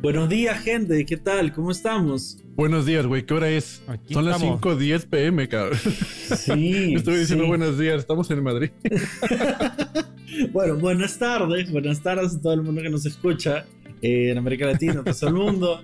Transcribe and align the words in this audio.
Buenos 0.00 0.28
días, 0.28 0.60
gente. 0.62 1.04
¿Qué 1.06 1.16
tal? 1.16 1.52
¿Cómo 1.52 1.70
estamos? 1.70 2.38
Buenos 2.56 2.86
días, 2.86 3.06
güey. 3.06 3.24
¿Qué 3.24 3.34
hora 3.34 3.48
es? 3.48 3.82
Son 4.10 4.24
las 4.24 4.40
5:10 4.40 5.06
pm, 5.06 5.48
cabrón. 5.48 5.78
Sí. 5.78 6.94
Estoy 6.96 7.18
diciendo 7.18 7.46
buenos 7.46 7.78
días. 7.78 8.00
Estamos 8.00 8.30
en 8.30 8.42
Madrid. 8.42 8.70
bueno, 10.52 10.76
buenas 10.76 11.18
tardes. 11.18 11.70
Buenas 11.70 12.00
tardes 12.02 12.36
a 12.36 12.40
todo 12.40 12.52
el 12.52 12.62
mundo 12.62 12.82
que 12.82 12.90
nos 12.90 13.06
escucha 13.06 13.64
en 14.04 14.36
América 14.36 14.66
Latina, 14.66 15.02
todo 15.02 15.28
el 15.28 15.34
mundo. 15.34 15.82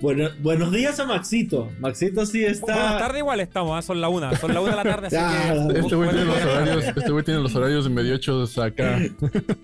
Bueno, 0.00 0.28
buenos 0.40 0.70
días 0.70 1.00
a 1.00 1.06
Maxito. 1.06 1.68
Maxito 1.80 2.24
sí 2.24 2.44
está. 2.44 2.72
Buenas 2.72 2.98
tardes 2.98 3.18
igual 3.18 3.40
estamos, 3.40 3.76
¿eh? 3.76 3.86
son 3.86 4.00
la 4.00 4.08
una. 4.08 4.36
Son 4.36 4.54
la 4.54 4.60
una 4.60 4.70
de 4.70 4.76
la 4.76 4.84
tarde, 4.84 5.06
así 5.08 5.16
que. 5.16 5.78
Este 5.80 5.96
güey 5.96 6.10
tiene, 6.10 6.24
los 6.24 6.44
horarios, 6.44 6.84
este 6.84 7.22
tiene 7.24 7.40
los 7.40 7.54
horarios 7.56 7.84
de 7.84 7.90
medio 7.90 8.14
ocho 8.14 8.44
acá. 8.62 9.00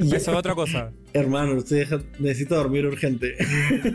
Y 0.01 0.07
eso 0.15 0.33
es 0.33 0.37
otra 0.37 0.57
cosa. 0.57 0.91
Hermano, 1.13 1.55
usted 1.55 2.01
necesita 2.19 2.57
dormir 2.57 2.85
urgente. 2.85 3.37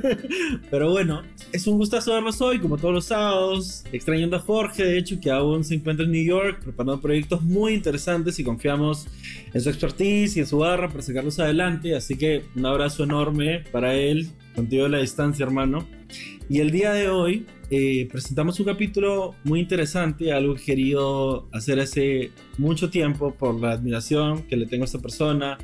Pero 0.71 0.91
bueno, 0.91 1.23
es 1.52 1.68
un 1.68 1.77
gustazo 1.77 2.13
verlos 2.13 2.39
hoy, 2.39 2.60
como 2.60 2.77
todos 2.77 2.93
los 2.93 3.05
sábados. 3.05 3.83
Extrañando 3.91 4.38
a 4.38 4.39
Jorge, 4.39 4.86
de 4.86 4.97
hecho, 4.97 5.19
que 5.19 5.29
aún 5.29 5.66
se 5.66 5.75
encuentra 5.75 6.05
en 6.05 6.13
New 6.13 6.24
York, 6.24 6.61
preparando 6.63 7.02
proyectos 7.02 7.41
muy 7.41 7.74
interesantes 7.74 8.39
y 8.39 8.46
confiamos 8.46 9.07
en 9.54 9.60
su 9.60 9.69
expertise 9.69 10.38
y 10.38 10.39
en 10.39 10.47
su 10.47 10.60
barra 10.60 10.88
para 10.88 11.02
sacarlos 11.02 11.38
adelante. 11.39 11.97
Así 11.97 12.16
que 12.16 12.46
un 12.55 12.66
abrazo 12.66 13.04
enorme 13.04 13.66
para 13.74 13.89
él, 13.96 14.29
contigo 14.56 14.84
de 14.84 14.89
la 14.89 15.00
distancia, 15.00 15.43
hermano. 15.46 15.88
Y 16.50 16.60
el 16.60 16.71
día 16.71 16.93
de 16.93 17.10
hoy 17.10 17.46
eh, 17.70 18.07
presentamos 18.11 18.60
un 18.60 18.66
capítulo 18.66 19.36
muy 19.43 19.60
interesante, 19.60 20.34
algo 20.34 20.56
que 20.56 20.61
he 20.61 20.66
querido 20.66 21.47
hacer 21.52 21.80
hace 21.80 22.32
mucho 22.57 22.89
tiempo 22.89 23.36
por 23.36 23.60
la 23.60 23.71
admiración 23.71 24.44
que 24.44 24.57
le 24.57 24.66
tengo 24.66 24.83
a 24.83 24.86
esta 24.86 25.00
persona, 25.00 25.57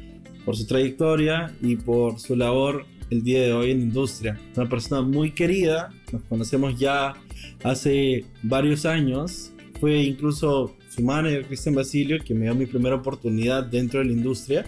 por 0.46 0.56
su 0.56 0.68
trayectoria 0.68 1.56
y 1.62 1.76
por 1.76 2.20
su 2.20 2.36
labor 2.36 2.86
el 3.10 3.24
día 3.24 3.42
de 3.42 3.54
hoy 3.54 3.72
en 3.72 3.80
la 3.80 3.84
industria. 3.86 4.40
Una 4.55 4.70
persona 4.70 5.02
muy 5.02 5.32
querida, 5.32 5.90
nos 6.12 6.22
conocemos 6.24 6.78
ya 6.80 7.14
hace 7.64 8.26
varios 8.44 8.86
años. 8.86 9.52
Fue 9.80 9.98
incluso 10.04 10.76
su 10.90 11.02
manager, 11.02 11.46
Cristian 11.46 11.76
Basilio, 11.76 12.18
que 12.24 12.34
me 12.34 12.46
dio 12.46 12.55
mi 12.55 12.66
primera 12.66 12.96
oportunidad 12.96 13.64
dentro 13.66 13.99
de 13.99 14.05
la 14.05 14.12
industria. 14.14 14.66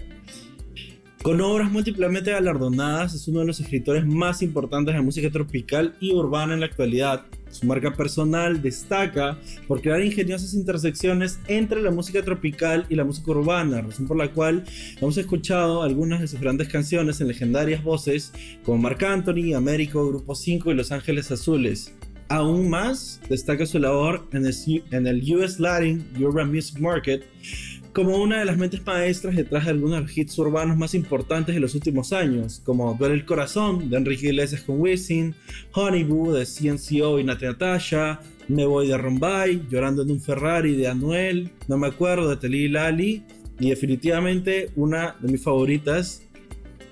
Con 1.22 1.40
obras 1.40 1.70
múltiplemente 1.70 2.30
galardonadas, 2.30 3.12
es 3.12 3.26
uno 3.26 3.40
de 3.40 3.46
los 3.46 3.58
escritores 3.58 4.06
más 4.06 4.40
importantes 4.40 4.94
de 4.94 5.02
música 5.02 5.28
tropical 5.30 5.96
y 6.00 6.12
urbana 6.12 6.54
en 6.54 6.60
la 6.60 6.66
actualidad. 6.66 7.24
Su 7.50 7.66
marca 7.66 7.92
personal 7.92 8.62
destaca 8.62 9.36
por 9.66 9.82
crear 9.82 10.00
ingeniosas 10.00 10.54
intersecciones 10.54 11.40
entre 11.48 11.82
la 11.82 11.90
música 11.90 12.22
tropical 12.22 12.86
y 12.88 12.94
la 12.94 13.04
música 13.04 13.32
urbana, 13.32 13.80
razón 13.80 14.06
por 14.06 14.16
la 14.16 14.30
cual 14.30 14.62
hemos 15.00 15.18
escuchado 15.18 15.82
algunas 15.82 16.20
de 16.20 16.28
sus 16.28 16.40
grandes 16.40 16.68
canciones 16.68 17.20
en 17.20 17.26
legendarias 17.26 17.82
voces 17.82 18.32
como 18.64 18.78
Marc 18.78 19.02
Anthony, 19.02 19.54
Américo, 19.56 20.06
Grupo 20.06 20.36
5 20.36 20.70
y 20.70 20.74
Los 20.74 20.92
Ángeles 20.92 21.32
Azules. 21.32 21.92
Aún 22.28 22.68
más 22.68 23.20
destaca 23.28 23.66
su 23.66 23.78
labor 23.78 24.28
en 24.32 24.46
el, 24.46 24.54
en 24.92 25.06
el 25.06 25.34
US 25.34 25.58
Latin 25.58 26.06
Urban 26.20 26.52
Music 26.52 26.78
Market, 26.78 27.24
como 27.98 28.16
una 28.18 28.38
de 28.38 28.44
las 28.44 28.56
mentes 28.56 28.86
maestras 28.86 29.34
detrás 29.34 29.64
de 29.64 29.72
algunos 29.72 30.16
hits 30.16 30.38
urbanos 30.38 30.76
más 30.76 30.94
importantes 30.94 31.52
de 31.52 31.60
los 31.60 31.74
últimos 31.74 32.12
años, 32.12 32.62
como 32.64 32.94
Duele 32.94 33.16
el 33.16 33.24
Corazón 33.24 33.90
de 33.90 33.96
Enrique 33.96 34.28
Iglesias 34.28 34.60
con 34.60 34.80
Wisin, 34.80 35.34
Honeyboo 35.72 36.32
de 36.32 36.46
CNCO 36.46 37.18
y 37.18 37.24
Nati 37.24 37.46
Natasha, 37.46 38.20
Me 38.46 38.64
Voy 38.66 38.86
de 38.86 38.96
Rombay, 38.96 39.64
Llorando 39.68 40.02
en 40.02 40.12
un 40.12 40.20
Ferrari 40.20 40.76
de 40.76 40.86
Anuel, 40.86 41.50
No 41.66 41.76
Me 41.76 41.88
Acuerdo 41.88 42.30
de 42.30 42.36
Telly 42.36 42.68
Lali, 42.68 43.24
y 43.58 43.70
definitivamente 43.70 44.70
una 44.76 45.16
de 45.18 45.32
mis 45.32 45.42
favoritas, 45.42 46.22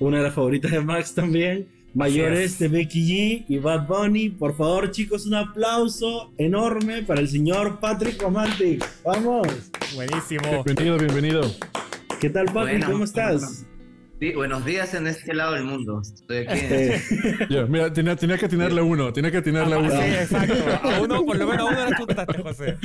una 0.01 0.17
de 0.17 0.25
las 0.25 0.35
favoritas 0.35 0.73
de 0.73 0.81
Max 0.81 1.15
también, 1.15 1.69
mayores 1.97 2.59
de 2.59 2.69
Becky 2.69 3.09
G 3.09 3.45
y 3.49 3.59
Bad 3.59 3.87
Bunny. 3.87 4.29
Por 4.29 4.55
favor, 4.55 4.91
chicos, 4.91 5.25
un 5.25 5.35
aplauso 5.35 6.35
enorme 6.37 7.03
para 7.03 7.23
el 7.23 7.29
señor 7.29 7.81
Patrick 7.81 8.21
Romantic. 8.21 8.87
¡Vamos! 9.03 9.49
Buenísimo. 9.95 10.63
Bienvenido, 10.63 10.99
bienvenido. 10.99 11.41
¿Qué 12.21 12.29
tal, 12.29 12.53
Papi? 12.53 12.81
¿Cómo 12.83 13.05
estás? 13.05 13.65
Sí, 14.21 14.33
buenos 14.35 14.67
días 14.67 14.93
en 14.93 15.07
este 15.07 15.33
lado 15.33 15.55
del 15.55 15.65
mundo. 15.65 16.03
Estoy 16.03 16.47
aquí. 16.47 17.47
mira, 17.69 17.91
tenía, 17.91 18.15
tenía, 18.15 18.37
que 18.37 18.45
atinarle 18.45 18.83
uno, 18.83 19.11
tenía 19.11 19.31
que 19.31 19.39
atinarle 19.39 19.77
a 19.77 19.79
uno. 19.79 19.91
Sí, 19.91 19.97
exacto. 19.97 20.55
A 20.83 21.01
uno, 21.01 21.25
por 21.27 21.37
lo 21.39 21.47
menos 21.47 21.67
a 21.67 21.73
uno 21.73 21.91
le 21.91 21.97
chutaste, 21.97 22.43
José. 22.43 22.77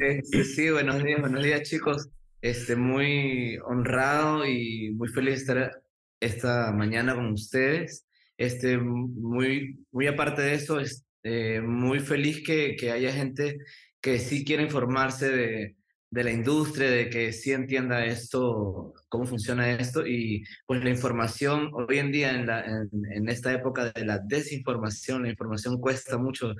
Este, 0.00 0.44
sí, 0.44 0.70
buenos 0.70 1.02
días, 1.02 1.20
buenos 1.20 1.42
días, 1.42 1.62
chicos. 1.62 2.10
Este, 2.42 2.76
muy 2.76 3.56
honrado 3.64 4.46
y 4.46 4.92
muy 4.94 5.08
feliz 5.08 5.34
de 5.34 5.40
estar 5.40 5.82
esta 6.20 6.72
mañana 6.72 7.14
con 7.14 7.32
ustedes. 7.32 8.06
Este, 8.36 8.78
muy, 8.78 9.84
muy 9.90 10.06
aparte 10.06 10.42
de 10.42 10.54
eso, 10.54 10.80
es, 10.80 11.06
eh, 11.22 11.60
muy 11.60 12.00
feliz 12.00 12.42
que, 12.44 12.76
que 12.76 12.92
haya 12.92 13.12
gente 13.12 13.58
que 14.00 14.18
sí 14.18 14.44
quiere 14.44 14.62
informarse 14.62 15.30
de, 15.30 15.76
de 16.10 16.24
la 16.24 16.30
industria, 16.30 16.90
de 16.90 17.10
que 17.10 17.32
sí 17.32 17.52
entienda 17.52 18.04
esto, 18.04 18.94
cómo 19.08 19.26
funciona 19.26 19.72
esto. 19.72 20.06
Y 20.06 20.44
pues 20.66 20.82
la 20.82 20.90
información 20.90 21.70
hoy 21.74 21.98
en 21.98 22.12
día 22.12 22.30
en, 22.30 22.46
la, 22.46 22.64
en, 22.64 23.28
esta 23.28 23.52
época 23.52 23.92
de 23.92 24.04
la 24.04 24.18
desinformación, 24.18 25.22
la 25.24 25.30
información 25.30 25.80
cuesta 25.80 26.16
mucho. 26.18 26.54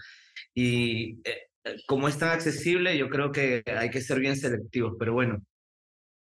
Y 0.54 1.20
eh, 1.24 1.48
como 1.86 2.08
es 2.08 2.18
tan 2.18 2.30
accesible, 2.30 2.98
yo 2.98 3.08
creo 3.08 3.32
que 3.32 3.62
hay 3.66 3.90
que 3.90 4.00
ser 4.00 4.20
bien 4.20 4.36
selectivos, 4.36 4.94
pero 4.98 5.12
bueno, 5.12 5.42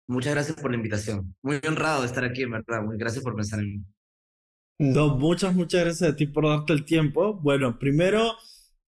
muchas 0.07 0.33
gracias 0.33 0.59
por 0.59 0.71
la 0.71 0.77
invitación. 0.77 1.35
Muy 1.41 1.59
honrado 1.67 2.01
de 2.01 2.07
estar 2.07 2.23
aquí, 2.23 2.43
en 2.43 2.51
verdad. 2.51 2.83
Muy 2.83 2.97
gracias 2.97 3.23
por 3.23 3.35
pensar 3.35 3.59
en 3.59 3.69
mí. 3.69 3.83
No, 4.79 5.17
muchas, 5.17 5.53
muchas 5.53 5.81
gracias 5.81 6.11
a 6.11 6.15
ti 6.15 6.27
por 6.27 6.47
darte 6.47 6.73
el 6.73 6.85
tiempo. 6.85 7.33
Bueno, 7.35 7.77
primero 7.77 8.35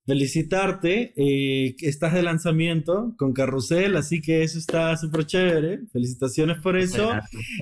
felicitarte, 0.06 1.14
eh, 1.16 1.76
estás 1.80 2.14
de 2.14 2.22
lanzamiento 2.22 3.16
con 3.18 3.34
Carrusel, 3.34 3.96
así 3.96 4.22
que 4.22 4.44
eso 4.44 4.58
está 4.60 4.96
súper 4.98 5.26
chévere. 5.26 5.88
Felicitaciones 5.92 6.60
por 6.62 6.78
eso. 6.78 7.12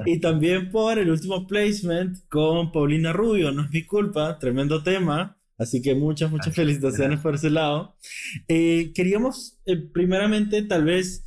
Y 0.06 0.20
también 0.20 0.72
por 0.72 1.00
el 1.00 1.10
último 1.10 1.48
placement 1.48 2.18
con 2.30 2.72
Paulina 2.72 3.14
Rubio, 3.14 3.52
no 3.52 3.64
es 3.64 3.72
mi 3.72 3.86
culpa, 3.86 4.40
tremendo 4.40 4.84
tema. 4.84 5.38
Así 5.58 5.82
que 5.82 5.96
muchas, 5.96 6.32
muchas 6.32 6.54
felicitaciones 6.56 7.20
por 7.20 7.36
ese 7.36 7.50
lado. 7.50 7.96
Eh, 8.48 8.92
queríamos, 8.94 9.60
eh, 9.66 9.78
primeramente, 9.78 10.64
tal 10.64 10.86
vez 10.86 11.23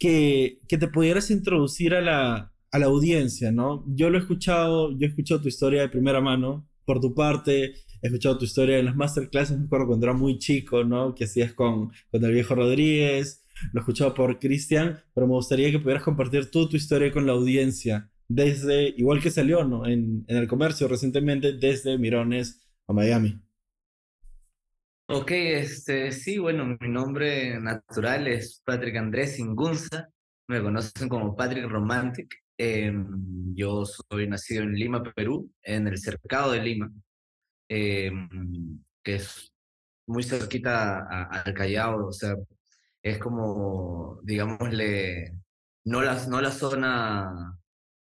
que, 0.00 0.58
que 0.66 0.78
te 0.78 0.88
pudieras 0.88 1.30
introducir 1.30 1.94
a 1.94 2.00
la, 2.00 2.52
a 2.72 2.78
la 2.78 2.86
audiencia, 2.86 3.52
¿no? 3.52 3.84
Yo 3.86 4.10
lo 4.10 4.18
he 4.18 4.20
escuchado, 4.20 4.90
yo 4.98 5.06
he 5.06 5.10
escuchado 5.10 5.42
tu 5.42 5.48
historia 5.48 5.82
de 5.82 5.88
primera 5.88 6.20
mano, 6.20 6.66
por 6.84 7.00
tu 7.00 7.14
parte, 7.14 7.74
he 8.02 8.06
escuchado 8.06 8.38
tu 8.38 8.46
historia 8.46 8.78
en 8.78 8.86
las 8.86 8.96
masterclasses, 8.96 9.58
me 9.58 9.66
acuerdo 9.66 9.88
cuando 9.88 10.06
era 10.06 10.14
muy 10.14 10.38
chico, 10.38 10.82
¿no? 10.84 11.14
Que 11.14 11.24
hacías 11.24 11.52
con, 11.52 11.92
con 12.10 12.24
el 12.24 12.32
viejo 12.32 12.54
Rodríguez, 12.54 13.44
lo 13.72 13.80
he 13.80 13.82
escuchado 13.82 14.14
por 14.14 14.38
Cristian, 14.38 14.98
pero 15.14 15.26
me 15.26 15.34
gustaría 15.34 15.70
que 15.70 15.78
pudieras 15.78 16.02
compartir 16.02 16.50
tú 16.50 16.68
tu 16.68 16.76
historia 16.76 17.12
con 17.12 17.26
la 17.26 17.32
audiencia, 17.32 18.10
desde, 18.26 18.94
igual 18.96 19.20
que 19.20 19.30
salió, 19.30 19.64
¿no? 19.64 19.86
En, 19.86 20.24
en 20.28 20.36
el 20.36 20.48
comercio 20.48 20.88
recientemente, 20.88 21.52
desde 21.52 21.98
Mirones 21.98 22.66
a 22.88 22.94
Miami. 22.94 23.38
Ok, 25.12 25.32
este, 25.32 26.12
sí, 26.12 26.38
bueno, 26.38 26.76
mi 26.78 26.88
nombre 26.88 27.58
natural 27.58 28.28
es 28.28 28.62
Patrick 28.64 28.96
Andrés 28.96 29.40
Ingunza, 29.40 30.08
me 30.46 30.62
conocen 30.62 31.08
como 31.08 31.34
Patrick 31.34 31.68
Romantic. 31.68 32.32
Em, 32.56 33.52
yo 33.56 33.84
soy 33.86 34.28
nacido 34.28 34.62
en 34.62 34.72
Lima, 34.72 35.02
Perú, 35.02 35.50
en 35.62 35.88
el 35.88 35.98
cercado 35.98 36.52
de 36.52 36.62
Lima. 36.62 36.92
Em, 37.68 38.28
que 39.02 39.16
es 39.16 39.52
muy 40.06 40.22
cerquita 40.22 41.00
al 41.08 41.54
Callao, 41.54 42.06
o 42.06 42.12
sea, 42.12 42.34
es 43.02 43.18
como, 43.18 44.20
digámosle, 44.22 45.34
no 45.86 46.02
la, 46.02 46.24
no 46.28 46.40
la 46.40 46.52
zona 46.52 47.58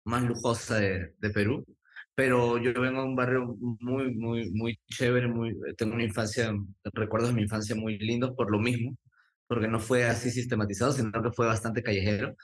más 0.05 0.23
lujosa 0.23 0.77
de, 0.81 1.15
de 1.19 1.31
Perú, 1.31 1.65
pero 2.16 2.59
yo 2.59 2.72
vengo 2.81 3.03
de 3.03 3.09
un 3.09 3.16
barrio 3.16 3.56
muy, 3.81 4.15
muy, 4.15 4.51
muy 4.53 4.80
chévere, 4.89 5.28
muy, 5.28 5.54
tengo 5.77 5.95
una 5.95 6.04
infancia, 6.04 6.53
recuerdos 6.95 7.30
de 7.30 7.36
mi 7.36 7.42
infancia 7.42 7.77
muy 7.77 7.98
lindos 7.98 8.33
por 8.36 8.51
lo 8.51 8.59
mismo, 8.59 8.97
porque 9.47 9.68
no 9.68 9.80
fue 9.80 10.04
así 10.07 10.30
sistematizado, 10.30 10.92
sino 10.92 11.13
que 11.22 11.33
fue 11.33 11.47
bastante 11.47 11.83
callejero. 11.83 12.34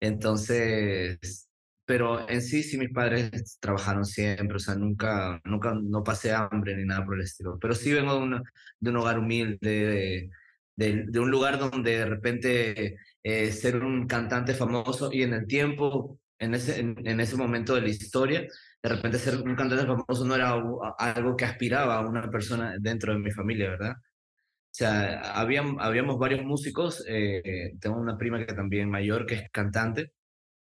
Entonces, 0.00 1.48
pero 1.84 2.28
en 2.28 2.40
sí, 2.42 2.62
sí, 2.62 2.78
mis 2.78 2.92
padres 2.92 3.58
trabajaron 3.60 4.04
siempre, 4.06 4.56
o 4.56 4.60
sea, 4.60 4.76
nunca, 4.76 5.40
nunca, 5.44 5.74
no 5.74 6.04
pasé 6.04 6.32
hambre 6.32 6.76
ni 6.76 6.84
nada 6.84 7.04
por 7.04 7.16
el 7.16 7.22
estilo. 7.22 7.58
Pero 7.60 7.74
sí 7.74 7.92
vengo 7.92 8.14
de, 8.28 8.40
de 8.80 8.90
un 8.90 8.96
hogar 8.96 9.18
humilde, 9.18 10.30
de, 10.76 11.04
de, 11.08 11.20
un 11.20 11.30
lugar 11.30 11.58
donde 11.58 11.98
de 11.98 12.06
repente 12.06 12.96
eh, 13.22 13.52
ser 13.52 13.82
un 13.82 14.06
cantante 14.06 14.54
famoso 14.54 15.10
y 15.12 15.22
en 15.24 15.34
el 15.34 15.46
tiempo, 15.46 16.20
en 16.38 16.54
ese, 16.54 16.80
en, 16.80 17.20
ese 17.20 17.36
momento 17.36 17.74
de 17.74 17.82
la 17.82 17.88
historia, 17.88 18.46
de 18.82 18.88
repente 18.88 19.18
ser 19.18 19.36
un 19.36 19.54
cantante 19.54 19.86
famoso 19.86 20.24
no 20.24 20.34
era 20.34 20.52
algo 20.98 21.36
que 21.36 21.44
aspiraba 21.44 21.96
a 21.96 22.06
una 22.06 22.30
persona 22.30 22.76
dentro 22.80 23.12
de 23.12 23.18
mi 23.18 23.30
familia, 23.30 23.70
¿verdad? 23.70 23.92
O 24.70 24.72
sea, 24.72 25.20
habían, 25.34 25.76
habíamos 25.80 26.18
varios 26.18 26.44
músicos, 26.44 27.04
eh, 27.08 27.74
tengo 27.80 27.98
una 27.98 28.16
prima 28.16 28.44
que 28.46 28.54
también 28.54 28.90
mayor, 28.90 29.26
que 29.26 29.34
es 29.34 29.50
cantante, 29.50 30.12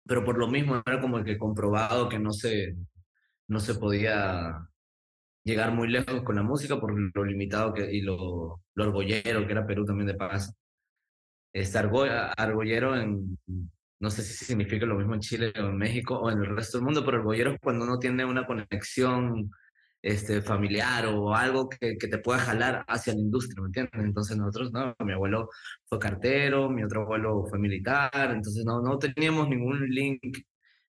pero 0.06 0.24
por 0.24 0.38
lo 0.38 0.48
mismo 0.48 0.82
era 0.86 1.00
como 1.00 1.22
que 1.24 1.38
comprobado 1.38 2.08
que 2.08 2.18
no 2.18 2.32
se, 2.32 2.76
no 3.48 3.60
se 3.60 3.74
podía 3.76 4.68
llegar 5.44 5.72
muy 5.72 5.88
lejos 5.88 6.22
con 6.22 6.36
la 6.36 6.42
música 6.42 6.80
por 6.80 6.94
lo 6.98 7.24
limitado 7.24 7.74
que, 7.74 7.92
y 7.92 8.02
lo, 8.02 8.62
lo 8.74 8.84
orgollero 8.84 9.46
que 9.46 9.52
era 9.52 9.66
Perú 9.66 9.84
también 9.84 10.08
de 10.08 10.14
paso. 10.14 10.52
Este 11.52 11.78
argollero 11.78 12.96
en, 12.96 13.38
no 14.02 14.10
sé 14.10 14.22
si 14.22 14.44
significa 14.44 14.84
lo 14.84 14.96
mismo 14.96 15.14
en 15.14 15.20
Chile 15.20 15.52
o 15.56 15.68
en 15.68 15.78
México 15.78 16.18
o 16.18 16.30
en 16.30 16.38
el 16.38 16.56
resto 16.56 16.78
del 16.78 16.86
mundo, 16.86 17.04
pero 17.04 17.18
argollero 17.18 17.52
es 17.52 17.60
cuando 17.60 17.84
uno 17.84 17.98
tiene 18.00 18.24
una 18.24 18.44
conexión 18.46 19.50
este, 20.02 20.42
familiar 20.42 21.06
o 21.06 21.34
algo 21.34 21.68
que, 21.68 21.96
que, 21.96 22.08
te 22.08 22.18
pueda 22.18 22.40
jalar 22.40 22.84
hacia 22.88 23.14
la 23.14 23.20
industria, 23.20 23.62
¿me 23.62 23.68
entiendes? 23.68 24.04
Entonces 24.04 24.36
nosotros, 24.36 24.72
no, 24.72 24.96
mi 25.04 25.12
abuelo 25.12 25.48
fue 25.86 26.00
cartero, 26.00 26.68
mi 26.68 26.82
otro 26.82 27.02
abuelo 27.02 27.46
fue 27.48 27.60
militar, 27.60 28.32
entonces 28.32 28.64
no, 28.64 28.82
no 28.82 28.98
teníamos 28.98 29.48
ningún 29.48 29.88
link 29.88 30.20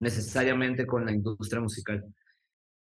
necesariamente 0.00 0.86
con 0.86 1.06
la 1.06 1.12
industria 1.12 1.60
musical. 1.62 2.04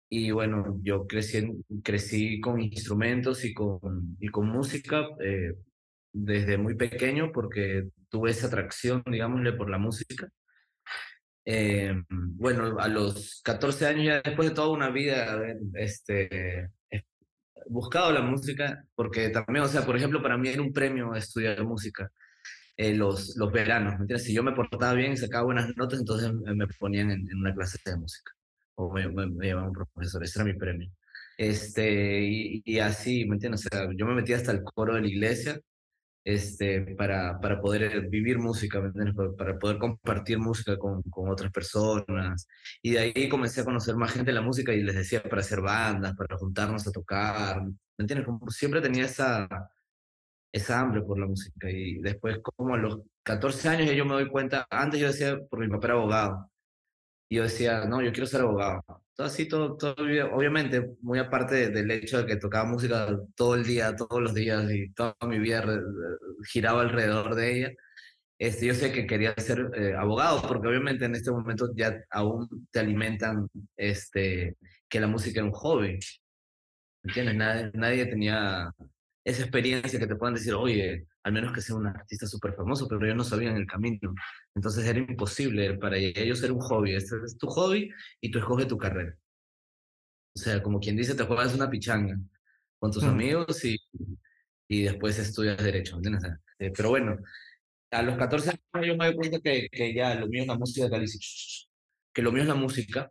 Y 0.09 0.33
bueno, 0.33 0.79
yo 0.83 1.07
crecí, 1.07 1.49
crecí 1.85 2.41
con 2.41 2.61
instrumentos 2.61 3.45
y 3.45 3.55
con, 3.55 4.17
y 4.21 4.29
con 4.29 4.49
música 4.49 5.07
eh, 5.21 5.55
desde 6.17 6.57
muy 6.57 6.75
pequeño 6.75 7.31
porque 7.33 7.89
tuve 8.09 8.31
esa 8.31 8.47
atracción, 8.47 9.03
digámosle, 9.07 9.53
por 9.53 9.71
la 9.71 9.79
música. 9.79 10.29
Eh, 11.45 11.95
bueno, 12.09 12.79
a 12.81 12.89
los 12.89 13.41
14 13.45 13.87
años, 13.87 14.07
ya 14.07 14.23
después 14.23 14.49
de 14.49 14.55
toda 14.55 14.71
una 14.71 14.91
vida, 14.91 15.41
este, 15.75 16.71
buscado 17.69 18.13
la 18.13 18.23
música, 18.23 18.85
porque 18.95 19.29
también, 19.29 19.65
o 19.65 19.69
sea, 19.69 19.85
por 19.85 19.97
ejemplo, 19.97 20.23
para 20.23 20.39
mí 20.39 20.49
era 20.49 20.63
un 20.63 20.73
premio 20.73 21.15
estudiar 21.15 21.63
música. 21.65 22.11
Eh, 22.77 22.95
los, 22.95 23.37
los 23.37 23.53
veranos, 23.53 23.95
¿me 23.95 24.01
entiendes? 24.03 24.25
Si 24.25 24.35
yo 24.35 24.43
me 24.43 24.53
portaba 24.53 24.93
bien 24.95 25.13
y 25.13 25.17
sacaba 25.17 25.45
buenas 25.45 25.75
notas, 25.77 25.99
entonces 26.01 26.33
me 26.33 26.67
ponían 26.79 27.11
en, 27.11 27.21
en 27.31 27.39
una 27.39 27.55
clase 27.55 27.79
de 27.85 27.97
música 27.97 28.33
o 28.77 28.93
me, 28.93 29.09
me, 29.09 29.27
me 29.27 29.49
llamaban 29.49 29.73
profesor, 29.73 30.23
ese 30.25 30.39
era 30.41 30.53
mi 30.53 30.59
premio. 30.59 30.91
Este, 31.39 32.21
y, 32.23 32.63
y, 32.65 32.79
así, 32.81 33.25
¿me 33.27 33.35
entiendes? 33.37 33.67
O 33.67 33.69
sea, 33.71 33.89
yo 33.97 34.07
me 34.07 34.15
metí 34.15 34.33
hasta 34.33 34.53
el 34.53 34.63
coro 34.63 34.95
de 34.95 35.03
la 35.03 35.09
iglesia 35.09 35.61
este, 36.27 36.81
para, 36.97 37.39
para 37.41 37.61
poder 37.61 38.09
vivir 38.09 38.39
música. 38.41 38.83
Para, 39.39 39.59
poder 39.59 39.79
compartir 39.79 40.39
música 40.41 40.77
con, 40.77 41.01
con, 41.03 41.31
otras 41.31 41.53
personas. 41.53 42.49
Y 42.83 42.91
de 42.91 42.99
ahí 42.99 43.29
comencé 43.29 43.61
a 43.61 43.65
conocer 43.65 43.95
más 43.95 44.11
gente 44.11 44.33
de 44.33 44.35
la 44.35 44.43
música 44.43 44.75
y 44.75 44.83
les 44.83 44.97
decía 44.97 45.23
para 45.23 45.41
hacer 45.41 45.61
bandas, 45.61 46.17
para 46.17 46.37
juntarnos 46.37 46.85
a 46.87 46.91
tocar, 46.91 47.63
¿me 47.63 47.75
entiendes? 47.99 48.27
Como 48.27 48.51
siempre 48.51 48.81
tenía 48.81 49.05
esa, 49.05 49.49
esa 50.53 50.81
hambre 50.81 51.03
por 51.03 51.17
la 51.17 51.27
música. 51.27 51.71
Y 51.71 51.99
después, 52.01 52.39
como 52.43 52.75
a 52.75 52.79
los 52.79 53.03
14 53.23 53.69
años, 53.69 53.95
yo 53.95 54.05
me 54.05 54.15
doy 54.15 54.29
cuenta, 54.29 54.67
antes 54.69 54.99
yo 54.99 55.07
decía, 55.07 55.39
porque 55.49 55.67
mi 55.67 55.73
papá 55.73 55.87
era 55.87 55.95
abogado, 55.95 56.51
yo 57.31 57.43
decía, 57.45 57.85
no, 57.87 58.03
yo 58.03 58.13
quiero 58.13 58.27
ser 58.27 58.43
abogado. 58.43 58.83
Todo 59.15 59.27
así, 59.27 59.49
todo, 59.49 59.77
todo 59.77 59.95
obviamente, 60.35 60.91
muy 61.01 61.19
aparte 61.19 61.71
del 61.71 61.91
hecho 61.91 62.19
de 62.19 62.27
que 62.27 62.37
tocaba 62.37 62.69
música 62.69 63.19
todo 63.35 63.55
el 63.55 63.65
día, 63.65 63.97
todos 63.97 64.23
los 64.23 64.35
días 64.35 64.71
y 64.71 64.93
toda 64.93 65.17
mi 65.27 65.39
vida 65.39 65.65
giraba 66.53 66.83
alrededor 66.83 67.35
de 67.35 67.59
ella. 67.59 67.73
Este, 68.39 68.67
yo 68.67 68.75
sé 68.75 68.93
que 68.93 69.07
quería 69.07 69.35
ser 69.39 69.71
eh, 69.75 69.95
abogado 69.95 70.43
porque 70.47 70.69
obviamente 70.69 71.07
en 71.07 71.15
este 71.15 71.31
momento 71.31 71.73
ya 71.75 71.99
aún 72.11 72.69
te 72.71 72.81
alimentan 72.81 73.49
este, 73.77 74.57
que 74.89 75.01
la 75.01 75.07
música 75.07 75.41
era 75.41 75.47
un 75.49 75.55
hobby. 75.55 75.99
¿Entiendes? 77.05 77.37
Nadie, 77.37 77.71
nadie 77.75 78.07
tenía 78.07 78.71
esa 79.25 79.43
experiencia 79.43 79.99
que 79.99 80.07
te 80.07 80.17
puedan 80.17 80.35
decir, 80.35 80.55
oye, 80.55 81.07
al 81.27 81.33
menos 81.33 81.53
que 81.53 81.61
sea 81.61 81.75
un 81.75 81.89
artista 81.89 82.25
súper 82.25 82.55
famoso, 82.55 82.87
pero 82.87 83.05
ellos 83.05 83.17
no 83.17 83.25
sabían 83.25 83.57
el 83.57 83.67
camino. 83.67 84.15
Entonces 84.55 84.87
era 84.87 85.01
imposible 85.01 85.77
para 85.77 85.97
ellos 85.97 86.39
ser 86.39 86.53
un 86.53 86.61
hobby. 86.61 86.95
Este 86.95 87.17
es 87.25 87.37
tu 87.37 87.49
hobby 87.49 87.91
y 88.21 88.31
tú 88.31 88.39
escoges 88.39 88.69
tu 88.69 88.79
carrera. 88.79 89.13
O 90.37 90.39
sea, 90.39 90.63
como 90.63 90.79
quien 90.79 90.97
dice, 90.97 91.17
te 91.17 91.25
juegas 91.25 91.53
una 91.53 91.69
pichanga 91.69 92.17
con 92.79 92.93
tus 92.93 93.03
amigos 93.03 93.65
y, 93.65 93.77
y 94.69 94.85
después 94.85 95.19
estudias 95.19 95.57
Derecho. 95.57 95.97
¿entiendes? 95.97 96.23
Eh, 96.61 96.71
pero 96.71 96.91
bueno, 96.91 97.19
a 97.91 98.03
los 98.05 98.17
14 98.17 98.51
años 98.75 98.87
yo 98.87 98.97
me 98.97 99.07
doy 99.07 99.17
cuenta 99.17 99.41
que, 99.41 99.69
que 99.69 99.93
ya 99.93 100.15
lo 100.15 100.29
mío 100.29 100.43
es 100.43 100.49
la 100.49 100.57
música, 100.57 100.89
que 102.15 102.23
lo 102.23 102.31
mío 102.31 102.43
es 102.43 102.49
la 102.49 102.55
música. 102.55 103.11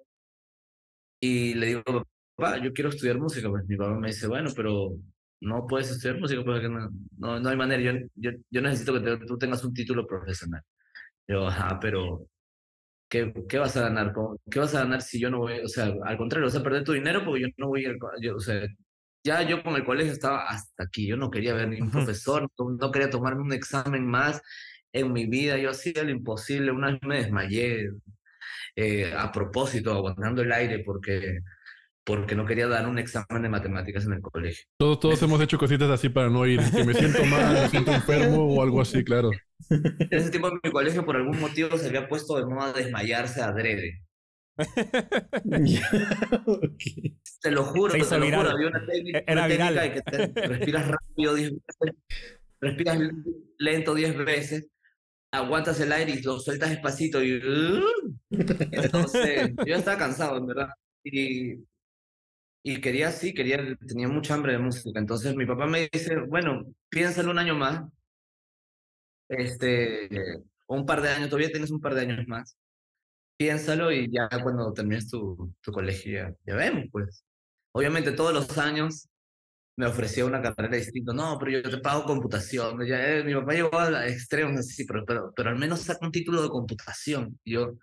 Y 1.20 1.54
le 1.56 1.66
digo, 1.66 1.84
papá, 2.38 2.64
yo 2.64 2.72
quiero 2.72 2.92
estudiar 2.92 3.18
música. 3.20 3.50
Pues 3.50 3.66
mi 3.68 3.76
papá 3.76 4.00
me 4.00 4.08
dice, 4.08 4.28
bueno, 4.28 4.52
pero 4.56 4.96
no 5.42 5.68
puedes 5.68 5.92
estudiar 5.92 6.20
música 6.20 6.44
porque 6.44 6.70
no, 6.70 6.90
no, 7.18 7.40
no 7.40 7.50
hay 7.50 7.58
manera. 7.58 7.82
Yo, 7.82 8.08
yo, 8.16 8.32
yo 8.50 8.62
necesito 8.62 8.94
que 9.02 9.26
tú 9.26 9.38
tengas 9.38 9.64
un 9.64 9.74
título 9.74 10.08
profesional. 10.08 10.62
Yo, 11.28 11.48
ajá, 11.48 11.80
pero 11.80 12.28
¿qué, 13.10 13.34
¿qué 13.50 13.58
vas 13.60 13.78
a 13.78 13.82
ganar? 13.84 14.14
¿Qué 14.50 14.60
vas 14.60 14.76
a 14.76 14.84
ganar 14.84 15.02
si 15.02 15.20
yo 15.20 15.30
no 15.30 15.40
voy? 15.40 15.60
O 15.60 15.68
sea, 15.68 15.94
al 16.06 16.18
contrario, 16.18 16.48
vas 16.48 16.56
a 16.56 16.64
perder 16.64 16.84
tu 16.84 16.94
dinero 16.94 17.24
porque 17.26 17.42
yo 17.44 17.48
no 17.58 17.68
voy 17.70 17.86
a 17.86 17.94
yo, 18.22 18.36
o 18.36 18.40
sea, 18.40 18.68
ya 19.24 19.42
yo 19.44 19.64
con 19.64 19.76
el 19.76 19.84
colegio 19.86 20.14
estaba 20.14 20.48
hasta 20.48 20.84
aquí. 20.84 21.08
Yo 21.08 21.18
no 21.18 21.32
quería 21.32 21.54
ver 21.56 21.70
ni 21.70 21.82
un 21.82 21.92
profesor, 21.92 22.50
no, 22.58 22.92
quería 22.92 23.10
tomarme 23.10 23.42
un 23.44 23.54
examen 23.54 24.06
más 24.06 24.42
en 24.94 25.12
mi 25.14 25.26
vida. 25.28 25.58
Yo 25.58 25.72
hacía 25.72 26.04
lo 26.04 26.12
imposible. 26.12 26.72
Una 26.72 26.92
vez 26.92 27.00
me 27.04 27.18
desmayé 27.18 27.90
eh, 28.76 29.14
a 29.18 29.32
propósito, 29.32 29.92
aguantando 29.94 30.42
el 30.42 30.52
aire 30.52 30.80
porque 30.86 31.40
porque 32.06 32.36
no 32.36 32.46
quería 32.46 32.68
dar 32.68 32.88
un 32.88 33.00
examen 33.00 33.42
de 33.42 33.50
matemáticas 33.50 34.06
en 34.06 34.14
el 34.14 34.22
colegio. 34.22 34.64
Todos, 34.78 35.00
todos 35.00 35.22
hemos 35.24 35.42
hecho 35.42 35.58
cositas 35.58 35.90
así 35.90 36.10
para 36.10 36.30
no 36.30 36.46
ir, 36.46 36.60
que 36.72 36.84
me 36.84 36.94
siento 36.94 37.26
mal, 37.26 37.54
me 37.54 37.68
siento 37.70 37.92
enfermo 37.92 38.46
o 38.46 38.62
algo 38.62 38.80
así, 38.80 39.04
claro. 39.04 39.32
En 39.70 40.08
ese 40.12 40.30
tiempo 40.30 40.50
en 40.50 40.60
mi 40.64 40.72
colegio 40.72 41.04
por 41.04 41.16
algún 41.16 41.40
motivo 41.40 41.76
se 41.78 41.88
había 41.88 42.08
puesto 42.08 42.38
de 42.38 42.46
moda 42.46 42.74
desmayarse 42.74 43.42
adrede. 43.42 44.04
Te 47.42 47.52
lo 47.52 47.64
juro, 47.66 47.92
te 47.94 48.00
lo 48.00 48.06
juro, 48.06 48.50
había 48.50 48.68
una 48.70 48.86
técnica, 48.86 49.24
Era 49.28 49.48
técnica 49.48 49.82
de 49.82 49.94
que 49.94 50.02
te 50.02 50.18
respiras 50.48 50.88
rápido 50.88 51.36
10 51.36 51.52
veces, 51.52 51.96
respiras 52.62 53.00
lento 53.60 53.94
10 53.94 54.18
veces, 54.26 54.70
aguantas 55.32 55.80
el 55.82 55.92
aire 55.92 56.14
y 56.14 56.22
lo 56.22 56.40
sueltas 56.40 56.70
despacito 56.70 57.22
y... 57.22 57.40
Entonces, 58.32 59.52
yo 59.66 59.76
estaba 59.76 59.98
cansado, 59.98 60.38
en 60.38 60.48
verdad. 60.48 60.70
Y 61.04 61.66
y 62.68 62.82
quería, 62.82 63.12
sí, 63.12 63.32
quería, 63.36 63.60
tenía 63.88 64.08
mucha 64.08 64.34
hambre 64.34 64.54
de 64.54 64.58
música. 64.58 65.00
Entonces 65.00 65.36
mi 65.36 65.46
papá 65.46 65.68
me 65.68 65.88
dice, 65.94 66.18
bueno, 66.28 66.66
piénsalo 66.90 67.30
un 67.30 67.38
año 67.38 67.54
más, 67.56 67.84
este, 69.30 70.10
un 70.68 70.86
par 70.86 71.02
de 71.02 71.10
años, 71.10 71.30
todavía 71.30 71.52
tienes 71.52 71.70
un 71.70 71.80
par 71.80 71.94
de 71.94 72.02
años 72.02 72.28
más. 72.28 72.58
Piénsalo 73.38 73.92
y 73.92 74.12
ya 74.12 74.28
cuando 74.42 74.74
termines 74.74 75.10
tu, 75.10 75.54
tu 75.62 75.72
colegio 75.72 76.36
ya, 76.46 76.56
vemos, 76.56 76.86
pues. 76.92 77.24
Obviamente 77.74 78.14
todos 78.14 78.34
los 78.34 78.58
años 78.58 79.10
me 79.78 79.86
ofrecía 79.88 80.26
una 80.26 80.42
carrera 80.42 80.78
distinta. 80.78 81.14
No, 81.14 81.38
pero 81.40 81.52
yo 81.52 81.70
te 81.70 81.78
pago 81.80 82.06
computación. 82.06 82.84
Ya, 82.88 83.18
eh, 83.18 83.24
mi 83.24 83.36
papá 83.36 83.54
llegó 83.54 83.78
a 83.80 84.08
extremos 84.08 84.60
así, 84.60 84.86
pero, 84.86 85.06
pero, 85.06 85.34
pero 85.36 85.50
al 85.52 85.58
menos 85.60 85.82
saca 85.82 86.06
un 86.06 86.12
título 86.12 86.42
de 86.42 86.50
computación. 86.50 87.40
Y 87.44 87.54
yo, 87.54 87.78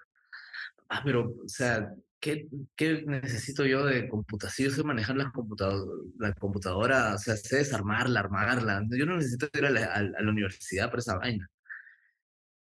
ah, 0.89 1.03
pero, 1.05 1.35
o 1.45 1.49
sea, 1.49 1.89
¿qué, 2.23 2.49
¿qué, 2.77 3.03
necesito 3.05 3.67
yo 3.67 3.85
de 3.85 4.09
computación? 4.09 4.71
Yo 4.71 4.75
sé 4.77 4.85
manejar 4.85 5.17
la 5.17 5.31
computadora, 5.33 6.03
la 6.19 6.33
computadora, 6.35 7.15
o 7.17 7.19
sea, 7.19 7.37
sé 7.37 7.57
desarmarla, 7.59 8.21
armarla. 8.21 8.87
Yo 8.97 9.05
no 9.07 9.17
necesito 9.17 9.49
ir 9.53 9.67
a 9.67 9.71
la, 9.71 9.85
a 9.87 10.03
la 10.03 10.31
universidad 10.31 10.89
por 10.89 11.01
esa 11.01 11.19
vaina. 11.19 11.51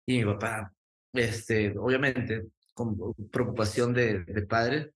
Y 0.06 0.18
mi 0.18 0.24
papá, 0.24 0.72
este, 1.12 1.76
obviamente, 1.76 2.46
con 2.72 2.96
preocupación 3.30 3.92
de, 3.92 4.24
de 4.24 4.46
padre, 4.46 4.92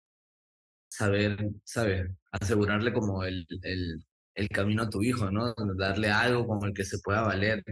saber, 0.89 1.51
saber, 1.65 2.13
asegurarle 2.31 2.93
como 2.93 3.25
el, 3.25 3.47
el, 3.63 4.05
el 4.35 4.49
camino 4.49 4.85
a 4.85 4.91
tu 4.91 5.03
hijo, 5.03 5.31
¿no? 5.31 5.55
Darle 5.77 6.09
algo 6.11 6.47
con 6.47 6.65
el 6.69 6.73
que 6.73 6.85
se 6.85 7.01
pueda 7.01 7.23
valer. 7.23 7.65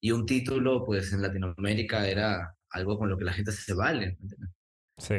Y 0.00 0.12
un 0.12 0.26
título, 0.26 0.84
pues 0.84 1.12
en 1.14 1.22
Latinoamérica 1.22 2.06
era 2.06 2.54
algo 2.68 2.98
con 2.98 3.08
lo 3.08 3.16
que 3.16 3.24
la 3.24 3.32
gente 3.32 3.50
se 3.52 3.72
vale. 3.72 4.18
Sí. 4.98 5.16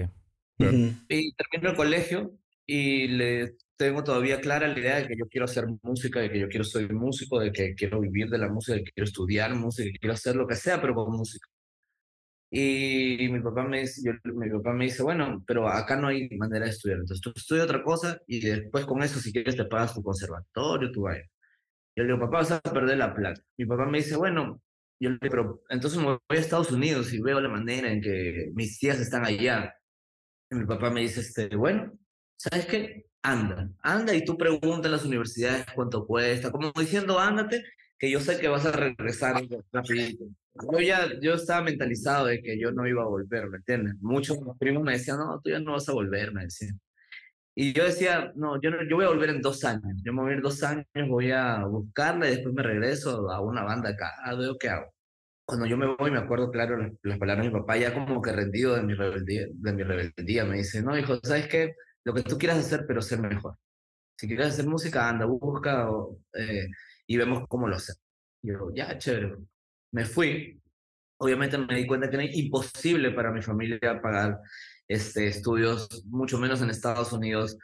Y 0.57 1.33
termino 1.33 1.71
el 1.71 1.75
colegio 1.75 2.37
y 2.65 3.07
le 3.07 3.57
tengo 3.77 4.03
todavía 4.03 4.39
clara 4.39 4.67
la 4.67 4.79
idea 4.79 4.95
de 4.97 5.07
que 5.07 5.17
yo 5.17 5.27
quiero 5.27 5.45
hacer 5.45 5.65
música, 5.83 6.21
de 6.21 6.31
que 6.31 6.39
yo 6.39 6.47
quiero 6.47 6.63
ser 6.63 6.91
músico, 6.93 7.39
de 7.39 7.51
que 7.51 7.75
quiero 7.75 7.99
vivir 7.99 8.29
de 8.29 8.37
la 8.37 8.47
música, 8.47 8.77
de 8.77 8.83
que 8.83 8.91
quiero 8.91 9.05
estudiar 9.05 9.53
música, 9.55 9.85
de 9.85 9.91
que 9.93 9.99
quiero 9.99 10.13
hacer 10.13 10.35
lo 10.35 10.47
que 10.47 10.55
sea, 10.55 10.79
pero 10.81 10.95
con 10.95 11.11
música. 11.11 11.47
Y 12.51 13.27
mi 13.29 13.41
papá 13.41 13.63
me 13.63 13.81
dice, 13.81 14.17
mi 14.23 14.49
papá 14.49 14.71
me 14.71 14.85
dice, 14.85 15.03
bueno, 15.03 15.43
pero 15.45 15.67
acá 15.67 15.97
no 15.97 16.07
hay 16.07 16.29
manera 16.37 16.65
de 16.65 16.71
estudiar. 16.71 16.99
Entonces 16.99 17.21
tú 17.21 17.33
estudia 17.35 17.63
otra 17.65 17.83
cosa 17.83 18.21
y 18.27 18.39
después 18.39 18.85
con 18.85 19.03
eso, 19.03 19.19
si 19.19 19.33
quieres, 19.33 19.57
te 19.57 19.65
pagas 19.65 19.93
tu 19.93 20.01
conservatorio, 20.01 20.91
tu 20.91 21.01
vaya. 21.01 21.25
Yo 21.97 22.03
le 22.03 22.13
digo, 22.13 22.19
papá, 22.25 22.37
vas 22.37 22.51
a 22.51 22.61
perder 22.61 22.97
la 22.97 23.13
plata. 23.13 23.41
Mi 23.57 23.65
papá 23.65 23.85
me 23.87 23.97
dice, 23.97 24.15
bueno, 24.15 24.61
yo 24.99 25.09
le 25.09 25.17
digo, 25.21 25.31
pero 25.31 25.63
entonces 25.69 25.99
me 25.99 26.05
voy 26.05 26.19
a 26.29 26.35
Estados 26.35 26.71
Unidos 26.71 27.13
y 27.13 27.21
veo 27.21 27.41
la 27.41 27.49
manera 27.49 27.91
en 27.91 28.01
que 28.01 28.51
mis 28.53 28.79
tías 28.79 28.99
están 28.99 29.25
allá 29.25 29.73
mi 30.49 30.65
papá 30.65 30.89
me 30.89 31.01
dice, 31.01 31.21
este, 31.21 31.55
bueno, 31.55 31.91
¿sabes 32.37 32.65
qué? 32.65 33.05
Anda, 33.21 33.69
anda 33.81 34.13
y 34.13 34.23
tú 34.23 34.37
pregunta 34.37 34.87
en 34.87 34.91
las 34.91 35.05
universidades 35.05 35.65
cuánto 35.73 36.05
cuesta, 36.05 36.51
como 36.51 36.71
diciendo, 36.77 37.19
ándate, 37.19 37.63
que 37.97 38.11
yo 38.11 38.19
sé 38.19 38.39
que 38.39 38.47
vas 38.47 38.65
a 38.65 38.71
regresar 38.71 39.43
rapidito. 39.71 40.25
Yo 40.71 40.79
ya, 40.79 41.09
yo 41.21 41.33
estaba 41.33 41.63
mentalizado 41.63 42.27
de 42.27 42.41
que 42.41 42.59
yo 42.59 42.71
no 42.71 42.87
iba 42.87 43.03
a 43.03 43.07
volver, 43.07 43.49
¿me 43.49 43.57
entiendes? 43.57 43.95
Muchos 44.01 44.37
primos 44.59 44.83
me 44.83 44.93
decían, 44.93 45.17
no, 45.17 45.39
tú 45.41 45.49
ya 45.49 45.59
no 45.59 45.73
vas 45.73 45.89
a 45.89 45.93
volver, 45.93 46.31
me 46.33 46.43
decían. 46.43 46.79
Y 47.55 47.73
yo 47.73 47.85
decía, 47.85 48.33
no 48.35 48.61
yo, 48.61 48.69
no, 48.69 48.77
yo 48.87 48.97
voy 48.97 49.05
a 49.05 49.09
volver 49.09 49.29
en 49.29 49.41
dos 49.41 49.63
años. 49.63 50.01
Yo 50.03 50.13
me 50.13 50.21
voy 50.21 50.33
a 50.33 50.35
ir 50.35 50.41
dos 50.41 50.61
años, 50.63 50.85
voy 51.07 51.31
a 51.31 51.63
buscarla 51.65 52.27
y 52.27 52.31
después 52.35 52.53
me 52.53 52.63
regreso 52.63 53.29
a 53.31 53.41
una 53.41 53.63
banda 53.63 53.89
acá. 53.91 54.13
veo 54.37 54.57
qué 54.57 54.69
hago. 54.69 54.94
Cuando 55.45 55.65
yo 55.67 55.77
me 55.77 55.95
voy, 55.95 56.11
me 56.11 56.17
acuerdo 56.19 56.49
claro 56.51 56.77
las, 56.77 57.19
palabras 57.19 57.45
de 57.45 57.51
mi 57.51 57.59
papá, 57.59 57.77
ya 57.77 57.93
como 57.93 58.21
que 58.21 58.31
rendido 58.31 58.75
de 58.75 58.83
mi 58.83 58.93
rebeldía, 58.95 59.45
de 59.51 59.73
mi 59.73 59.83
rebeldía. 59.83 60.45
Me 60.45 60.57
dice, 60.57 60.81
no, 60.81 60.97
hijo, 60.97 61.19
¿sabes 61.23 61.47
qué? 61.47 61.75
Lo 62.03 62.13
que 62.13 62.23
tú 62.23 62.37
quieras 62.37 62.59
hacer, 62.59 62.85
pero 62.87 63.01
ser 63.01 63.19
mejor. 63.19 63.57
Si 64.17 64.27
quieres 64.27 64.47
hacer 64.47 64.67
música, 64.67 65.09
anda, 65.09 65.25
busca 65.25 65.87
eh, 66.33 66.67
y 67.07 67.17
vemos 67.17 67.45
cómo 67.47 67.67
lo 67.67 67.75
hacemos. 67.75 68.01
Y 68.41 68.49
yo, 68.49 68.71
ya, 68.73 68.97
chévere. 68.97 69.35
Me 69.91 70.05
fui. 70.05 70.61
Obviamente 71.17 71.57
me 71.57 71.75
di 71.75 71.87
cuenta 71.87 72.09
que 72.09 72.15
era 72.17 72.25
imposible 72.25 73.11
para 73.11 73.31
mi 73.31 73.41
familia 73.41 74.01
pagar 74.01 74.39
este, 74.87 75.27
estudios, 75.27 76.05
mucho 76.07 76.37
menos 76.39 76.61
en 76.61 76.69
Estados 76.69 77.13
Unidos, 77.13 77.57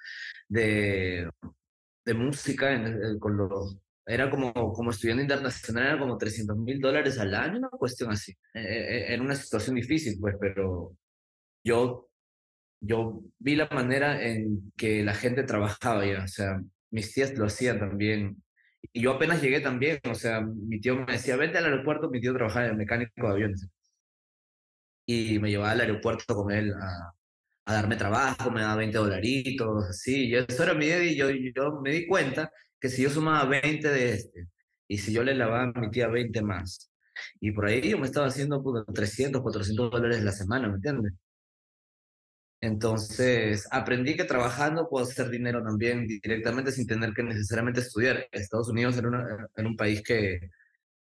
de, 0.47 1.29
de 2.05 2.13
música, 2.13 2.73
en, 2.73 3.19
con 3.19 3.37
los, 3.37 3.77
era 4.05 4.29
como, 4.29 4.53
como 4.73 4.91
estudiante 4.91 5.23
internacional, 5.23 5.85
era 5.87 5.99
como 5.99 6.17
300 6.17 6.57
mil 6.57 6.79
dólares 6.79 7.19
al 7.19 7.33
año, 7.35 7.59
una 7.59 7.69
cuestión 7.69 8.11
así. 8.11 8.35
en 8.53 8.65
e, 8.65 9.13
era 9.13 9.21
una 9.21 9.35
situación 9.35 9.75
difícil, 9.75 10.17
pues, 10.19 10.35
pero 10.39 10.95
yo, 11.63 12.09
yo 12.81 13.21
vi 13.39 13.55
la 13.55 13.69
manera 13.69 14.21
en 14.25 14.71
que 14.77 15.03
la 15.03 15.13
gente 15.13 15.43
trabajaba 15.43 16.05
ya, 16.05 16.23
o 16.23 16.27
sea, 16.27 16.61
mis 16.91 17.13
tías 17.13 17.37
lo 17.37 17.45
hacían 17.45 17.79
también. 17.79 18.43
Y 18.93 19.01
yo 19.01 19.13
apenas 19.13 19.41
llegué 19.41 19.61
también, 19.61 19.99
o 20.09 20.15
sea, 20.15 20.41
mi 20.41 20.79
tío 20.81 20.95
me 20.95 21.13
decía, 21.13 21.35
vente 21.37 21.57
al 21.59 21.65
aeropuerto, 21.65 22.09
mi 22.09 22.21
tío 22.21 22.33
trabajaba 22.33 22.67
en 22.67 22.77
mecánico 22.77 23.27
de 23.27 23.33
aviones 23.33 23.69
y 25.05 25.39
me 25.39 25.49
llevaba 25.49 25.71
al 25.71 25.81
aeropuerto 25.81 26.35
con 26.35 26.51
él 26.51 26.73
a, 26.73 27.13
a 27.65 27.73
darme 27.73 27.95
trabajo, 27.95 28.51
me 28.51 28.61
daba 28.61 28.75
20 28.77 28.97
dolaritos, 28.97 29.85
así. 29.89 30.29
Y 30.29 30.35
eso 30.35 30.63
era 30.63 30.73
mi 30.73 30.85
idea 30.85 31.03
y 31.03 31.15
yo, 31.15 31.29
yo 31.29 31.81
me 31.81 31.91
di 31.91 32.07
cuenta 32.07 32.51
que 32.81 32.89
si 32.89 33.03
yo 33.03 33.09
sumaba 33.09 33.45
20 33.45 33.87
de 33.89 34.13
este 34.13 34.47
y 34.87 34.97
si 34.97 35.13
yo 35.13 35.23
le 35.23 35.35
lavaba 35.35 35.63
a 35.75 35.79
mi 35.79 35.91
tía 35.91 36.07
20 36.09 36.41
más, 36.43 36.91
y 37.39 37.51
por 37.51 37.67
ahí 37.67 37.89
yo 37.89 37.97
me 37.99 38.07
estaba 38.07 38.27
haciendo 38.27 38.61
300, 38.93 39.41
400 39.41 39.91
dólares 39.91 40.23
la 40.23 40.31
semana, 40.31 40.67
¿me 40.69 40.75
entiendes? 40.75 41.13
Entonces, 42.63 43.67
aprendí 43.71 44.15
que 44.15 44.23
trabajando 44.23 44.87
puedo 44.87 45.05
hacer 45.05 45.29
dinero 45.29 45.63
también 45.63 46.05
directamente 46.07 46.71
sin 46.71 46.85
tener 46.85 47.11
que 47.13 47.23
necesariamente 47.23 47.79
estudiar. 47.81 48.27
Estados 48.31 48.69
Unidos 48.69 48.97
era, 48.97 49.07
una, 49.07 49.47
era 49.55 49.67
un 49.67 49.75
país 49.75 50.03
que, 50.03 50.51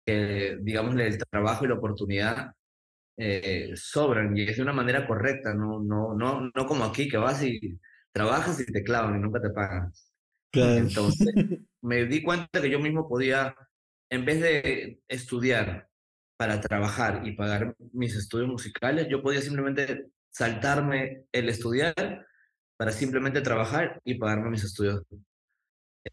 que, 0.06 0.58
digamos, 0.62 0.96
el 0.96 1.18
trabajo 1.18 1.64
y 1.64 1.68
la 1.68 1.74
oportunidad 1.74 2.52
eh, 3.16 3.72
sobran 3.76 4.36
y 4.36 4.44
es 4.48 4.56
de 4.56 4.62
una 4.62 4.72
manera 4.72 5.06
correcta, 5.06 5.54
no, 5.54 5.80
no, 5.80 6.14
no, 6.14 6.50
no 6.54 6.66
como 6.66 6.84
aquí 6.84 7.08
que 7.08 7.18
vas 7.18 7.42
y 7.44 7.78
trabajas 8.12 8.60
y 8.60 8.66
te 8.66 8.82
clavan 8.84 9.16
y 9.16 9.20
nunca 9.20 9.40
te 9.40 9.50
pagan. 9.50 9.92
Entonces 10.52 11.28
me 11.82 12.04
di 12.04 12.22
cuenta 12.22 12.60
que 12.60 12.70
yo 12.70 12.78
mismo 12.78 13.08
podía, 13.08 13.54
en 14.10 14.24
vez 14.24 14.40
de 14.40 15.02
estudiar 15.08 15.88
para 16.36 16.60
trabajar 16.60 17.26
y 17.26 17.32
pagar 17.32 17.74
mis 17.92 18.14
estudios 18.14 18.48
musicales, 18.48 19.08
yo 19.08 19.22
podía 19.22 19.40
simplemente 19.40 20.06
saltarme 20.30 21.24
el 21.32 21.48
estudiar 21.48 22.26
para 22.76 22.92
simplemente 22.92 23.40
trabajar 23.40 24.00
y 24.04 24.14
pagarme 24.14 24.50
mis 24.50 24.64
estudios 24.64 25.02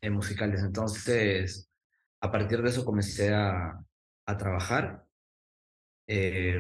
eh, 0.02 0.10
musicales. 0.10 0.62
Entonces, 0.62 1.70
a 2.22 2.32
partir 2.32 2.62
de 2.62 2.70
eso 2.70 2.86
comencé 2.86 3.34
a, 3.34 3.80
a 4.26 4.38
trabajar 4.38 5.04
eh, 6.08 6.60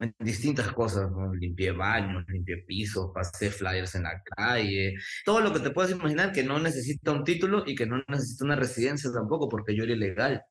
en 0.00 0.14
distintas 0.18 0.72
cosas, 0.72 1.10
¿no? 1.10 1.32
limpié 1.34 1.72
baños, 1.72 2.24
limpié 2.28 2.58
pisos, 2.66 3.10
pasé 3.14 3.50
flyers 3.50 3.94
en 3.94 4.04
la 4.04 4.22
calle, 4.36 4.94
todo 5.24 5.40
lo 5.40 5.52
que 5.52 5.60
te 5.60 5.70
puedas 5.70 5.90
imaginar 5.92 6.32
que 6.32 6.42
no 6.42 6.58
necesita 6.58 7.12
un 7.12 7.22
título 7.22 7.64
y 7.66 7.74
que 7.74 7.86
no 7.86 8.02
necesita 8.08 8.44
una 8.46 8.56
residencia 8.56 9.10
tampoco, 9.12 9.48
porque 9.48 9.76
yo 9.76 9.84
era 9.84 9.92
ilegal. 9.92 10.42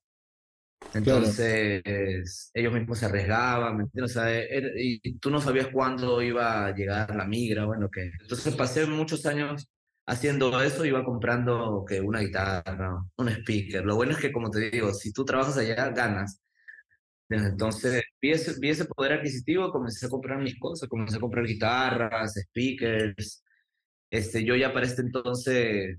Entonces, 0.94 2.52
ellos 2.54 2.74
mismos 2.74 3.00
se 3.00 3.06
arriesgaban, 3.06 3.78
¿me 3.78 3.84
entiendes? 3.84 4.16
O 4.16 4.20
sea, 4.22 4.44
y 4.76 5.18
tú 5.20 5.30
no 5.30 5.42
sabías 5.42 5.68
cuándo 5.74 6.22
iba 6.22 6.68
a 6.68 6.76
llegar 6.76 7.16
la 7.16 7.26
migra, 7.26 7.66
bueno, 7.66 7.90
que... 7.90 8.12
Entonces 8.22 8.56
pasé 8.56 8.86
muchos 8.86 9.26
años 9.26 9.68
haciendo 10.08 10.62
eso, 10.62 10.86
iba 10.86 11.04
comprando 11.04 11.86
que 11.88 12.02
una 12.02 12.20
guitarra, 12.22 13.04
un 13.18 13.30
speaker. 13.30 13.86
Lo 13.86 13.96
bueno 13.96 14.14
es 14.14 14.20
que, 14.20 14.32
como 14.32 14.50
te 14.50 14.72
digo, 14.72 14.94
si 14.94 15.12
tú 15.12 15.26
trabajas 15.26 15.58
allá, 15.58 15.90
ganas. 15.90 16.42
Entonces 17.30 18.04
vi 18.22 18.32
ese, 18.32 18.86
poder 18.86 19.14
adquisitivo, 19.14 19.72
comencé 19.72 20.08
a 20.08 20.10
comprar 20.10 20.40
mis 20.40 20.60
cosas, 20.60 20.90
comencé 20.90 21.18
a 21.18 21.20
comprar 21.20 21.46
guitarras, 21.46 22.34
speakers. 22.36 23.44
Este, 24.10 24.44
yo 24.44 24.56
ya 24.56 24.74
para 24.74 24.86
este 24.88 25.04
entonces, 25.04 25.98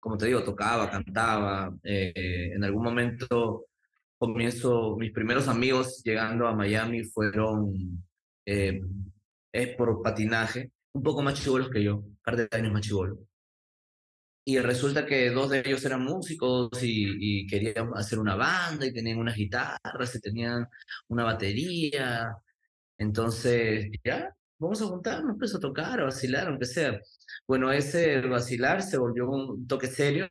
como 0.00 0.16
te 0.18 0.26
digo, 0.26 0.42
tocaba, 0.44 0.90
cantaba. 0.90 1.74
Eh, 1.84 2.52
en 2.54 2.64
algún 2.64 2.82
momento 2.84 3.66
comienzo, 4.18 4.96
mis 4.96 5.12
primeros 5.12 5.48
amigos 5.48 6.02
llegando 6.04 6.48
a 6.48 6.54
Miami 6.54 7.04
fueron 7.04 8.04
eh, 8.46 8.80
por 9.76 10.02
patinaje, 10.02 10.72
un 10.92 11.02
poco 11.02 11.22
más 11.22 11.34
chivolos 11.42 11.70
que 11.70 11.82
yo, 11.84 11.98
un 11.98 12.18
par 12.24 12.36
de 12.36 12.48
años 12.50 12.72
más 12.72 12.82
chivolos 12.82 13.18
y 14.44 14.58
resulta 14.58 15.06
que 15.06 15.30
dos 15.30 15.50
de 15.50 15.60
ellos 15.60 15.84
eran 15.84 16.04
músicos 16.04 16.70
y, 16.82 17.46
querían 17.46 17.90
hacer 17.94 18.18
una 18.18 18.36
banda 18.36 18.86
y 18.86 18.92
tenían 18.92 19.18
unas 19.18 19.36
guitarras 19.36 20.14
y 20.14 20.20
tenían 20.20 20.68
una 21.08 21.24
batería. 21.24 22.36
Entonces, 22.98 23.90
ya, 24.04 24.34
vamos 24.58 24.82
a 24.82 24.86
juntarnos, 24.86 25.36
pues 25.38 25.54
a 25.54 25.60
tocar, 25.60 26.00
a 26.00 26.04
vacilar, 26.04 26.48
aunque 26.48 26.66
sea. 26.66 27.00
Bueno, 27.48 27.72
ese 27.72 28.20
vacilar 28.22 28.82
se 28.82 28.98
volvió 28.98 29.30
un 29.30 29.66
toque 29.66 29.86
serio. 29.88 30.28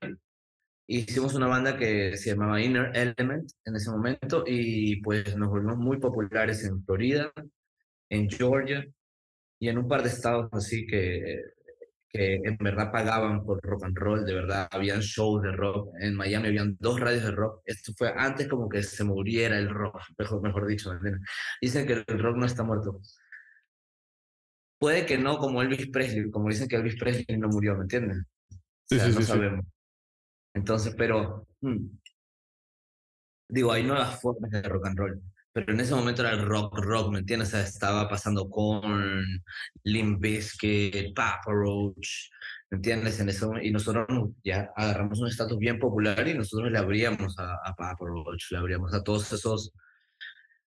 Hicimos 0.88 1.34
una 1.34 1.48
banda 1.48 1.77
que 1.77 2.17
se 2.17 2.32
llamaba 2.32 2.62
Inner 2.62 2.91
Element 2.96 3.50
en 3.65 3.75
ese 3.75 3.89
momento 3.89 4.43
y 4.46 4.98
pues 5.01 5.36
nos 5.38 5.50
volvimos 5.50 5.77
muy 5.77 5.98
populares 5.98 6.63
en 6.65 6.84
Florida, 6.84 7.32
en 8.10 8.29
Georgia 8.29 8.86
y 9.60 9.70
en 9.70 9.77
un 9.77 9.88
par 9.88 10.03
de 10.03 10.10
estados 10.10 10.50
así 10.51 10.86
que 10.86 11.41
que 12.13 12.36
en 12.36 12.58
verdad 12.58 12.91
pagaban 12.91 13.43
por 13.43 13.60
rock 13.63 13.86
and 13.86 13.98
roll, 13.98 14.24
de 14.24 14.36
verdad, 14.36 14.67
habían 14.70 15.00
shows 15.00 15.41
de 15.41 15.51
rock, 15.51 15.96
en 16.00 16.13
Miami 16.15 16.50
habían 16.50 16.77
dos 16.79 17.00
radios 17.00 17.24
de 17.24 17.32
rock, 17.32 17.63
esto 17.65 17.91
fue 17.98 18.13
antes 18.15 18.48
como 18.48 18.70
que 18.70 18.84
se 18.84 19.03
muriera 19.03 19.58
el 19.58 19.67
rock, 19.67 20.00
mejor, 20.20 20.41
mejor 20.43 20.67
dicho, 20.67 20.91
dicen 21.60 21.88
que 21.88 22.03
el 22.08 22.20
rock 22.20 22.38
no 22.38 22.46
está 22.46 22.63
muerto. 22.63 23.01
Puede 24.77 25.05
que 25.08 25.17
no 25.17 25.38
como 25.38 25.62
Elvis 25.62 25.89
Presley, 25.89 26.29
como 26.29 26.50
dicen 26.50 26.67
que 26.67 26.75
Elvis 26.75 27.00
Presley 27.00 27.38
no 27.38 27.48
murió, 27.48 27.75
¿me 27.75 27.84
entiendes? 27.84 28.24
Sí, 28.86 29.00
sí, 29.00 29.12
no 29.12 29.22
sabemos. 29.22 29.65
Entonces, 30.53 30.93
pero, 30.96 31.48
hmm, 31.62 31.88
digo, 33.50 33.72
hay 33.72 33.84
nuevas 33.84 34.22
formas 34.22 34.51
de 34.51 34.62
rock 34.62 34.86
and 34.86 35.00
roll 35.00 35.33
pero 35.53 35.72
en 35.72 35.79
ese 35.79 35.93
momento 35.93 36.24
era 36.24 36.31
el 36.31 36.45
rock, 36.45 36.79
rock, 36.79 37.12
¿me 37.12 37.19
entiendes? 37.19 37.53
Estaba 37.53 38.10
pasando 38.10 38.50
con 38.50 39.24
Limp 39.83 40.19
Bizkit, 40.19 41.15
Papa 41.15 41.51
Roach, 41.51 42.31
¿me 42.72 42.77
entiendes? 42.77 43.19
En 43.19 43.29
eso, 43.29 43.53
y 43.62 43.72
nosotros 43.72 44.07
ya 44.43 44.72
agarramos 44.75 45.19
un 45.19 45.27
estatus 45.27 45.60
bien 45.60 45.77
popular 45.79 46.27
y 46.27 46.33
nosotros 46.33 46.72
le 46.72 46.79
abríamos 46.79 47.38
a, 47.38 47.53
a 47.63 47.75
Papa 47.75 48.05
Roach, 48.05 48.51
le 48.51 48.57
abríamos 48.57 48.93
a 48.93 49.03
todos 49.03 49.31
esos 49.31 49.74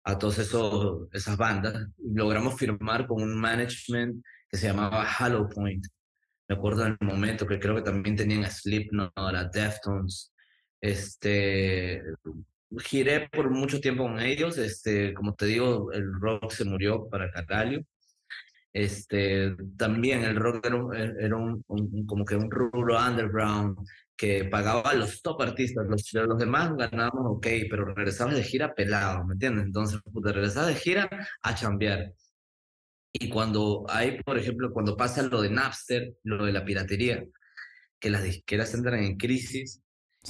a 0.05 0.13
esos 0.13 1.09
esas 1.13 1.37
bandas 1.37 1.89
logramos 1.99 2.57
firmar 2.59 3.07
con 3.07 3.23
un 3.23 3.35
management 3.35 4.23
que 4.51 4.59
se 4.59 4.67
llamaba 4.67 5.07
Hollow 5.19 5.49
Point 5.49 5.87
me 6.49 6.57
acuerdo 6.57 6.85
del 6.85 6.99
momento 7.01 7.47
que 7.47 7.59
creo 7.59 7.75
que 7.77 7.83
también 7.83 8.15
tenían 8.15 8.45
a 8.45 8.51
Slipknot 8.51 9.13
a 9.17 9.45
Deftones 9.45 10.33
este 10.81 12.03
giré 12.81 13.29
por 13.29 13.51
mucho 13.51 13.81
tiempo 13.81 14.05
con 14.05 14.21
ellos, 14.21 14.59
este, 14.59 15.15
como 15.15 15.35
te 15.35 15.47
digo, 15.47 15.93
el 15.93 16.13
rock 16.21 16.51
se 16.51 16.65
murió 16.65 17.09
para 17.09 17.31
Catalio. 17.31 17.85
Este, 18.73 19.55
también 19.77 20.25
el 20.25 20.37
rock 20.37 20.67
era, 20.67 20.77
un, 20.77 20.97
era 20.97 21.37
un, 21.37 21.63
como 22.07 22.25
que 22.25 22.35
un 22.37 22.51
rubro 22.51 22.99
underground 22.99 23.79
que 24.17 24.45
pagaba 24.45 24.91
a 24.91 24.95
los 24.95 25.23
top 25.23 25.43
artistas, 25.43 25.87
los, 25.89 26.13
los 26.13 26.39
demás 26.39 26.75
ganábamos 26.77 27.37
ok, 27.37 27.47
pero 27.71 27.85
regresabas 27.95 28.35
de 28.35 28.43
gira 28.43 28.75
pelado, 28.75 29.25
¿me 29.25 29.35
entiendes? 29.35 29.67
Entonces, 29.67 30.01
te 30.03 30.33
regresabas 30.33 30.69
de 30.69 30.75
gira 30.77 31.09
a 31.43 31.55
chambear. 31.55 32.13
Y 33.13 33.29
cuando 33.29 33.85
hay, 33.89 34.21
por 34.23 34.39
ejemplo, 34.39 34.73
cuando 34.73 34.97
pasa 34.97 35.23
lo 35.23 35.41
de 35.41 35.51
Napster, 35.51 36.15
lo 36.25 36.45
de 36.45 36.53
la 36.53 36.65
piratería, 36.65 37.25
que 38.01 38.11
las 38.11 38.25
disqueras 38.25 38.75
entran 38.75 39.05
en 39.05 39.17
crisis 39.17 39.81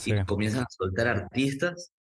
y 0.04 0.24
comienzan 0.24 0.64
a 0.64 0.66
soltar 0.68 1.08
artistas, 1.08 1.93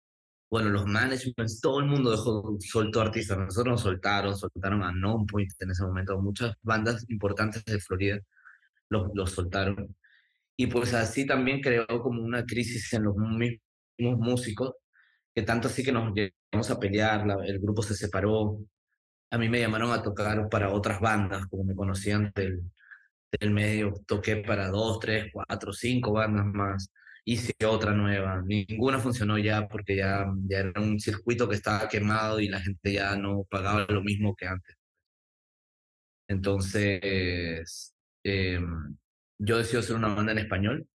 bueno, 0.52 0.68
los 0.68 0.84
managements, 0.86 1.62
todo 1.62 1.80
el 1.80 1.86
mundo 1.86 2.10
dejó, 2.10 2.58
soltó 2.60 3.00
artistas. 3.00 3.38
Nosotros 3.38 3.72
nos 3.72 3.80
soltaron, 3.80 4.36
soltaron 4.36 4.82
a 4.82 4.92
Nonpoint 4.92 5.50
en 5.60 5.70
ese 5.70 5.82
momento. 5.82 6.20
Muchas 6.20 6.54
bandas 6.62 7.06
importantes 7.08 7.64
de 7.64 7.80
Florida 7.80 8.20
los, 8.90 9.10
los 9.14 9.32
soltaron. 9.32 9.96
Y 10.56 10.66
pues 10.66 10.92
así 10.94 11.26
también 11.26 11.62
creó 11.62 11.86
como 12.02 12.22
una 12.22 12.44
crisis 12.44 12.92
en 12.92 13.04
los 13.04 13.16
mismos 13.16 13.60
músicos, 14.18 14.74
que 15.34 15.42
tanto 15.42 15.68
así 15.68 15.82
que 15.84 15.92
nos 15.92 16.12
llegamos 16.14 16.70
a 16.70 16.78
pelear, 16.78 17.26
el 17.46 17.58
grupo 17.58 17.82
se 17.82 17.94
separó. 17.94 18.58
A 19.30 19.38
mí 19.38 19.48
me 19.48 19.60
llamaron 19.60 19.92
a 19.92 20.02
tocar 20.02 20.50
para 20.50 20.70
otras 20.74 21.00
bandas, 21.00 21.46
como 21.46 21.64
me 21.64 21.74
conocían 21.74 22.30
del, 22.34 22.60
del 23.40 23.50
medio 23.52 23.94
toqué 24.06 24.36
para 24.36 24.68
dos, 24.68 25.00
tres, 25.00 25.30
cuatro, 25.32 25.72
cinco 25.72 26.12
bandas 26.12 26.44
más. 26.46 26.92
Hice 27.24 27.54
otra 27.66 27.92
nueva. 27.92 28.42
Ninguna 28.42 28.98
funcionó 28.98 29.38
ya 29.38 29.68
porque 29.68 29.96
ya, 29.96 30.26
ya 30.48 30.58
era 30.58 30.80
un 30.80 30.98
circuito 31.00 31.48
que 31.48 31.54
estaba 31.56 31.88
quemado 31.88 32.40
y 32.40 32.48
la 32.48 32.60
gente 32.60 32.92
ya 32.92 33.16
no 33.16 33.44
pagaba 33.44 33.86
lo 33.88 34.02
mismo 34.02 34.34
que 34.34 34.46
antes. 34.46 34.76
Entonces, 36.28 37.94
eh, 38.24 38.60
yo 39.38 39.58
decidí 39.58 39.78
hacer 39.78 39.96
una 39.96 40.14
banda 40.14 40.32
en 40.32 40.38
español. 40.38 40.88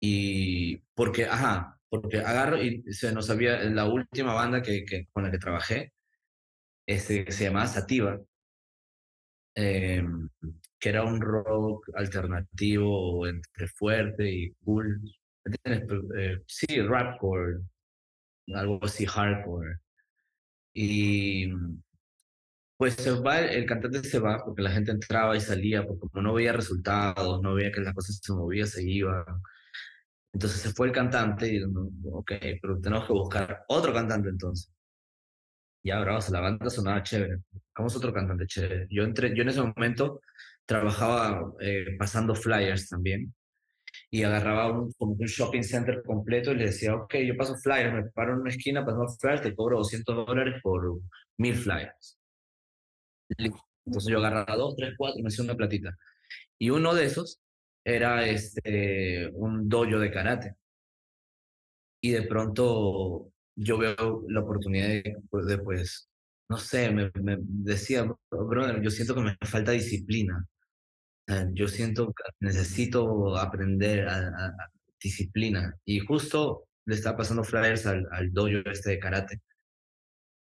Y 0.00 0.78
porque, 0.94 1.24
ajá, 1.24 1.78
porque 1.88 2.18
agarro 2.18 2.62
y 2.62 2.82
se 2.92 3.12
nos 3.12 3.30
había, 3.30 3.58
la 3.64 3.86
última 3.86 4.34
banda 4.34 4.62
que, 4.62 4.84
que 4.84 5.06
con 5.12 5.24
la 5.24 5.30
que 5.30 5.38
trabajé, 5.38 5.92
este, 6.86 7.30
se 7.32 7.44
llamaba 7.44 7.66
Sativa, 7.66 8.20
eh, 9.56 10.04
que 10.86 10.90
era 10.90 11.02
un 11.02 11.20
rock 11.20 11.90
alternativo 11.94 13.26
entre 13.26 13.66
fuerte 13.66 14.30
y 14.30 14.52
cool. 14.64 15.00
Eh, 15.64 16.42
sí, 16.46 16.80
rapcore, 16.80 17.58
algo 18.54 18.78
así 18.82 19.04
hardcore. 19.04 19.78
Y 20.74 21.50
pues 22.76 22.94
se 22.94 23.10
va, 23.20 23.40
el 23.40 23.66
cantante 23.66 24.04
se 24.04 24.20
va 24.20 24.44
porque 24.44 24.62
la 24.62 24.70
gente 24.70 24.92
entraba 24.92 25.36
y 25.36 25.40
salía, 25.40 25.84
porque 25.84 26.08
como 26.08 26.22
no 26.22 26.34
veía 26.34 26.52
resultados, 26.52 27.42
no 27.42 27.54
veía 27.54 27.72
que 27.72 27.80
las 27.80 27.94
cosas 27.94 28.20
se 28.22 28.32
movían, 28.32 28.68
se 28.68 28.84
iban. 28.88 29.24
Entonces 30.32 30.60
se 30.60 30.72
fue 30.72 30.86
el 30.88 30.92
cantante 30.92 31.52
y 31.52 31.62
ok, 31.64 32.32
pero 32.62 32.80
tenemos 32.80 33.06
que 33.06 33.12
buscar 33.12 33.64
otro 33.68 33.92
cantante 33.92 34.28
entonces. 34.28 34.72
Ya, 35.86 36.00
bravo, 36.00 36.18
la 36.32 36.40
banda 36.40 36.68
sonaba 36.68 37.00
chévere. 37.04 37.38
Buscamos 37.52 37.94
otro 37.96 38.12
cantante 38.12 38.44
chévere. 38.48 38.88
Yo, 38.90 39.04
entré, 39.04 39.32
yo 39.36 39.42
en 39.42 39.50
ese 39.50 39.62
momento 39.62 40.20
trabajaba 40.66 41.52
eh, 41.60 41.96
pasando 41.96 42.34
flyers 42.34 42.88
también 42.88 43.32
y 44.10 44.24
agarraba 44.24 44.72
un 44.72 44.92
shopping 45.26 45.62
center 45.62 46.02
completo 46.04 46.50
y 46.50 46.56
le 46.56 46.66
decía, 46.66 46.96
ok, 46.96 47.14
yo 47.26 47.36
paso 47.36 47.56
flyers, 47.58 47.94
me 47.94 48.10
paro 48.10 48.32
en 48.34 48.40
una 48.40 48.50
esquina, 48.50 48.84
paso 48.84 49.06
flyers, 49.20 49.42
te 49.42 49.54
cobro 49.54 49.78
200 49.78 50.26
dólares 50.26 50.60
por 50.60 51.00
mil 51.38 51.54
flyers. 51.54 52.18
Entonces 53.38 54.10
yo 54.10 54.18
agarraba 54.18 54.56
dos, 54.56 54.74
tres, 54.76 54.94
cuatro, 54.98 55.22
me 55.22 55.28
hacía 55.28 55.44
una 55.44 55.54
platita. 55.54 55.96
Y 56.58 56.70
uno 56.70 56.94
de 56.94 57.04
esos 57.04 57.40
era 57.84 58.26
este, 58.26 59.30
un 59.34 59.68
dojo 59.68 60.00
de 60.00 60.10
karate. 60.10 60.56
Y 62.00 62.10
de 62.10 62.22
pronto 62.22 63.32
yo 63.56 63.78
veo 63.78 64.24
la 64.28 64.40
oportunidad 64.40 64.88
de, 64.88 65.58
pues, 65.64 66.08
no 66.48 66.58
sé, 66.58 66.90
me, 66.90 67.10
decía, 67.40 68.04
brother, 68.30 68.80
yo 68.82 68.90
siento 68.90 69.14
que 69.14 69.22
me 69.22 69.36
falta 69.42 69.72
disciplina. 69.72 70.46
Yo 71.54 71.66
siento 71.66 72.06
que 72.08 72.22
necesito 72.40 73.36
aprender 73.36 74.06
disciplina. 75.02 75.74
Y 75.84 76.00
justo 76.00 76.68
le 76.86 76.94
estaba 76.94 77.18
pasando 77.18 77.44
flyers 77.44 77.86
al, 77.86 78.06
al 78.12 78.32
dojo 78.32 78.58
este 78.70 78.90
de 78.90 78.98
karate. 78.98 79.40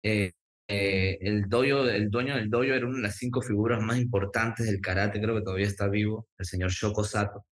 Eh, 0.03 0.33
eh, 0.69 1.19
el, 1.23 1.49
doyo, 1.49 1.89
el 1.89 2.11
dueño 2.11 2.37
del 2.37 2.51
dojo 2.51 2.65
era 2.65 2.87
una 2.87 2.97
de 2.99 3.03
las 3.03 3.17
cinco 3.17 3.41
figuras 3.43 3.83
más 3.83 3.99
importantes 3.99 4.67
del 4.67 4.81
karate, 4.81 5.21
creo 5.21 5.35
que 5.37 5.43
todavía 5.43 5.67
está 5.67 5.89
vivo, 5.89 6.29
el 6.39 6.47
señor 6.47 6.71
Shoko 6.71 7.05
Sato. 7.05 7.45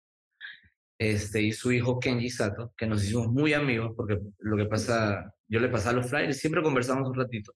Este, 0.99 1.43
y 1.43 1.53
su 1.53 1.73
hijo 1.73 1.99
Kenji 2.01 2.31
Sato, 2.31 2.73
que 2.77 2.87
nos 2.87 3.05
hicimos 3.05 3.29
muy 3.29 3.53
amigos, 3.53 3.93
porque 3.97 4.19
lo 4.39 4.57
que 4.57 4.67
pasa, 4.67 5.35
yo 5.49 5.61
le 5.61 5.69
pasaba 5.69 5.97
los 5.97 6.09
flyers, 6.09 6.39
siempre 6.39 6.63
conversamos 6.63 7.09
un 7.09 7.15
ratito. 7.15 7.53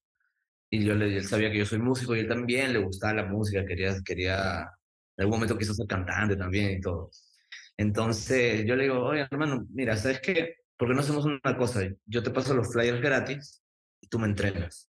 Y 0.70 0.84
yo 0.84 0.94
le, 0.94 1.16
él 1.16 1.24
sabía 1.26 1.50
que 1.50 1.58
yo 1.58 1.66
soy 1.66 1.78
músico 1.78 2.14
y 2.14 2.20
él 2.20 2.28
también 2.28 2.72
le 2.72 2.78
gustaba 2.80 3.14
la 3.14 3.26
música, 3.26 3.64
quería, 3.66 3.96
quería, 4.04 4.60
en 5.16 5.24
algún 5.24 5.36
momento 5.36 5.58
quiso 5.58 5.74
ser 5.74 5.86
cantante 5.86 6.36
también 6.36 6.78
y 6.78 6.80
todo. 6.80 7.10
Entonces 7.76 8.64
yo 8.66 8.76
le 8.76 8.84
digo, 8.84 9.00
oye 9.04 9.26
hermano, 9.30 9.66
mira, 9.72 9.96
¿sabes 9.96 10.20
qué? 10.20 10.56
¿Por 10.76 10.88
qué 10.88 10.94
no 10.94 11.00
hacemos 11.00 11.24
una 11.24 11.56
cosa? 11.56 11.82
Yo 12.06 12.22
te 12.22 12.30
paso 12.30 12.54
los 12.54 12.72
flyers 12.72 13.00
gratis 13.00 13.62
y 14.00 14.08
tú 14.08 14.18
me 14.18 14.26
entregas 14.26 14.90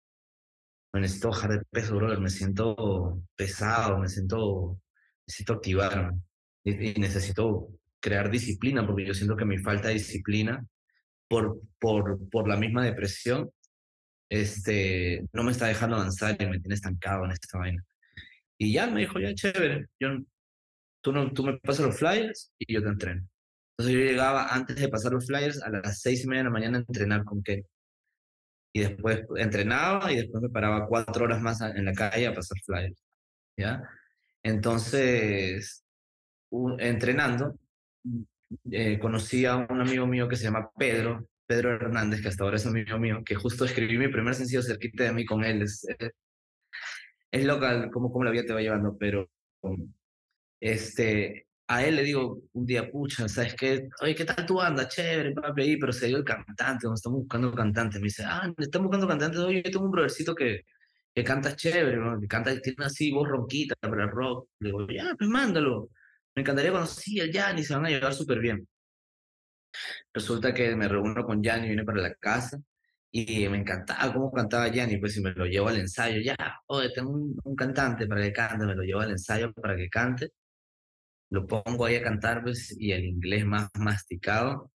me 0.96 1.02
necesito 1.02 1.28
bajar 1.28 1.50
de 1.50 1.64
peso, 1.70 1.94
brother, 1.94 2.20
me 2.20 2.30
siento 2.30 3.22
pesado, 3.36 3.98
me 3.98 4.08
siento, 4.08 4.80
necesito 5.26 5.52
activarme 5.52 6.18
y, 6.64 6.98
necesito 6.98 7.68
crear 8.06 8.30
disciplina 8.30 8.86
porque 8.86 9.04
yo 9.04 9.14
siento 9.14 9.36
que 9.36 9.44
mi 9.44 9.58
falta 9.58 9.88
de 9.88 9.94
disciplina 9.94 10.64
por, 11.28 11.60
por, 11.80 12.28
por 12.30 12.48
la 12.48 12.56
misma 12.56 12.84
depresión 12.84 13.50
este, 14.30 15.24
no 15.32 15.42
me 15.42 15.50
está 15.50 15.66
dejando 15.66 15.96
avanzar 15.96 16.36
y 16.40 16.46
me 16.46 16.60
tiene 16.60 16.76
estancado 16.76 17.24
en 17.24 17.32
esta 17.32 17.58
vaina. 17.58 17.84
Y 18.58 18.72
ya 18.72 18.86
me 18.86 19.00
dijo, 19.00 19.18
ya 19.18 19.34
chévere, 19.34 19.86
yo, 19.98 20.18
tú, 21.00 21.12
no, 21.12 21.32
tú 21.32 21.42
me 21.44 21.58
pasas 21.58 21.86
los 21.86 21.98
flyers 21.98 22.52
y 22.58 22.72
yo 22.72 22.80
te 22.80 22.88
entreno. 22.88 23.26
Entonces 23.72 23.98
yo 23.98 24.04
llegaba 24.04 24.54
antes 24.54 24.76
de 24.76 24.88
pasar 24.88 25.12
los 25.12 25.26
flyers 25.26 25.60
a 25.62 25.70
las 25.70 26.00
seis 26.00 26.24
y 26.24 26.28
media 26.28 26.42
de 26.42 26.44
la 26.44 26.50
mañana 26.50 26.78
a 26.78 26.84
entrenar 26.86 27.24
con 27.24 27.42
Kelly 27.42 27.66
y 28.72 28.80
después 28.80 29.24
entrenaba 29.36 30.12
y 30.12 30.16
después 30.16 30.42
me 30.42 30.48
paraba 30.48 30.86
cuatro 30.86 31.24
horas 31.24 31.42
más 31.42 31.60
en 31.60 31.84
la 31.84 31.92
calle 31.92 32.28
a 32.28 32.34
pasar 32.34 32.58
flyers, 32.64 33.02
¿ya? 33.58 33.82
Entonces, 34.44 35.84
entrenando, 36.78 37.58
eh, 38.70 38.98
conocí 38.98 39.44
a 39.44 39.56
un 39.56 39.80
amigo 39.80 40.06
mío 40.06 40.28
que 40.28 40.36
se 40.36 40.44
llama 40.44 40.70
Pedro, 40.78 41.28
Pedro 41.46 41.70
Hernández, 41.70 42.22
que 42.22 42.28
hasta 42.28 42.44
ahora 42.44 42.56
es 42.56 42.66
amigo 42.66 42.98
mío, 42.98 43.22
que 43.24 43.34
justo 43.34 43.64
escribí 43.64 43.98
mi 43.98 44.08
primer 44.08 44.34
sencillo 44.34 44.62
cerquita 44.62 45.04
de 45.04 45.12
mí 45.12 45.24
con 45.24 45.44
él. 45.44 45.62
Es, 45.62 45.86
es, 47.30 47.44
local 47.44 47.90
cómo, 47.92 48.10
cómo 48.10 48.24
la 48.24 48.30
vida 48.30 48.44
te 48.44 48.52
va 48.54 48.60
llevando, 48.60 48.96
pero 48.98 49.28
este, 50.60 51.46
a 51.68 51.84
él 51.84 51.96
le 51.96 52.02
digo 52.04 52.42
un 52.52 52.66
día, 52.66 52.90
pucha, 52.90 53.28
¿sabes 53.28 53.54
qué? 53.54 53.88
Oye, 54.00 54.14
¿qué 54.14 54.24
tal 54.24 54.46
tu 54.46 54.54
banda? 54.56 54.88
Chévere, 54.88 55.32
papi, 55.32 55.62
ahí, 55.62 55.76
pero 55.76 55.92
se 55.92 56.06
dio 56.06 56.18
el 56.18 56.24
cantante, 56.24 56.86
nos 56.86 57.00
estamos 57.00 57.20
buscando 57.20 57.52
cantante. 57.52 57.98
Me 57.98 58.04
dice, 58.04 58.24
ah, 58.24 58.52
estamos 58.58 58.86
buscando 58.86 59.08
cantante. 59.08 59.38
Oye, 59.38 59.62
yo 59.64 59.70
tengo 59.70 59.86
un 59.86 59.90
brothercito 59.90 60.34
que, 60.34 60.62
que 61.14 61.24
canta 61.24 61.56
chévere, 61.56 61.96
¿no? 61.96 62.20
que 62.20 62.28
canta, 62.28 62.58
tiene 62.60 62.84
así 62.84 63.10
voz 63.10 63.28
ronquita 63.28 63.74
para 63.80 64.04
el 64.04 64.10
rock. 64.10 64.48
Le 64.60 64.68
digo, 64.68 64.86
ya, 64.88 65.14
pues 65.18 65.28
mándalo. 65.28 65.90
Me 66.36 66.42
encantaría 66.42 66.70
conocer 66.70 67.22
a 67.22 67.32
Yanni, 67.32 67.64
se 67.64 67.74
van 67.74 67.86
a 67.86 67.90
llevar 67.90 68.14
súper 68.14 68.38
bien. 68.38 68.68
Resulta 70.12 70.54
que 70.54 70.76
me 70.76 70.88
reúno 70.88 71.24
con 71.24 71.42
Yanni, 71.42 71.68
viene 71.68 71.84
para 71.84 72.00
la 72.00 72.14
casa 72.14 72.58
y 73.10 73.48
me 73.48 73.58
encantaba 73.58 74.12
cómo 74.12 74.30
cantaba 74.32 74.68
Yanni, 74.68 74.98
pues 74.98 75.14
si 75.14 75.20
me 75.20 75.32
lo 75.32 75.46
llevo 75.46 75.68
al 75.68 75.78
ensayo, 75.78 76.20
ya, 76.20 76.36
oye, 76.66 76.90
tengo 76.94 77.10
un, 77.10 77.38
un 77.44 77.56
cantante 77.56 78.06
para 78.06 78.22
que 78.22 78.32
cante, 78.32 78.66
me 78.66 78.74
lo 78.74 78.82
llevo 78.82 79.00
al 79.00 79.10
ensayo 79.10 79.52
para 79.52 79.76
que 79.76 79.88
cante 79.88 80.30
lo 81.30 81.46
pongo 81.46 81.84
ahí 81.86 81.96
a 81.96 82.02
cantar, 82.02 82.42
pues, 82.42 82.74
y 82.78 82.92
el 82.92 83.04
inglés 83.04 83.44
más 83.44 83.68
masticado 83.74 84.72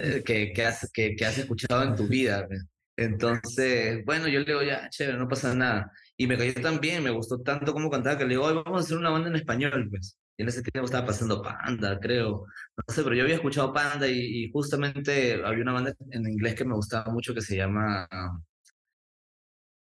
eh, 0.00 0.22
que, 0.24 0.52
que, 0.52 0.64
has, 0.64 0.90
que, 0.92 1.16
que, 1.16 1.26
has 1.26 1.38
escuchado 1.38 1.82
en 1.82 1.96
tu 1.96 2.06
vida. 2.06 2.46
Pues. 2.46 2.64
Entonces, 2.96 4.04
bueno, 4.04 4.28
yo 4.28 4.40
le 4.40 4.46
digo, 4.46 4.62
ya, 4.62 4.88
chévere, 4.90 5.18
no 5.18 5.28
pasa 5.28 5.54
nada. 5.54 5.90
Y 6.18 6.26
me 6.26 6.38
cayó 6.38 6.54
tan 6.54 6.80
bien, 6.80 7.02
me 7.02 7.10
gustó 7.10 7.40
tanto 7.42 7.72
como 7.72 7.90
cantaba, 7.90 8.16
que 8.16 8.24
le 8.24 8.30
digo, 8.30 8.42
vamos 8.42 8.82
a 8.82 8.84
hacer 8.84 8.96
una 8.96 9.10
banda 9.10 9.28
en 9.28 9.36
español, 9.36 9.88
pues. 9.90 10.16
Y 10.38 10.42
en 10.42 10.48
ese 10.48 10.62
tiempo 10.62 10.86
estaba 10.86 11.06
pasando 11.06 11.42
Panda, 11.42 11.98
creo. 12.00 12.46
No 12.76 12.94
sé, 12.94 13.02
pero 13.02 13.14
yo 13.14 13.22
había 13.22 13.36
escuchado 13.36 13.72
Panda 13.72 14.08
y, 14.08 14.50
justamente 14.50 15.34
había 15.44 15.62
una 15.62 15.72
banda 15.72 15.94
en 16.10 16.28
inglés 16.28 16.54
que 16.54 16.64
me 16.64 16.74
gustaba 16.74 17.12
mucho 17.12 17.34
que 17.34 17.40
se 17.42 17.56
llama... 17.56 18.08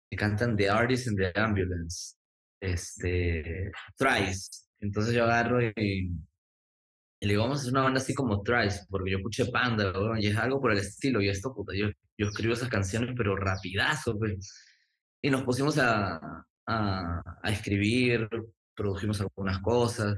que 0.09 0.17
cantan 0.17 0.55
The 0.55 0.69
Artist 0.69 1.07
in 1.07 1.15
the 1.17 1.31
Ambulance 1.35 2.17
este, 2.61 3.71
Thrice. 3.97 4.49
Entonces 4.79 5.13
yo 5.13 5.23
agarro 5.23 5.61
y, 5.61 6.11
le 7.19 7.27
digo, 7.27 7.43
vamos 7.43 7.59
a 7.59 7.61
hacer 7.61 7.73
una 7.73 7.83
banda 7.83 7.99
así 7.99 8.13
como 8.13 8.41
Thrice, 8.43 8.85
porque 8.89 9.11
yo 9.11 9.17
escuché 9.17 9.45
Panda, 9.47 9.91
y 10.19 10.27
es 10.27 10.37
algo 10.37 10.61
por 10.61 10.71
el 10.71 10.79
estilo, 10.79 11.21
y 11.21 11.29
esto, 11.29 11.53
puta, 11.53 11.73
yo, 11.75 11.87
yo 12.17 12.27
escribo 12.27 12.53
esas 12.53 12.69
canciones, 12.69 13.15
pero 13.17 13.35
rapidazo, 13.35 14.17
pues. 14.17 14.65
Y 15.21 15.29
nos 15.29 15.43
pusimos 15.43 15.77
a, 15.77 16.45
a, 16.65 17.39
a 17.43 17.51
escribir, 17.51 18.29
produjimos 18.75 19.19
algunas 19.21 19.59
cosas, 19.59 20.17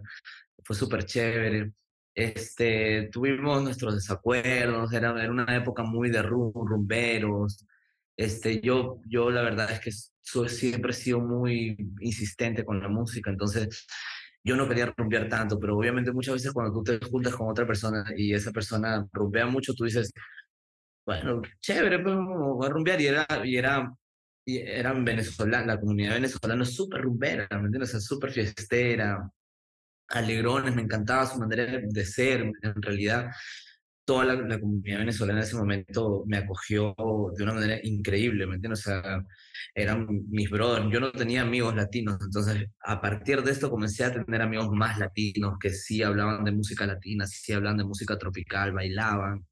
fue 0.63 0.75
súper 0.75 1.05
chévere. 1.05 1.71
Este, 2.13 3.09
tuvimos 3.11 3.63
nuestros 3.63 3.95
desacuerdos, 3.95 4.91
era, 4.93 5.11
era 5.21 5.31
una 5.31 5.55
época 5.55 5.83
muy 5.83 6.09
de 6.09 6.21
rumberos, 6.21 7.65
este, 8.19 8.59
yo, 8.59 8.99
yo 9.05 9.29
la 9.31 9.41
verdad 9.41 9.71
es 9.71 9.79
que 9.79 9.91
soy, 10.19 10.49
siempre 10.49 10.91
he 10.91 10.93
sido 10.93 11.21
muy 11.21 11.77
insistente 12.01 12.65
con 12.65 12.81
la 12.81 12.89
música, 12.89 13.29
entonces 13.29 13.87
yo 14.43 14.57
no 14.57 14.67
quería 14.67 14.93
rumbear 14.97 15.29
tanto, 15.29 15.57
pero 15.57 15.77
obviamente 15.77 16.11
muchas 16.11 16.33
veces 16.33 16.51
cuando 16.51 16.73
tú 16.73 16.83
te 16.83 16.99
juntas 17.05 17.33
con 17.33 17.49
otra 17.49 17.65
persona 17.65 18.03
y 18.17 18.33
esa 18.33 18.51
persona 18.51 19.07
rumbea 19.13 19.45
mucho, 19.45 19.73
tú 19.73 19.85
dices, 19.85 20.11
bueno, 21.05 21.41
chévere, 21.61 21.99
pues 21.99 22.15
voy 22.15 22.67
a 22.67 22.69
rumbear 22.69 22.99
y 22.99 23.07
era, 23.07 23.25
y 23.45 23.55
era, 23.55 23.89
y 24.49 24.57
eran 24.57 25.05
venezolanos, 25.05 25.67
la 25.67 25.79
comunidad 25.79 26.15
venezolana 26.15 26.63
es 26.63 26.73
súper 26.75 27.01
rumbera, 27.01 27.47
¿me 27.51 27.65
entiendes? 27.65 27.93
Es 27.93 28.05
súper 28.05 28.31
fiestera, 28.31 29.29
alegrones, 30.09 30.75
me 30.75 30.81
encantaba 30.81 31.27
su 31.27 31.39
manera 31.39 31.65
de 31.65 32.05
ser, 32.05 32.41
en 32.41 32.81
realidad 32.81 33.29
toda 34.05 34.25
la, 34.25 34.59
comunidad 34.59 34.99
venezolana 34.99 35.39
en 35.39 35.45
ese 35.45 35.55
momento 35.55 36.23
me 36.25 36.37
acogió 36.37 36.95
de 37.37 37.43
una 37.43 37.53
manera 37.53 37.79
increíble, 37.83 38.47
¿me 38.47 38.55
entiendes? 38.55 38.79
O 38.87 38.89
sea, 38.89 39.23
eran 39.75 40.07
mis 40.29 40.49
brothers, 40.49 40.91
yo 40.91 40.99
no 40.99 41.11
tenía 41.11 41.43
amigos 41.43 41.75
latinos, 41.75 42.17
entonces 42.19 42.65
a 42.81 42.99
partir 42.99 43.43
de 43.43 43.51
esto 43.51 43.69
comencé 43.69 44.05
a 44.05 44.11
tener 44.11 44.41
amigos 44.41 44.69
más 44.71 44.97
latinos 44.97 45.57
que 45.59 45.69
sí 45.69 46.01
hablaban 46.01 46.43
de 46.43 46.51
música 46.51 46.87
latina, 46.87 47.27
sí 47.27 47.53
hablaban 47.53 47.77
de 47.77 47.83
música 47.83 48.17
tropical, 48.17 48.71
bailaban, 48.73 49.45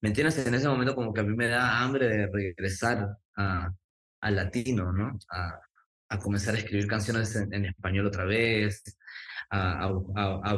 ¿me 0.00 0.10
entiendes? 0.10 0.46
En 0.46 0.54
ese 0.54 0.68
momento 0.68 0.94
como 0.94 1.12
que 1.12 1.20
a 1.22 1.24
mí 1.24 1.34
me 1.34 1.48
da 1.48 1.80
hambre 1.82 2.08
de 2.08 2.28
regresar 2.28 3.04
a, 3.36 3.72
al 4.20 4.36
latino, 4.36 4.92
¿no? 4.92 5.18
A, 5.30 5.60
comenzar 6.18 6.54
a 6.54 6.58
escribir 6.58 6.86
canciones 6.86 7.36
en, 7.36 7.66
español 7.66 8.06
otra 8.06 8.24
vez, 8.24 8.82
a, 9.50 9.92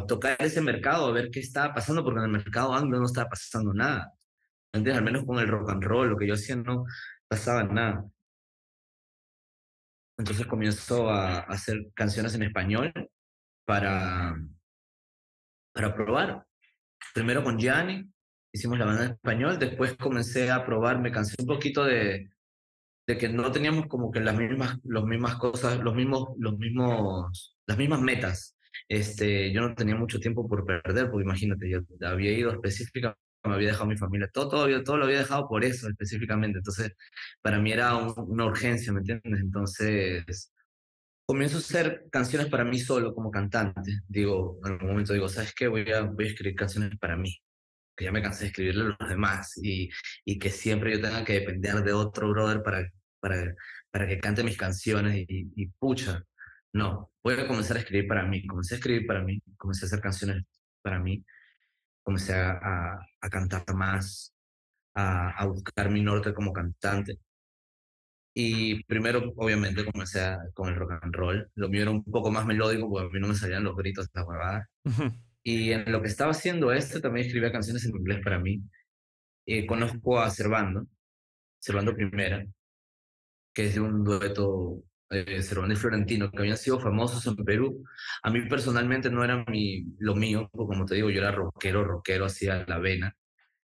tocar 0.06 0.36
ese 0.40 0.60
mercado, 0.60 1.06
a 1.06 1.12
ver 1.12 1.30
qué 1.30 1.40
estaba 1.40 1.74
pasando, 1.74 2.04
porque 2.04 2.20
en 2.20 2.26
el 2.26 2.30
mercado 2.30 2.74
anglo 2.74 2.98
no 2.98 3.06
estaba 3.06 3.30
pasando 3.30 3.74
nada. 3.74 4.12
¿Entiendes? 4.72 4.98
Al 4.98 5.04
menos 5.04 5.24
con 5.24 5.38
el 5.38 5.48
rock 5.48 5.70
and 5.70 5.82
roll, 5.82 6.10
lo 6.10 6.16
que 6.16 6.28
yo 6.28 6.34
hacía 6.34 6.56
no 6.56 6.84
pasaba 7.28 7.64
nada. 7.64 8.04
Entonces 10.18 10.46
comienzo 10.46 11.10
a, 11.10 11.40
hacer 11.40 11.78
canciones 11.94 12.34
en 12.34 12.44
español 12.44 12.92
para, 13.64 14.36
para 15.72 15.94
probar. 15.94 16.46
Primero 17.14 17.42
con 17.42 17.58
Gianni, 17.58 18.08
hicimos 18.52 18.78
la 18.78 18.84
banda 18.84 19.04
en 19.06 19.12
español, 19.12 19.58
después 19.58 19.96
comencé 19.96 20.50
a 20.50 20.64
probar, 20.64 21.00
me 21.00 21.10
cansé 21.10 21.34
un 21.40 21.46
poquito 21.46 21.84
de, 21.84 22.30
de 23.10 23.18
que 23.18 23.28
no 23.28 23.50
teníamos 23.50 23.86
como 23.86 24.10
que 24.10 24.20
las 24.20 24.36
mismas, 24.36 24.78
los 24.84 25.04
mismas 25.04 25.36
cosas, 25.36 25.78
los 25.80 25.94
mismos, 25.94 26.28
los 26.38 26.56
mismos, 26.58 27.56
las 27.66 27.76
mismas 27.78 28.00
metas. 28.00 28.56
Este, 28.88 29.52
yo 29.52 29.60
no 29.62 29.74
tenía 29.74 29.96
mucho 29.96 30.20
tiempo 30.20 30.48
por 30.48 30.64
perder, 30.64 31.10
porque 31.10 31.24
imagínate, 31.24 31.68
yo 31.68 31.80
había 32.06 32.32
ido 32.32 32.52
específicamente, 32.52 33.18
me 33.44 33.54
había 33.54 33.68
dejado 33.68 33.86
mi 33.86 33.96
familia, 33.96 34.28
todo, 34.32 34.48
todo, 34.48 34.82
todo 34.84 34.96
lo 34.96 35.04
había 35.06 35.18
dejado 35.18 35.48
por 35.48 35.64
eso 35.64 35.88
específicamente. 35.88 36.58
Entonces, 36.58 36.92
para 37.42 37.58
mí 37.58 37.72
era 37.72 37.96
una 37.96 38.44
urgencia, 38.46 38.92
¿me 38.92 39.00
entiendes? 39.00 39.40
Entonces, 39.40 40.52
comienzo 41.26 41.56
a 41.56 41.60
hacer 41.60 42.06
canciones 42.12 42.48
para 42.48 42.64
mí 42.64 42.78
solo 42.78 43.14
como 43.14 43.30
cantante. 43.30 44.00
Digo, 44.08 44.60
en 44.64 44.72
algún 44.72 44.88
momento 44.88 45.12
digo, 45.14 45.28
¿sabes 45.28 45.52
qué? 45.54 45.68
Voy 45.68 45.90
a, 45.90 46.02
voy 46.02 46.26
a 46.26 46.28
escribir 46.28 46.56
canciones 46.56 46.96
para 46.98 47.16
mí 47.16 47.36
que 47.96 48.06
ya 48.06 48.12
me 48.12 48.22
cansé 48.22 48.44
de 48.44 48.46
escribirle 48.48 48.82
a 48.84 48.96
los 48.98 49.08
demás 49.10 49.60
y, 49.62 49.90
y 50.24 50.38
que 50.38 50.48
siempre 50.48 50.92
yo 50.92 51.02
tenga 51.02 51.22
que 51.22 51.34
depender 51.34 51.82
de 51.84 51.92
otro 51.92 52.30
brother 52.30 52.62
para, 52.62 52.90
para, 53.20 53.54
para 53.90 54.06
que 54.08 54.18
cante 54.18 54.44
mis 54.44 54.56
canciones 54.56 55.16
y, 55.28 55.52
y, 55.56 55.66
pucha, 55.78 56.22
no, 56.72 57.10
voy 57.22 57.34
a 57.34 57.46
comenzar 57.46 57.76
a 57.76 57.80
escribir 57.80 58.08
para 58.08 58.24
mí, 58.24 58.46
comencé 58.46 58.74
a 58.74 58.78
escribir 58.78 59.06
para 59.06 59.22
mí, 59.22 59.42
comencé 59.56 59.84
a 59.84 59.88
hacer 59.88 60.00
canciones 60.00 60.44
para 60.82 60.98
mí, 61.00 61.24
comencé 62.02 62.34
a, 62.34 62.98
a, 63.20 63.30
cantar 63.30 63.64
más, 63.74 64.34
a, 64.94 65.30
a, 65.30 65.46
buscar 65.46 65.90
mi 65.90 66.02
norte 66.02 66.34
como 66.34 66.52
cantante. 66.52 67.18
Y 68.34 68.84
primero, 68.84 69.32
obviamente, 69.36 69.84
comencé 69.84 70.36
con 70.54 70.68
el 70.68 70.76
rock 70.76 70.92
and 71.02 71.14
roll. 71.14 71.50
Lo 71.56 71.68
mío 71.68 71.82
era 71.82 71.90
un 71.90 72.04
poco 72.04 72.30
más 72.30 72.46
melódico 72.46 72.88
porque 72.88 73.06
a 73.08 73.10
mí 73.10 73.20
no 73.20 73.28
me 73.28 73.34
salían 73.34 73.64
los 73.64 73.76
gritos 73.76 74.06
de 74.12 74.20
la 74.20 74.26
huevada. 74.26 74.68
Y 75.42 75.72
en 75.72 75.90
lo 75.90 76.02
que 76.02 76.08
estaba 76.08 76.32
haciendo 76.32 76.72
este, 76.72 77.00
también 77.00 77.26
escribía 77.26 77.52
canciones 77.52 77.84
en 77.84 77.96
inglés 77.96 78.20
para 78.22 78.38
mí. 78.38 78.62
y 79.46 79.66
conozco 79.66 80.20
a 80.20 80.30
Servando, 80.30 80.86
Servando 81.58 81.94
Primera, 81.94 82.44
que 83.52 83.66
es 83.66 83.74
de 83.74 83.80
un 83.80 84.04
dueto 84.04 84.84
eh, 85.10 85.42
Servando 85.42 85.74
y 85.74 85.76
Florentino, 85.76 86.30
que 86.30 86.38
habían 86.38 86.56
sido 86.56 86.78
famosos 86.78 87.26
en 87.26 87.36
Perú. 87.44 87.84
A 88.22 88.30
mí 88.30 88.42
personalmente 88.48 89.10
no 89.10 89.24
era 89.24 89.44
mi, 89.48 89.84
lo 89.98 90.14
mío, 90.14 90.48
porque 90.52 90.68
como 90.76 90.84
te 90.86 90.94
digo, 90.94 91.10
yo 91.10 91.20
era 91.20 91.32
rockero, 91.32 91.84
rockero, 91.84 92.26
hacía 92.26 92.64
la 92.66 92.78
vena. 92.78 93.16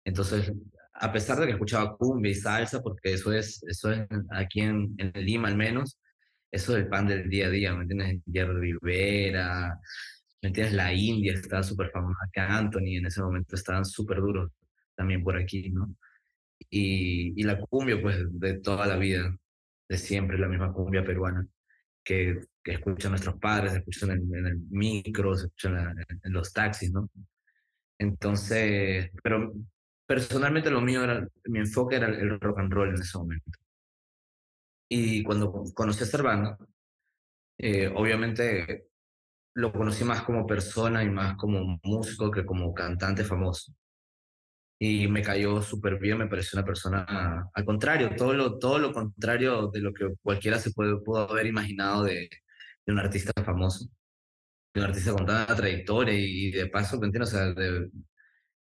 Entonces, 0.04 0.52
a 0.94 1.12
pesar 1.12 1.38
de 1.40 1.46
que 1.46 1.52
escuchaba 1.52 1.96
cumbia 1.96 2.32
y 2.32 2.34
salsa, 2.34 2.82
porque 2.82 3.14
eso 3.14 3.32
es, 3.32 3.62
eso 3.64 3.92
es 3.92 4.06
aquí 4.30 4.60
en, 4.60 4.94
en 4.98 5.12
Lima 5.14 5.48
al 5.48 5.56
menos, 5.56 5.98
eso 6.50 6.76
es 6.76 6.84
el 6.84 6.88
pan 6.88 7.06
del 7.06 7.30
día 7.30 7.46
a 7.46 7.50
día, 7.50 7.74
¿me 7.74 7.82
entiendes? 7.82 8.20
Jerry 8.30 8.74
Rivera, 8.82 9.78
¿me 10.42 10.48
entiendes? 10.48 10.74
La 10.74 10.92
India 10.92 11.32
estaba 11.32 11.62
súper 11.62 11.90
famosa, 11.90 12.28
que 12.32 12.40
Anthony 12.40 12.98
en 12.98 13.06
ese 13.06 13.22
momento 13.22 13.56
estaban 13.56 13.84
súper 13.86 14.18
duros 14.18 14.50
también 14.94 15.24
por 15.24 15.36
aquí, 15.36 15.70
¿no? 15.70 15.96
Y, 16.70 17.40
y 17.40 17.44
la 17.44 17.58
cumbia, 17.58 18.00
pues, 18.00 18.18
de 18.30 18.60
toda 18.60 18.86
la 18.86 18.96
vida, 18.96 19.34
siempre, 19.98 20.38
la 20.38 20.48
misma 20.48 20.72
cumbia 20.72 21.04
peruana, 21.04 21.46
que, 22.04 22.40
que 22.62 22.72
escuchan 22.72 23.12
nuestros 23.12 23.36
padres, 23.38 23.74
escuchan 23.74 24.12
en, 24.12 24.34
en 24.34 24.46
el 24.46 24.58
micro, 24.70 25.34
escuchan 25.34 25.96
en, 26.22 26.32
los 26.32 26.52
taxis, 26.52 26.92
¿no? 26.92 27.08
Entonces, 27.98 29.10
pero 29.22 29.52
personalmente 30.06 30.70
lo 30.70 30.80
mío 30.80 31.04
era, 31.04 31.26
mi 31.44 31.60
enfoque 31.60 31.96
era 31.96 32.08
el 32.08 32.40
rock 32.40 32.58
and 32.58 32.72
roll 32.72 32.88
en 32.90 33.00
ese 33.00 33.18
momento. 33.18 33.50
Y 34.88 35.22
cuando 35.22 35.52
conocí 35.74 36.02
a 36.02 36.06
Servando, 36.06 36.58
eh, 37.58 37.88
obviamente 37.94 38.88
lo 39.54 39.72
conocí 39.72 40.04
más 40.04 40.22
como 40.22 40.46
persona 40.46 41.02
y 41.02 41.10
más 41.10 41.36
como 41.36 41.78
músico 41.82 42.30
que 42.30 42.44
como 42.44 42.74
cantante 42.74 43.24
famoso. 43.24 43.72
Y 44.84 45.06
me 45.06 45.22
cayó 45.22 45.62
súper 45.62 45.96
bien, 46.00 46.18
me 46.18 46.26
pareció 46.26 46.58
una 46.58 46.66
persona, 46.66 47.48
al 47.54 47.64
contrario, 47.64 48.16
todo 48.16 48.32
lo, 48.34 48.58
todo 48.58 48.80
lo 48.80 48.92
contrario 48.92 49.68
de 49.68 49.78
lo 49.80 49.94
que 49.94 50.08
cualquiera 50.20 50.58
se 50.58 50.72
puede, 50.72 50.96
pudo 50.98 51.30
haber 51.30 51.46
imaginado 51.46 52.02
de, 52.02 52.28
un 52.88 52.98
artista 52.98 53.30
famoso, 53.44 53.86
de 54.74 54.80
un 54.80 54.86
artista 54.88 55.12
con 55.12 55.24
tanta 55.24 55.54
trayectoria 55.54 56.14
y, 56.18 56.50
de 56.50 56.66
paso, 56.66 56.98
¿me 56.98 57.06
entiendes? 57.06 57.32
O 57.32 57.36
sea, 57.36 57.54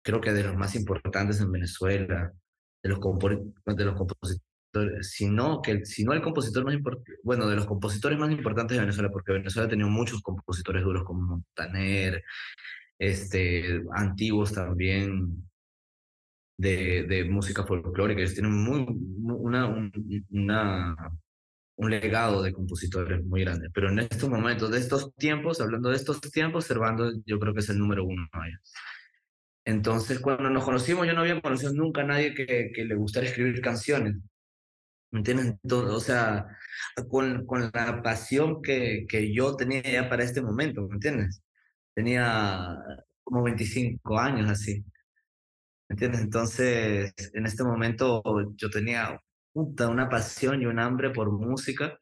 creo 0.03 0.21
que 0.21 0.31
de 0.31 0.43
los 0.43 0.55
más 0.55 0.75
importantes 0.75 1.41
en 1.41 1.51
Venezuela, 1.51 2.31
de 2.83 2.89
los, 2.89 2.99
de 2.99 3.85
los 3.85 3.95
compositores 3.95 4.43
sino, 5.01 5.59
que, 5.59 5.83
sino 5.85 6.13
el 6.13 6.21
compositor 6.21 6.63
más 6.63 6.75
importante, 6.75 7.13
bueno, 7.23 7.47
de 7.49 7.55
los 7.55 7.65
compositores 7.65 8.19
más 8.19 8.29
importantes 8.31 8.77
de 8.77 8.81
Venezuela, 8.81 9.09
porque 9.11 9.33
Venezuela 9.33 9.65
ha 9.65 9.69
tenido 9.71 9.89
muchos 9.89 10.21
compositores 10.21 10.83
duros 10.83 11.03
como 11.03 11.21
Montaner, 11.23 12.23
este, 12.99 13.81
antiguos 13.95 14.53
también 14.53 15.50
de, 16.61 17.03
de 17.03 17.25
música 17.25 17.63
folclórica, 17.65 18.21
ellos 18.21 18.35
tienen 18.35 18.53
muy, 18.53 18.85
una, 19.23 19.67
una, 20.29 20.95
un 21.75 21.89
legado 21.89 22.43
de 22.43 22.53
compositores 22.53 23.23
muy 23.25 23.41
grande, 23.41 23.69
pero 23.73 23.89
en 23.89 23.99
estos 23.99 24.29
momentos, 24.29 24.69
de 24.69 24.77
estos 24.77 25.13
tiempos, 25.15 25.59
hablando 25.59 25.89
de 25.89 25.95
estos 25.95 26.21
tiempos, 26.21 26.65
Servando 26.65 27.11
yo 27.25 27.39
creo 27.39 27.53
que 27.53 27.61
es 27.61 27.69
el 27.69 27.79
número 27.79 28.05
uno. 28.05 28.27
Entonces, 29.65 30.19
cuando 30.19 30.49
nos 30.51 30.63
conocimos, 30.63 31.07
yo 31.07 31.13
no 31.13 31.21
había 31.21 31.41
conocido 31.41 31.73
nunca 31.73 32.01
a 32.01 32.05
nadie 32.05 32.35
que, 32.35 32.71
que 32.73 32.85
le 32.85 32.95
gustara 32.95 33.25
escribir 33.25 33.59
canciones. 33.61 34.17
¿Me 35.11 35.19
entiendes? 35.19 35.55
o 35.71 35.99
sea, 35.99 36.45
con, 37.09 37.45
con 37.45 37.71
la 37.73 38.01
pasión 38.03 38.61
que, 38.61 39.05
que 39.09 39.33
yo 39.33 39.55
tenía 39.55 39.81
ya 39.81 40.09
para 40.09 40.23
este 40.23 40.41
momento, 40.41 40.87
¿me 40.87 40.95
entiendes? 40.95 41.41
Tenía 41.95 42.77
como 43.23 43.43
25 43.43 44.19
años 44.19 44.49
así. 44.49 44.85
¿Me 45.91 45.95
entiendes? 45.95 46.21
Entonces, 46.21 47.13
en 47.33 47.45
este 47.45 47.65
momento 47.65 48.23
yo 48.55 48.69
tenía 48.69 49.19
una 49.53 50.07
pasión 50.07 50.61
y 50.61 50.65
un 50.65 50.79
hambre 50.79 51.09
por 51.09 51.29
música. 51.33 51.99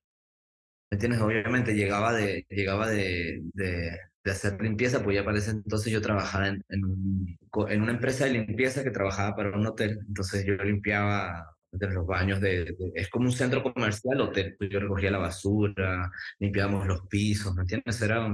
¿Me 0.91 0.95
entiendes? 0.95 1.21
Obviamente 1.21 1.73
llegaba 1.73 2.13
de, 2.13 2.45
llegaba 2.49 2.87
de, 2.87 3.41
de, 3.53 3.97
de 4.23 4.31
hacer 4.31 4.61
limpieza, 4.61 5.03
pues 5.03 5.15
ya 5.15 5.25
para 5.25 5.39
ese 5.39 5.51
entonces 5.51 5.91
yo 5.91 6.01
trabajaba 6.03 6.49
en, 6.49 6.63
en, 6.69 7.39
en 7.69 7.81
una 7.81 7.91
empresa 7.93 8.25
de 8.25 8.33
limpieza 8.33 8.83
que 8.83 8.91
trabajaba 8.91 9.35
para 9.35 9.57
un 9.57 9.65
hotel. 9.65 9.99
Entonces 10.07 10.45
yo 10.45 10.53
limpiaba 10.55 11.55
de 11.71 11.87
los 11.91 12.05
baños 12.05 12.39
de, 12.41 12.75
es 12.95 13.09
como 13.09 13.25
un 13.25 13.31
centro 13.31 13.61
comercial 13.63 14.21
hotel 14.21 14.55
pues 14.57 14.71
yo 14.71 14.79
recogía 14.79 15.11
la 15.11 15.19
basura 15.19 16.09
limpiábamos 16.39 16.87
los 16.87 17.05
pisos 17.07 17.53
¿me 17.53 17.61
entiendes? 17.61 18.01
era 18.01 18.27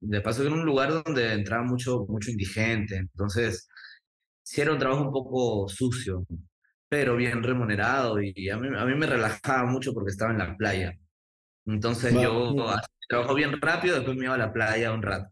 de 0.00 0.20
paso 0.20 0.42
era 0.46 0.52
un 0.54 0.64
lugar 0.64 1.02
donde 1.04 1.32
entraba 1.32 1.64
mucho 1.64 2.06
mucho 2.08 2.30
indigente 2.30 2.96
entonces 2.96 3.68
sí 4.48 4.62
era 4.62 4.72
un 4.72 4.78
trabajo 4.78 5.02
un 5.02 5.12
poco 5.12 5.68
sucio 5.68 6.24
pero 6.88 7.16
bien 7.16 7.42
remunerado 7.42 8.18
y 8.22 8.48
a 8.48 8.56
mí, 8.56 8.68
a 8.74 8.84
mí 8.86 8.94
me 8.94 9.06
relajaba 9.06 9.66
mucho 9.66 9.92
porque 9.92 10.10
estaba 10.10 10.32
en 10.32 10.38
la 10.38 10.56
playa 10.56 10.96
entonces 11.66 12.14
yo 12.14 12.54
trabajo 13.08 13.34
bien 13.34 13.60
rápido 13.60 13.96
después 13.96 14.16
me 14.16 14.24
iba 14.24 14.34
a 14.34 14.38
la 14.38 14.52
playa 14.52 14.92
un 14.92 15.02
rato 15.02 15.30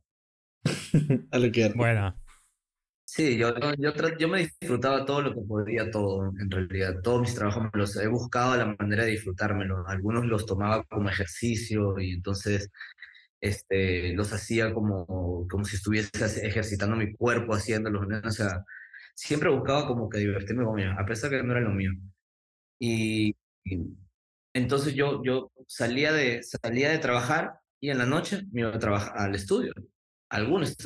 a 1.31 1.39
lo 1.39 1.51
que 1.51 1.73
bueno 1.75 2.15
Sí, 3.09 3.39
yo, 3.39 3.55
yo, 3.79 3.93
yo 4.19 4.29
me 4.29 4.41
disfrutaba 4.41 5.05
todo 5.07 5.23
lo 5.23 5.33
que 5.33 5.41
podía, 5.41 5.91
todo, 5.93 6.33
en 6.41 6.51
realidad. 6.51 7.01
Todos 7.03 7.21
mis 7.21 7.35
trabajos 7.37 7.63
me 7.63 7.71
los 7.73 7.97
he 7.97 8.09
buscado 8.09 8.57
la 8.57 8.75
manera 8.79 9.05
de 9.05 9.13
disfrutármelo. 9.13 9.87
Algunos 9.87 10.27
los 10.27 10.45
tomaba 10.45 10.83
como 10.85 11.09
ejercicio 11.09 11.99
y 12.01 12.15
entonces 12.15 12.69
este, 13.41 14.13
los 14.15 14.33
hacía 14.33 14.75
como, 14.75 15.47
como 15.49 15.65
si 15.65 15.77
estuviese 15.77 16.11
ejercitando 16.47 16.97
mi 16.97 17.13
cuerpo 17.15 17.55
haciéndolos. 17.55 18.07
O 18.25 18.31
sea, 18.31 18.65
siempre 19.17 19.49
buscaba 19.51 19.87
como 19.87 20.09
que 20.09 20.19
divertirme 20.19 20.65
con 20.65 20.79
ellos, 20.79 20.95
a 20.99 21.07
pesar 21.07 21.31
que 21.31 21.43
no 21.43 21.53
era 21.53 21.63
lo 21.63 21.71
mío. 21.71 21.93
Y, 22.79 23.35
entonces 24.55 24.95
yo, 24.95 25.23
yo 25.25 25.51
salía, 25.67 26.13
de, 26.13 26.43
salía 26.43 26.91
de 26.91 26.99
trabajar 26.99 27.55
y 27.81 27.91
en 27.91 27.99
la 27.99 28.07
noche 28.07 28.43
me 28.53 28.63
iba 28.63 28.71
a 28.71 28.79
trabajar 28.79 29.13
al 29.17 29.35
estudio. 29.35 29.73
algunos, 30.29 30.77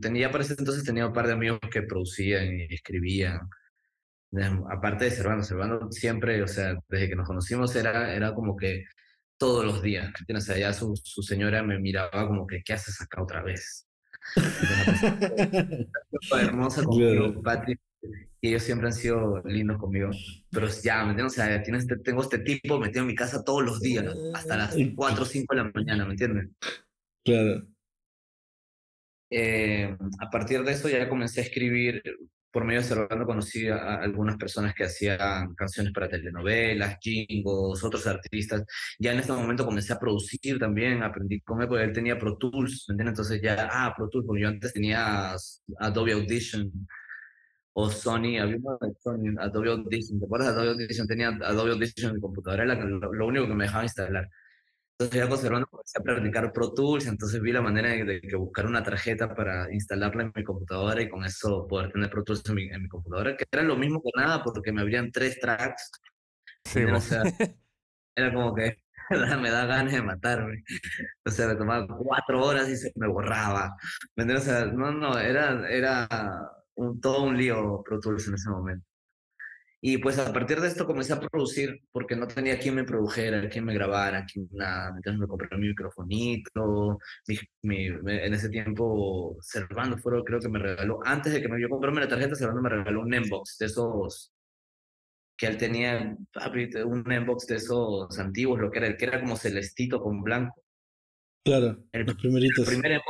tenía 0.00 0.30
para 0.30 0.44
ese 0.44 0.54
entonces 0.58 0.84
tenía 0.84 1.06
un 1.06 1.12
par 1.12 1.26
de 1.26 1.34
amigos 1.34 1.60
que 1.70 1.82
producían 1.82 2.60
y 2.60 2.74
escribían. 2.74 3.40
Aparte 4.70 5.06
de 5.06 5.10
Servando, 5.10 5.42
Servando 5.44 5.90
siempre, 5.90 6.42
o 6.42 6.48
sea, 6.48 6.74
desde 6.88 7.08
que 7.08 7.16
nos 7.16 7.26
conocimos 7.26 7.74
era, 7.76 8.14
era 8.14 8.34
como 8.34 8.56
que 8.56 8.84
todos 9.38 9.64
los 9.64 9.82
días, 9.82 10.12
O 10.34 10.40
sea, 10.40 10.58
ya 10.58 10.72
su, 10.72 10.94
su 10.96 11.22
señora 11.22 11.62
me 11.62 11.78
miraba 11.78 12.26
como 12.26 12.46
que, 12.46 12.62
¿qué 12.62 12.74
haces 12.74 13.00
acá 13.00 13.22
otra 13.22 13.42
vez? 13.42 13.87
Hermosa 16.40 16.82
conmigo, 16.84 17.42
Patrick, 17.42 17.80
y 18.40 18.48
ellos 18.48 18.62
siempre 18.62 18.88
han 18.88 18.92
sido 18.92 19.42
lindos 19.44 19.78
conmigo. 19.78 20.10
Pero 20.50 20.68
ya, 20.82 21.04
¿me 21.04 21.10
entiendes? 21.10 21.32
O 21.32 21.36
sea, 21.36 21.62
tienes, 21.62 21.82
este, 21.82 21.96
tengo 21.98 22.22
este 22.22 22.38
tipo 22.38 22.78
metido 22.78 23.02
en 23.02 23.08
mi 23.08 23.14
casa 23.14 23.44
todos 23.44 23.64
los 23.64 23.80
días, 23.80 24.04
hasta 24.34 24.56
las 24.56 24.76
4 24.94 25.22
o 25.22 25.26
5 25.26 25.54
de 25.54 25.62
la 25.62 25.70
mañana, 25.74 26.04
¿me 26.04 26.12
entiendes? 26.12 26.48
Claro. 27.24 27.66
Eh, 29.30 29.94
a 30.20 30.30
partir 30.30 30.62
de 30.62 30.72
eso 30.72 30.88
ya 30.88 31.08
comencé 31.08 31.40
a 31.40 31.44
escribir, 31.44 32.02
por 32.50 32.64
medio 32.64 32.80
de 32.80 32.86
Cervando 32.86 33.26
conocí 33.26 33.68
a, 33.68 33.96
algunas 33.96 34.36
personas 34.36 34.74
que 34.74 34.84
hacían 34.84 35.54
canciones 35.54 35.92
para 35.92 36.08
telenovelas, 36.08 36.98
jingos, 37.00 37.82
otros 37.84 38.06
artistas. 38.06 38.64
Ya 38.98 39.12
en 39.12 39.20
este 39.20 39.32
momento 39.32 39.64
comencé 39.64 39.92
a 39.92 39.98
producir 39.98 40.58
también, 40.58 41.02
aprendí 41.02 41.40
con 41.40 41.60
él, 41.62 41.68
porque 41.68 41.84
él 41.84 41.92
tenía 41.92 42.18
Pro 42.18 42.36
Tools, 42.36 42.86
¿me 42.88 42.94
entiendes? 42.94 43.12
Entonces 43.12 43.42
ya, 43.42 43.68
ah, 43.70 43.94
Pro 43.96 44.08
Tools, 44.08 44.26
porque 44.26 44.42
yo 44.42 44.48
antes 44.48 44.72
tenía 44.72 45.34
Adobe 45.78 46.12
Audition 46.12 46.70
o 47.74 47.90
Sony, 47.90 48.38
había 48.40 48.56
de 48.56 48.94
Sony, 49.02 49.36
Adobe 49.38 49.70
Audition, 49.70 50.18
¿te 50.18 50.26
acuerdas 50.26 50.48
Adobe 50.48 50.70
Audition? 50.70 51.06
Tenía 51.06 51.28
Adobe 51.28 51.72
Audition 51.72 52.10
en 52.10 52.16
mi 52.16 52.20
computadora, 52.20 52.64
era 52.64 52.74
lo 52.74 53.26
único 53.26 53.46
que 53.46 53.54
me 53.54 53.64
dejaba 53.64 53.84
instalar. 53.84 54.28
Entonces 55.00 55.20
ya 55.20 55.28
conservando 55.28 55.68
comencé 55.68 55.96
a 55.96 56.02
practicar 56.02 56.52
Pro 56.52 56.72
Tools, 56.72 57.06
entonces 57.06 57.40
vi 57.40 57.52
la 57.52 57.62
manera 57.62 57.90
de, 57.90 58.20
que 58.20 58.34
buscar 58.34 58.66
una 58.66 58.82
tarjeta 58.82 59.32
para 59.32 59.72
instalarla 59.72 60.24
en 60.24 60.32
mi 60.34 60.42
computadora 60.42 61.00
y 61.00 61.08
con 61.08 61.24
eso 61.24 61.68
poder 61.68 61.92
tener 61.92 62.10
Pro 62.10 62.24
Tools 62.24 62.42
en 62.48 62.54
mi, 62.56 62.64
en 62.64 62.82
mi 62.82 62.88
computadora, 62.88 63.36
que 63.36 63.44
era 63.48 63.62
lo 63.62 63.76
mismo 63.76 64.02
que 64.02 64.10
nada 64.16 64.42
porque 64.42 64.72
me 64.72 64.80
abrían 64.80 65.12
tres 65.12 65.38
tracks. 65.38 65.92
Sí, 66.64 66.82
o 66.82 67.00
sea, 67.00 67.22
era 68.16 68.34
como 68.34 68.52
que 68.56 68.82
me 69.40 69.50
da 69.50 69.66
ganas 69.66 69.92
de 69.92 70.02
matarme. 70.02 70.64
O 71.24 71.30
sea, 71.30 71.46
me 71.46 71.54
tomaba 71.54 71.86
cuatro 71.86 72.44
horas 72.44 72.68
y 72.68 72.76
se 72.76 72.92
me 72.96 73.06
borraba. 73.06 73.76
O 74.16 74.40
sea, 74.40 74.64
no, 74.64 74.90
no, 74.90 75.16
era, 75.16 75.70
era 75.70 76.08
un, 76.74 77.00
todo 77.00 77.22
un 77.22 77.38
lío 77.38 77.84
Pro 77.84 78.00
Tools 78.00 78.26
en 78.26 78.34
ese 78.34 78.50
momento. 78.50 78.84
Y 79.80 79.98
pues 79.98 80.18
a 80.18 80.32
partir 80.32 80.60
de 80.60 80.66
esto 80.66 80.86
comencé 80.86 81.12
a 81.12 81.20
producir 81.20 81.80
porque 81.92 82.16
no 82.16 82.26
tenía 82.26 82.58
quien 82.58 82.74
me 82.74 82.84
produjera, 82.84 83.48
quien 83.48 83.64
me 83.64 83.74
grabara, 83.74 84.26
quien 84.26 84.48
nada. 84.52 84.92
Entonces 84.96 85.20
me 85.20 85.28
compré 85.28 85.48
mi 85.56 85.68
microfonito. 85.68 86.98
Mi, 87.62 87.86
en 87.86 88.34
ese 88.34 88.48
tiempo, 88.48 89.36
Servando 89.40 89.96
fue, 89.98 90.24
creo 90.24 90.40
que 90.40 90.48
me 90.48 90.58
regaló, 90.58 90.98
antes 91.04 91.32
de 91.32 91.40
que 91.40 91.48
me, 91.48 91.60
yo 91.60 91.68
comprarme 91.68 92.00
la 92.00 92.08
tarjeta, 92.08 92.34
Servando 92.34 92.62
me 92.62 92.70
regaló 92.70 93.02
un 93.02 93.08
Nembox 93.08 93.58
de 93.58 93.66
esos 93.66 94.32
que 95.36 95.46
él 95.46 95.56
tenía, 95.56 96.16
un 96.84 97.04
Nembox 97.04 97.46
de 97.46 97.56
esos 97.56 98.18
antiguos, 98.18 98.58
lo 98.58 98.72
que 98.72 98.78
era, 98.78 98.88
el 98.88 98.96
que 98.96 99.04
era 99.04 99.20
como 99.20 99.36
celestito 99.36 100.02
con 100.02 100.24
blanco. 100.24 100.60
Claro, 101.44 101.84
el, 101.92 102.04
los 102.04 102.16
primeritos. 102.16 102.68
El 102.68 102.80
primer 102.80 103.00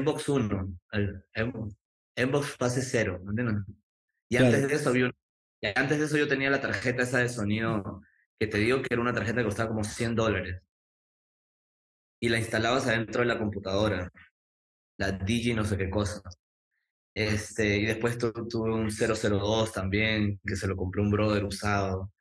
Mbox, 0.00 0.28
1, 0.28 0.78
el 0.92 2.28
Mbox 2.28 2.56
fase 2.56 2.80
0, 2.82 3.20
¿entiendes? 3.28 3.64
Y 4.30 4.36
antes 4.36 4.68
de 4.68 4.74
eso 4.74 4.90
había 4.90 5.06
un 5.06 5.12
y 5.60 5.66
antes 5.74 5.98
de 5.98 6.04
eso 6.06 6.16
yo 6.16 6.28
tenía 6.28 6.50
la 6.50 6.60
tarjeta 6.60 7.02
esa 7.02 7.18
de 7.18 7.28
sonido 7.28 8.02
que 8.38 8.46
te 8.46 8.58
digo 8.58 8.80
que 8.82 8.88
era 8.90 9.02
una 9.02 9.14
tarjeta 9.14 9.40
que 9.40 9.44
costaba 9.44 9.68
como 9.68 9.84
100 9.84 10.14
dólares. 10.14 10.62
Y 12.20 12.28
la 12.28 12.38
instalabas 12.38 12.86
adentro 12.86 13.20
de 13.20 13.28
la 13.28 13.38
computadora. 13.38 14.10
La 14.98 15.12
Digi 15.12 15.54
no 15.54 15.64
sé 15.64 15.76
qué 15.76 15.90
cosa. 15.90 16.22
Este, 17.14 17.78
y 17.78 17.86
después 17.86 18.18
tuve 18.18 18.72
un 18.72 18.90
002 18.90 19.72
también, 19.72 20.40
que 20.46 20.56
se 20.56 20.66
lo 20.66 20.76
compré 20.76 21.02
un 21.02 21.10
brother 21.10 21.44
usado. 21.44 22.12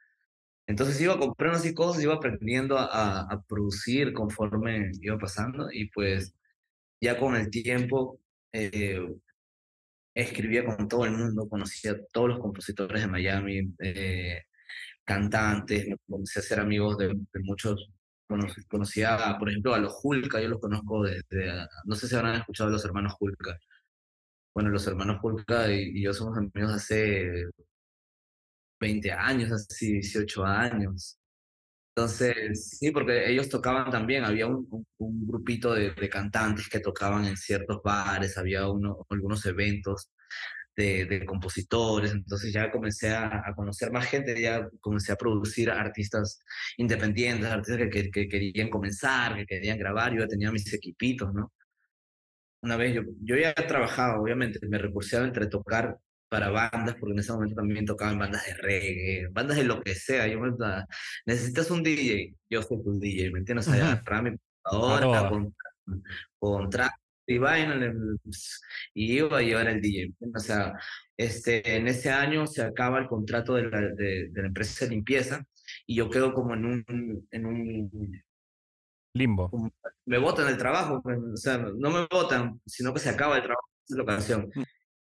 Entonces 0.67 0.99
iba 1.01 1.17
comprando 1.17 1.57
así 1.57 1.73
cosas, 1.73 2.03
iba 2.03 2.15
aprendiendo 2.15 2.77
a, 2.77 3.21
a 3.21 3.41
producir 3.43 4.13
conforme 4.13 4.91
iba 5.01 5.17
pasando 5.17 5.71
y 5.71 5.89
pues 5.89 6.35
ya 7.01 7.17
con 7.17 7.35
el 7.35 7.49
tiempo 7.49 8.19
eh, 8.53 9.01
escribía 10.13 10.65
con 10.65 10.87
todo 10.87 11.05
el 11.05 11.11
mundo, 11.11 11.47
conocía 11.49 11.91
a 11.91 11.97
todos 12.11 12.29
los 12.29 12.39
compositores 12.39 13.01
de 13.01 13.07
Miami, 13.07 13.73
eh, 13.79 14.43
cantantes, 15.03 15.87
me 15.87 15.97
comencé 16.07 16.39
a 16.39 16.43
ser 16.43 16.59
amigos 16.59 16.97
de, 16.97 17.15
muchos, 17.43 17.89
conocía, 18.69 19.37
por 19.39 19.49
ejemplo, 19.49 19.73
a 19.73 19.79
los 19.79 19.99
Hulka, 20.03 20.41
yo 20.41 20.49
los 20.49 20.59
conozco 20.59 21.03
desde, 21.03 21.67
no 21.85 21.95
sé 21.95 22.07
si 22.07 22.15
habrán 22.15 22.35
escuchado 22.35 22.69
a 22.69 22.73
los 22.73 22.85
hermanos 22.85 23.15
Hulka. 23.19 23.57
Bueno, 24.53 24.69
los 24.71 24.85
hermanos 24.87 25.19
Hulka 25.23 25.71
y, 25.71 26.03
yo 26.03 26.13
somos 26.13 26.37
amigos 26.37 26.73
hace 26.73 27.45
20 28.79 29.11
años, 29.11 29.51
hace 29.51 29.85
18 29.85 30.45
años. 30.45 31.18
Entonces, 31.99 32.77
sí, 32.79 32.91
porque 32.91 33.29
ellos 33.29 33.49
tocaban 33.49 33.91
también, 33.91 34.23
había 34.23 34.47
un, 34.47 34.85
un, 34.99 35.27
grupito 35.27 35.73
de, 35.73 35.91
de, 35.91 36.09
cantantes 36.09 36.69
que 36.69 36.79
tocaban 36.79 37.25
en 37.25 37.35
ciertos 37.35 37.81
bares, 37.83 38.37
había 38.37 38.69
uno, 38.69 39.05
algunos 39.09 39.45
eventos 39.45 40.09
de, 40.77 41.03
de, 41.05 41.25
compositores, 41.25 42.13
entonces 42.13 42.53
ya 42.53 42.71
comencé 42.71 43.09
a, 43.09 43.43
a, 43.45 43.53
conocer 43.53 43.91
más 43.91 44.05
gente, 44.05 44.39
ya 44.39 44.69
comencé 44.79 45.11
a 45.11 45.17
producir 45.17 45.69
artistas 45.69 46.39
independientes, 46.77 47.49
artistas 47.49 47.89
que, 47.91 48.09
que, 48.09 48.29
querían 48.29 48.69
comenzar, 48.69 49.35
que 49.35 49.45
querían 49.45 49.77
grabar, 49.77 50.13
yo 50.13 50.21
ya 50.21 50.27
tenía 50.27 50.51
mis 50.53 50.73
equipitos, 50.73 51.33
¿no? 51.33 51.51
Una 52.61 52.77
vez 52.77 52.95
yo, 52.95 53.01
yo 53.21 53.35
ya 53.35 53.53
trabajaba, 53.53 54.21
obviamente, 54.21 54.59
me 54.69 54.77
recurseaba 54.77 55.25
entre 55.25 55.47
tocar 55.47 55.97
para 56.29 56.49
bandas, 56.49 56.95
porque 56.99 57.13
en 57.13 57.19
ese 57.19 57.33
momento 57.33 57.55
también 57.55 57.85
tocaban 57.85 58.19
bandas 58.19 58.45
de 58.45 58.53
reggae, 58.55 59.27
bandas 59.31 59.57
de 59.57 59.63
lo 59.63 59.81
que 59.81 59.95
sea. 59.95 60.27
Yo 60.27 60.39
me, 60.39 60.51
necesitas 61.25 61.71
un 61.71 61.83
DJ, 61.83 62.35
yo 62.49 62.61
soy 62.61 62.83
tu 62.83 62.99
DJ, 62.99 63.31
¿me 63.31 63.39
entiendes? 63.39 63.67
O 63.67 63.73
sea, 63.73 64.01
para 64.05 64.21
mi 64.21 64.37
computadora, 64.63 65.29
con, 65.29 65.55
con 66.39 66.69
y 67.27 67.37
vaina, 67.37 67.93
y 68.93 69.17
iba 69.17 69.41
y 69.43 69.51
yo 69.51 69.59
era 69.59 69.71
el 69.71 69.81
DJ. 69.81 70.13
O 70.35 70.39
sea, 70.39 70.73
este, 71.15 71.77
en 71.77 71.87
ese 71.87 72.09
año 72.09 72.47
se 72.47 72.63
acaba 72.63 72.99
el 72.99 73.07
contrato 73.07 73.55
de 73.55 73.69
la, 73.69 73.81
de, 73.81 74.29
de 74.29 74.41
la 74.41 74.47
empresa 74.47 74.85
de 74.85 74.91
limpieza 74.91 75.45
y 75.85 75.95
yo 75.95 76.09
quedo 76.09 76.33
como 76.33 76.55
en 76.55 76.65
un, 76.65 77.27
en 77.31 77.45
un 77.45 78.23
limbo. 79.13 79.71
Me 80.05 80.17
votan 80.17 80.47
el 80.47 80.57
trabajo, 80.57 81.01
pues, 81.03 81.19
o 81.19 81.37
sea, 81.37 81.57
no 81.57 81.89
me 81.91 82.07
votan, 82.09 82.59
sino 82.65 82.93
que 82.93 82.99
se 82.99 83.09
acaba 83.09 83.37
el 83.37 83.43
trabajo, 83.43 83.69
de 83.87 83.97
la 83.97 84.03
ocasión. 84.03 84.49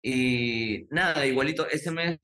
Y 0.07 0.87
nada, 0.91 1.27
igualito, 1.27 1.67
ese 1.71 1.91
mes 1.91 2.19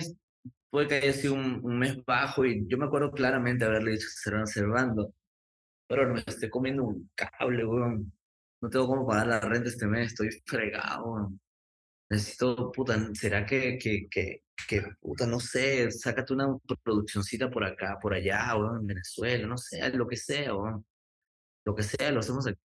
puede 0.71 0.89
que 0.89 0.95
haya 0.97 1.13
sido 1.15 1.35
un, 1.35 1.79
mes 1.79 2.05
bajo 2.05 2.45
y 2.45 2.67
yo 2.69 2.77
me 2.79 2.85
acuerdo 2.87 3.11
claramente 3.11 3.65
haberle 3.65 3.93
dicho 3.93 4.07
que 4.07 4.31
se 4.31 4.31
van 4.31 4.47
cerrando. 4.47 5.15
Pero 5.89 6.13
me 6.13 6.21
estoy 6.27 6.51
comiendo 6.51 6.85
un 6.85 7.11
cable, 7.15 7.65
weón. 7.65 8.13
No 8.63 8.71
tengo 8.71 8.87
cómo 8.87 9.07
pagar 9.07 9.29
la 9.29 9.41
renta 9.41 9.71
este 9.71 9.87
mes, 9.87 10.09
estoy 10.09 10.31
fregado, 10.47 11.33
Necesito, 12.11 12.73
puta, 12.73 12.99
¿será 13.15 13.47
que, 13.47 13.79
que, 13.79 14.09
que, 14.11 14.43
puta, 15.01 15.27
no 15.27 15.41
sé, 15.41 15.91
sácate 15.93 16.35
una 16.35 16.49
produccióncita 16.83 17.51
por 17.51 17.65
acá, 17.65 17.99
por 18.01 18.15
allá, 18.15 18.57
weón, 18.57 18.81
en 18.81 18.87
Venezuela, 18.89 19.47
no 19.47 19.57
sé, 19.59 19.89
lo 19.95 20.07
que 20.09 20.17
sea, 20.17 20.55
weón. 20.55 20.85
Lo 21.65 21.75
que 21.75 21.83
sea, 21.85 22.11
lo 22.13 22.21
hacemos 22.21 22.47
aquí. 22.47 22.61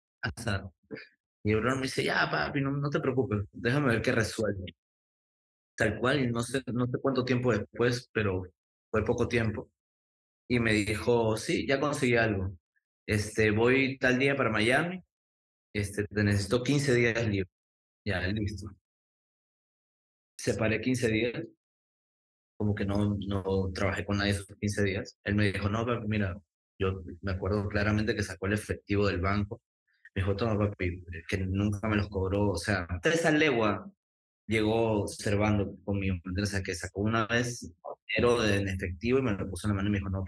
Y 1.44 1.52
el 1.52 1.62
me 1.62 1.82
dice, 1.84 2.04
ya, 2.04 2.30
papi, 2.32 2.62
no, 2.62 2.72
no 2.72 2.90
te 2.90 3.00
preocupes, 3.00 3.42
déjame 3.54 3.90
ver 3.90 4.02
qué 4.02 4.12
resuelve 4.14 4.76
tal 5.76 6.00
cual, 6.00 6.32
no 6.32 6.42
sé, 6.42 6.62
no 6.74 6.88
sé 6.88 6.98
cuánto 7.02 7.26
tiempo 7.26 7.52
después, 7.52 8.10
pero 8.14 8.44
fue 8.92 9.04
poco 9.06 9.28
tiempo. 9.28 9.70
Y 10.48 10.60
me 10.60 10.74
dijo, 10.74 11.38
sí, 11.38 11.66
ya 11.68 11.80
conseguí 11.80 12.16
algo. 12.18 12.58
Este, 13.08 13.52
voy 13.52 13.98
tal 13.98 14.20
día 14.20 14.36
para 14.36 14.50
Miami, 14.50 15.04
este, 15.74 16.06
te 16.06 16.24
necesito 16.24 16.64
15 16.64 16.94
días 16.96 17.28
libres. 17.28 17.52
Ya, 18.06 18.22
listo. 18.28 18.68
Separé 20.38 20.82
15 20.82 21.08
días, 21.10 21.44
como 22.58 22.76
que 22.76 22.86
no, 22.86 23.18
no 23.28 23.72
trabajé 23.74 24.06
con 24.06 24.18
nadie 24.18 24.32
esos 24.32 24.48
15 24.60 24.84
días. 24.84 25.18
Él 25.24 25.36
me 25.36 25.52
dijo, 25.52 25.70
no, 25.70 25.86
mira, 26.08 26.38
yo 26.80 27.02
me 27.22 27.32
acuerdo 27.32 27.68
claramente 27.68 28.16
que 28.16 28.24
sacó 28.24 28.48
el 28.48 28.54
efectivo 28.54 29.08
del 29.08 29.22
banco. 29.22 29.62
Me 30.16 30.22
dijo, 30.22 30.36
toma, 30.36 30.58
papi, 30.58 31.04
que 31.28 31.38
nunca 31.38 31.88
me 31.88 31.96
los 31.98 32.10
cobró. 32.10 32.52
O 32.52 32.58
sea, 32.58 32.88
tres 33.02 33.26
al 33.26 33.40
legua 33.40 33.92
llegó 34.48 35.04
observando 35.04 35.76
conmigo, 35.84 36.18
o 36.42 36.46
sea, 36.46 36.62
que 36.62 36.76
sacó 36.76 37.02
una 37.02 37.26
vez 37.28 37.72
dinero 38.08 38.44
en 38.46 38.68
efectivo 38.68 39.20
y 39.20 39.22
me 39.22 39.32
lo 39.34 39.50
puso 39.50 39.68
en 39.68 39.72
la 39.72 39.76
mano 39.76 39.90
y 39.90 39.92
me 39.92 39.98
dijo, 40.00 40.10
no, 40.10 40.24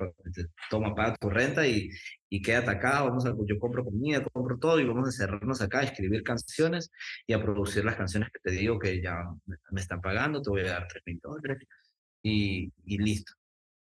toma, 0.70 0.96
paga 0.96 1.16
tu 1.18 1.30
renta 1.30 1.68
y, 1.68 1.90
y 2.30 2.42
quédate 2.42 2.72
acá, 2.72 3.02
vamos 3.04 3.26
a, 3.26 3.34
yo 3.46 3.60
compro 3.60 3.84
comida, 3.84 4.24
compro 4.34 4.58
todo 4.58 4.80
y 4.80 4.86
vamos 4.86 5.10
a 5.10 5.12
cerrarnos 5.12 5.62
acá, 5.62 5.80
a 5.80 5.84
escribir 5.84 6.24
canciones 6.24 6.92
y 7.28 7.34
a 7.34 7.42
producir 7.42 7.86
las 7.86 7.96
canciones 7.96 8.30
que 8.32 8.40
te 8.44 8.52
digo 8.52 8.80
que 8.80 9.02
ya 9.02 9.24
me, 9.72 9.82
están 9.82 10.02
pagando, 10.02 10.42
te 10.42 10.50
voy 10.50 10.62
a 10.62 10.72
dar 10.72 10.88
tres 10.88 11.04
mil 11.06 11.20
dólares 11.22 11.60
y, 12.24 12.72
y 12.86 12.98
listo. 12.98 13.34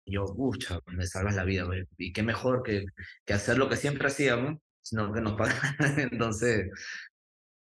Yo, 0.06 0.24
pucha, 0.26 0.80
me 0.86 1.06
salvas 1.06 1.34
la 1.34 1.44
vida, 1.44 1.66
y 1.98 2.12
qué 2.12 2.22
mejor 2.22 2.62
que, 2.62 2.84
que 3.24 3.32
hacer 3.34 3.58
lo 3.58 3.68
que 3.68 3.76
siempre 3.76 4.06
hacíamos, 4.06 4.58
sino 4.82 5.12
que 5.12 5.20
nos 5.20 5.34
pagan. 5.34 5.56
Entonces, 6.12 6.70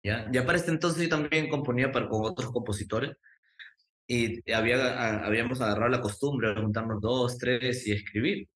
¿ya? 0.04 0.30
Ya 0.32 0.46
para 0.46 0.58
este 0.58 0.72
entonces 0.72 1.04
yo 1.04 1.10
también 1.10 1.50
componía 1.50 1.92
para, 1.92 2.08
con 2.08 2.26
otros 2.26 2.52
compositores 2.52 3.16
y 4.08 4.52
había, 4.52 5.24
habíamos 5.26 5.62
agarrado 5.62 5.90
la 5.90 6.02
costumbre 6.02 6.50
de 6.50 6.62
juntarnos 6.62 7.00
dos, 7.00 7.38
tres 7.38 7.86
y 7.88 7.92
escribir, 7.92 8.50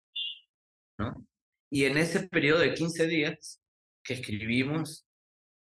¿no? 0.98 1.28
Y 1.70 1.86
en 1.86 1.98
ese 1.98 2.28
periodo 2.28 2.60
de 2.60 2.74
15 2.74 3.08
días 3.08 3.62
que 4.04 4.16
escribimos, 4.16 5.06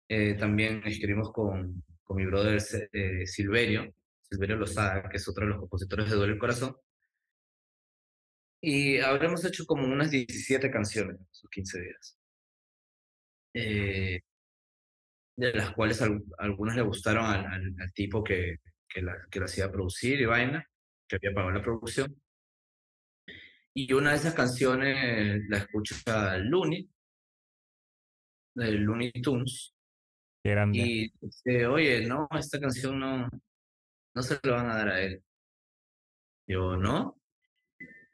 eh, 0.09 0.35
también 0.35 0.83
escribimos 0.85 1.33
con, 1.33 1.85
con 2.03 2.17
mi 2.17 2.27
brother 2.27 2.61
eh, 2.93 3.27
Silverio, 3.27 3.93
Silverio 4.23 4.57
Lozada, 4.57 5.09
que 5.09 5.19
es 5.19 5.29
otro 5.29 5.45
de 5.45 5.51
los 5.51 5.61
compositores 5.61 6.11
de 6.11 6.17
Duele 6.17 6.33
el 6.35 6.39
Corazón, 6.39 6.77
y 8.61 8.99
habremos 8.99 9.45
hecho 9.45 9.65
como 9.67 9.85
unas 9.87 10.11
17 10.11 10.71
canciones 10.71 11.17
en 11.21 11.27
esos 11.31 11.51
15 11.51 11.81
días. 11.81 12.19
Eh, 13.55 14.21
de 15.37 15.53
las 15.53 15.73
cuales 15.73 16.03
algunas 16.39 16.77
le 16.77 16.83
gustaron 16.83 17.27
al, 17.27 17.47
al, 17.79 17.93
tipo 17.93 18.25
que, 18.25 18.57
que, 18.89 19.03
la, 19.03 19.15
que 19.31 19.39
la 19.39 19.45
hacía 19.45 19.71
producir 19.71 20.21
y 20.21 20.25
vaina, 20.25 20.67
que 21.07 21.17
había 21.17 21.35
pagado 21.35 21.53
la 21.53 21.63
producción. 21.63 22.21
Y 23.75 23.93
una 23.93 24.11
de 24.11 24.17
esas 24.17 24.35
canciones 24.35 25.43
la 25.49 25.59
escucha 25.59 26.39
Looney, 26.39 26.89
de 28.55 28.73
Looney 28.73 29.13
Tunes. 29.23 29.75
Y 30.73 31.13
dice, 31.21 31.67
oye, 31.67 32.07
no, 32.07 32.29
esta 32.39 32.59
canción 32.59 32.99
no, 32.99 33.29
no 34.15 34.23
se 34.23 34.39
la 34.45 34.53
van 34.53 34.71
a 34.71 34.77
dar 34.77 34.89
a 34.89 35.03
él. 35.03 35.23
Yo, 36.49 36.77
¿no? 36.77 37.21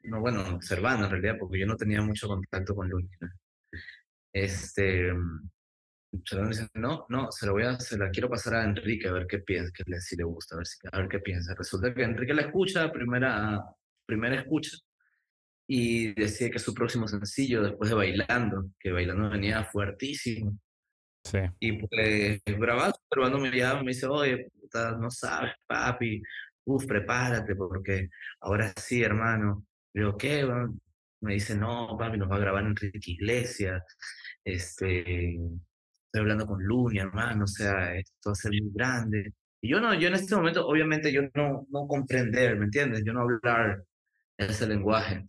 No, 0.04 0.20
bueno, 0.20 0.56
observando 0.56 1.04
en 1.04 1.12
realidad, 1.12 1.36
porque 1.38 1.60
yo 1.60 1.66
no 1.66 1.76
tenía 1.76 2.02
mucho 2.02 2.26
contacto 2.26 2.74
con 2.74 2.88
Looney. 2.88 3.08
Este, 4.32 5.12
dice, 6.12 6.68
no, 6.74 7.06
no, 7.08 7.32
se 7.32 7.46
la 7.46 7.52
voy 7.52 7.62
a, 7.64 7.80
se 7.80 7.96
la 7.96 8.10
quiero 8.10 8.28
pasar 8.28 8.54
a 8.54 8.64
Enrique 8.64 9.08
a 9.08 9.12
ver 9.12 9.26
qué 9.26 9.38
piensa, 9.38 9.72
que 9.74 9.84
le, 9.86 10.00
si 10.00 10.16
le 10.16 10.24
gusta, 10.24 10.54
a 10.54 10.58
ver, 10.58 10.66
si, 10.66 10.78
a 10.90 10.98
ver 10.98 11.08
qué 11.08 11.20
piensa. 11.20 11.54
Resulta 11.54 11.92
que 11.94 12.02
Enrique 12.02 12.34
la 12.34 12.42
escucha, 12.42 12.92
primera, 12.92 13.62
primera 14.06 14.36
escucha, 14.36 14.76
y 15.66 16.12
decía 16.14 16.50
que 16.50 16.58
su 16.58 16.74
próximo 16.74 17.08
sencillo, 17.08 17.62
después 17.62 17.88
de 17.88 17.96
Bailando, 17.96 18.70
que 18.78 18.92
Bailando 18.92 19.30
venía 19.30 19.64
fuertísimo. 19.64 20.58
Sí. 21.24 21.38
Y 21.60 21.72
pues 21.86 22.42
grabando, 22.44 22.98
pero 23.08 23.30
me 23.38 23.50
llama, 23.50 23.82
me 23.82 23.92
dice, 23.92 24.06
oye, 24.06 24.48
no 24.98 25.10
sabes, 25.10 25.52
papi, 25.66 26.22
uf, 26.64 26.86
prepárate, 26.86 27.54
porque 27.54 28.08
ahora 28.40 28.72
sí, 28.76 29.02
hermano. 29.02 29.64
Digo, 29.94 30.16
¿qué? 30.16 30.46
Me 31.20 31.34
dice, 31.34 31.56
no, 31.56 31.96
papi, 31.98 32.18
nos 32.18 32.30
va 32.30 32.36
a 32.36 32.40
grabar 32.40 32.64
Enrique 32.64 33.12
Iglesias, 33.12 33.82
este, 34.44 35.38
estoy 36.12 36.20
hablando 36.20 36.46
con 36.46 36.62
Luni, 36.62 36.98
hermano, 36.98 37.44
o 37.44 37.46
sea, 37.46 37.94
esto 37.94 38.30
va 38.30 38.32
a 38.32 38.34
ser 38.34 38.50
muy 38.50 38.70
grande. 38.74 39.32
Y 39.62 39.70
yo 39.70 39.80
no, 39.80 39.94
yo 39.94 40.08
en 40.08 40.14
este 40.14 40.36
momento, 40.36 40.66
obviamente, 40.66 41.10
yo 41.10 41.22
no, 41.34 41.66
no 41.70 41.86
comprender, 41.88 42.58
¿me 42.58 42.66
entiendes? 42.66 43.02
Yo 43.04 43.14
no 43.14 43.22
hablar 43.22 43.82
ese 44.36 44.66
lenguaje. 44.66 45.24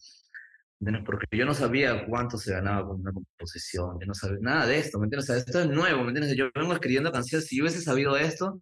¿entiendes? 0.82 1.04
Porque 1.06 1.26
yo 1.38 1.46
no 1.46 1.54
sabía 1.54 2.06
cuánto 2.06 2.38
se 2.38 2.52
ganaba 2.52 2.86
con 2.86 3.00
una 3.00 3.13
composición, 3.13 3.98
yo 4.02 4.08
no 4.08 4.13
sabía 4.13 4.39
nada 4.41 4.67
de 4.67 4.80
esto, 4.80 5.00
¿me 5.00 5.06
entiendes? 5.06 5.30
O 5.30 5.34
sea, 5.34 5.38
esto 5.38 5.62
es 5.62 5.67
nuevo, 5.69 6.04
¿me 6.04 6.10
entiendes? 6.10 6.36
Yo 6.36 6.50
vengo 6.54 6.74
escribiendo 6.74 7.12
canciones, 7.13 7.48
si 7.48 7.58
yo 7.58 7.63
hubiese 7.63 7.82
sabido 7.82 8.17
esto, 8.17 8.60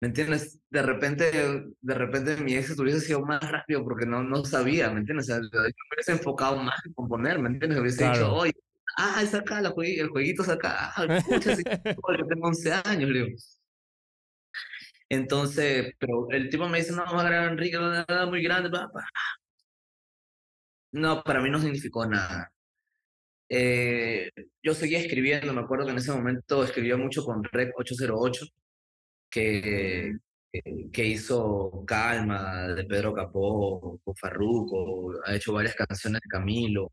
¿me 0.00 0.08
entiendes? 0.08 0.60
De 0.70 0.82
repente, 0.82 1.64
de 1.80 1.94
repente 1.94 2.36
mi 2.36 2.54
éxito 2.54 2.82
hubiese 2.82 3.00
sido 3.00 3.22
más 3.22 3.40
rápido 3.50 3.82
porque 3.82 4.06
no, 4.06 4.22
no 4.22 4.44
sabía, 4.44 4.90
¿me 4.90 5.00
entiendes? 5.00 5.28
O 5.28 5.34
sea, 5.34 5.36
yo 5.42 5.50
me 5.52 5.96
hubiese 5.96 6.12
enfocado 6.12 6.56
más 6.58 6.78
en 6.86 6.92
componer, 6.92 7.40
¿me 7.40 7.48
entiendes? 7.48 7.80
Hubiese 7.80 8.08
dicho, 8.08 8.32
oye, 8.32 8.54
ah, 8.98 9.20
es 9.22 9.34
acá, 9.34 9.60
la 9.60 9.74
el 9.78 10.08
jueguito 10.08 10.42
es 10.42 10.48
acá, 10.48 10.92
ah, 10.96 11.04
escucha, 11.04 11.54
yo 11.54 12.26
tengo 12.26 12.48
11 12.48 12.72
años, 12.84 13.10
digo. 13.12 13.26
Entonces, 15.08 15.92
pero 15.98 16.26
el 16.30 16.48
tipo 16.48 16.68
me 16.68 16.78
dice, 16.78 16.92
no, 16.92 17.04
vamos 17.04 17.22
a 17.22 17.28
grabar 17.28 17.52
Enrique, 17.52 17.76
nada 17.78 18.26
muy 18.26 18.42
grande, 18.42 18.70
papá. 18.70 19.04
No, 20.92 21.22
para 21.22 21.40
mí 21.40 21.50
no 21.50 21.58
significó 21.58 22.06
nada. 22.06 22.52
Eh, 23.48 24.30
yo 24.62 24.74
seguía 24.74 24.98
escribiendo, 24.98 25.52
me 25.52 25.60
acuerdo 25.60 25.84
que 25.84 25.92
en 25.92 25.98
ese 25.98 26.12
momento 26.12 26.64
escribía 26.64 26.96
mucho 26.96 27.24
con 27.24 27.44
Rec 27.44 27.72
808, 27.76 28.46
que, 29.30 30.16
que 30.92 31.04
hizo 31.06 31.84
Calma, 31.86 32.68
de 32.68 32.84
Pedro 32.84 33.12
Capó, 33.14 34.00
con 34.04 34.14
Farruko, 34.16 35.14
ha 35.24 35.34
hecho 35.34 35.52
varias 35.52 35.74
canciones 35.74 36.20
de 36.22 36.28
Camilo, 36.28 36.90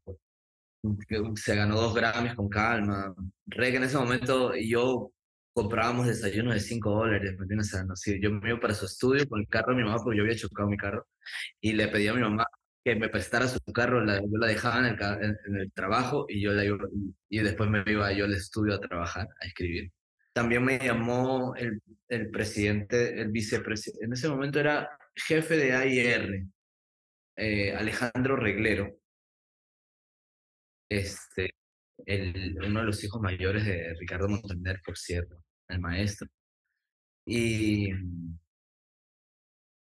se 1.35 1.55
ganó 1.55 1.75
dos 1.75 1.95
Grammys 1.95 2.35
con 2.35 2.49
calma. 2.49 3.13
Re 3.47 3.71
que 3.71 3.77
en 3.77 3.83
ese 3.83 3.97
momento 3.97 4.53
yo 4.55 5.11
comprábamos 5.53 6.07
desayunos 6.07 6.53
de 6.53 6.59
5 6.59 6.89
dólares, 6.89 7.35
¿me 7.37 7.43
entiendes? 7.43 7.73
O 7.73 7.95
sea, 7.95 8.15
yo 8.21 8.31
me 8.31 8.49
iba 8.49 8.59
para 8.59 8.73
su 8.73 8.85
estudio 8.85 9.27
con 9.27 9.41
el 9.41 9.47
carro 9.47 9.73
de 9.73 9.81
mi 9.81 9.83
mamá 9.83 10.01
porque 10.03 10.17
yo 10.17 10.23
había 10.23 10.35
chocado 10.35 10.69
mi 10.69 10.77
carro 10.77 11.07
y 11.59 11.73
le 11.73 11.87
pedí 11.89 12.07
a 12.07 12.13
mi 12.13 12.21
mamá 12.21 12.45
que 12.83 12.95
me 12.95 13.09
prestara 13.09 13.47
su 13.47 13.59
carro, 13.73 14.03
la, 14.03 14.19
yo 14.21 14.37
la 14.39 14.47
dejaba 14.47 14.79
en 14.79 14.85
el, 14.85 15.37
en, 15.45 15.55
el 15.57 15.71
trabajo 15.73 16.25
y 16.29 16.41
yo 16.41 16.53
la 16.53 16.63
iba, 16.63 16.77
y 17.29 17.39
después 17.39 17.69
me 17.69 17.83
iba 17.85 18.11
yo 18.13 18.25
al 18.25 18.33
estudio 18.33 18.75
a 18.75 18.79
trabajar, 18.79 19.27
a 19.41 19.45
escribir. 19.45 19.91
También 20.33 20.63
me 20.63 20.79
llamó 20.79 21.55
el, 21.55 21.81
el 22.07 22.29
presidente, 22.31 23.19
el 23.19 23.29
vicepresidente, 23.31 24.05
en 24.05 24.13
ese 24.13 24.29
momento 24.29 24.59
era 24.59 24.89
jefe 25.13 25.57
de 25.57 25.73
AIR, 25.73 26.45
eh, 27.35 27.75
Alejandro 27.75 28.37
Reglero, 28.37 28.98
este, 30.89 31.55
el, 32.05 32.57
uno 32.65 32.79
de 32.81 32.85
los 32.85 33.03
hijos 33.03 33.21
mayores 33.21 33.65
de 33.65 33.93
Ricardo 33.99 34.27
Montaner, 34.27 34.81
por 34.83 34.97
cierto, 34.97 35.43
el 35.67 35.79
maestro. 35.79 36.27
Y 37.25 37.91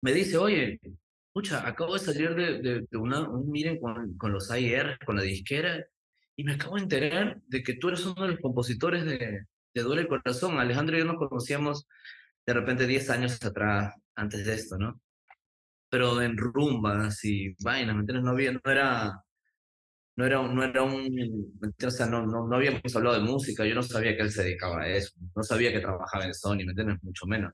me 0.03 0.13
dice, 0.13 0.37
oye, 0.37 0.81
escucha, 1.29 1.67
acabo 1.67 1.95
de 1.95 2.01
salir 2.01 2.35
de, 2.35 2.87
de, 2.91 2.99
una, 2.99 3.29
un 3.29 3.51
miren 3.51 3.79
con, 3.81 4.17
con 4.17 4.33
los 4.33 4.51
AIR, 4.51 4.99
con 5.05 5.17
la 5.17 5.23
disquera, 5.23 5.85
y 6.37 6.45
me 6.45 6.55
acabo 6.55 6.77
de 6.77 6.83
enterar 6.83 7.41
de 7.47 7.63
que 7.63 7.75
tú 7.75 7.89
eres 7.89 8.05
uno 8.07 8.23
de 8.23 8.33
los 8.33 8.41
compositores 8.41 9.05
de, 9.05 9.47
de 9.75 9.83
Duele 9.83 10.03
el 10.03 10.09
Corazón. 10.09 10.59
Alejandro 10.59 10.97
y 10.97 11.01
yo 11.01 11.05
nos 11.05 11.17
conocíamos 11.17 11.87
de 12.47 12.55
repente 12.55 12.87
10 12.87 13.11
años 13.11 13.43
atrás, 13.45 13.95
antes 14.15 14.47
de 14.47 14.55
esto, 14.55 14.79
¿no? 14.79 15.01
Pero 15.91 16.21
en 16.23 16.37
rumbas 16.37 17.25
y 17.25 17.55
vainas, 17.63 17.95
¿me 17.95 18.01
entiendes? 18.01 18.25
No, 18.25 18.31
había, 18.31 18.53
no 18.53 18.61
era 18.65 19.23
no 20.19 20.27
era, 20.27 20.43
no 20.43 20.65
era 20.65 20.83
un, 20.83 21.61
o 21.87 21.91
sea, 21.91 22.07
no, 22.07 22.27
no, 22.27 22.49
no, 22.49 22.57
habíamos 22.57 22.97
hablado 22.97 23.21
de 23.21 23.23
música, 23.23 23.65
yo 23.65 23.77
no 23.77 23.85
sabía 23.85 24.17
que 24.17 24.23
él 24.23 24.33
se 24.33 24.43
dedicaba 24.43 24.83
a 24.83 24.89
eso, 24.89 25.13
no 25.37 25.45
sabía 25.45 25.73
que 25.73 25.79
trabajaba 25.79 26.25
en 26.25 26.35
Sony, 26.35 26.57
¿me 26.57 26.73
entiendes? 26.73 27.01
Mucho 27.05 27.25
menos. 27.27 27.53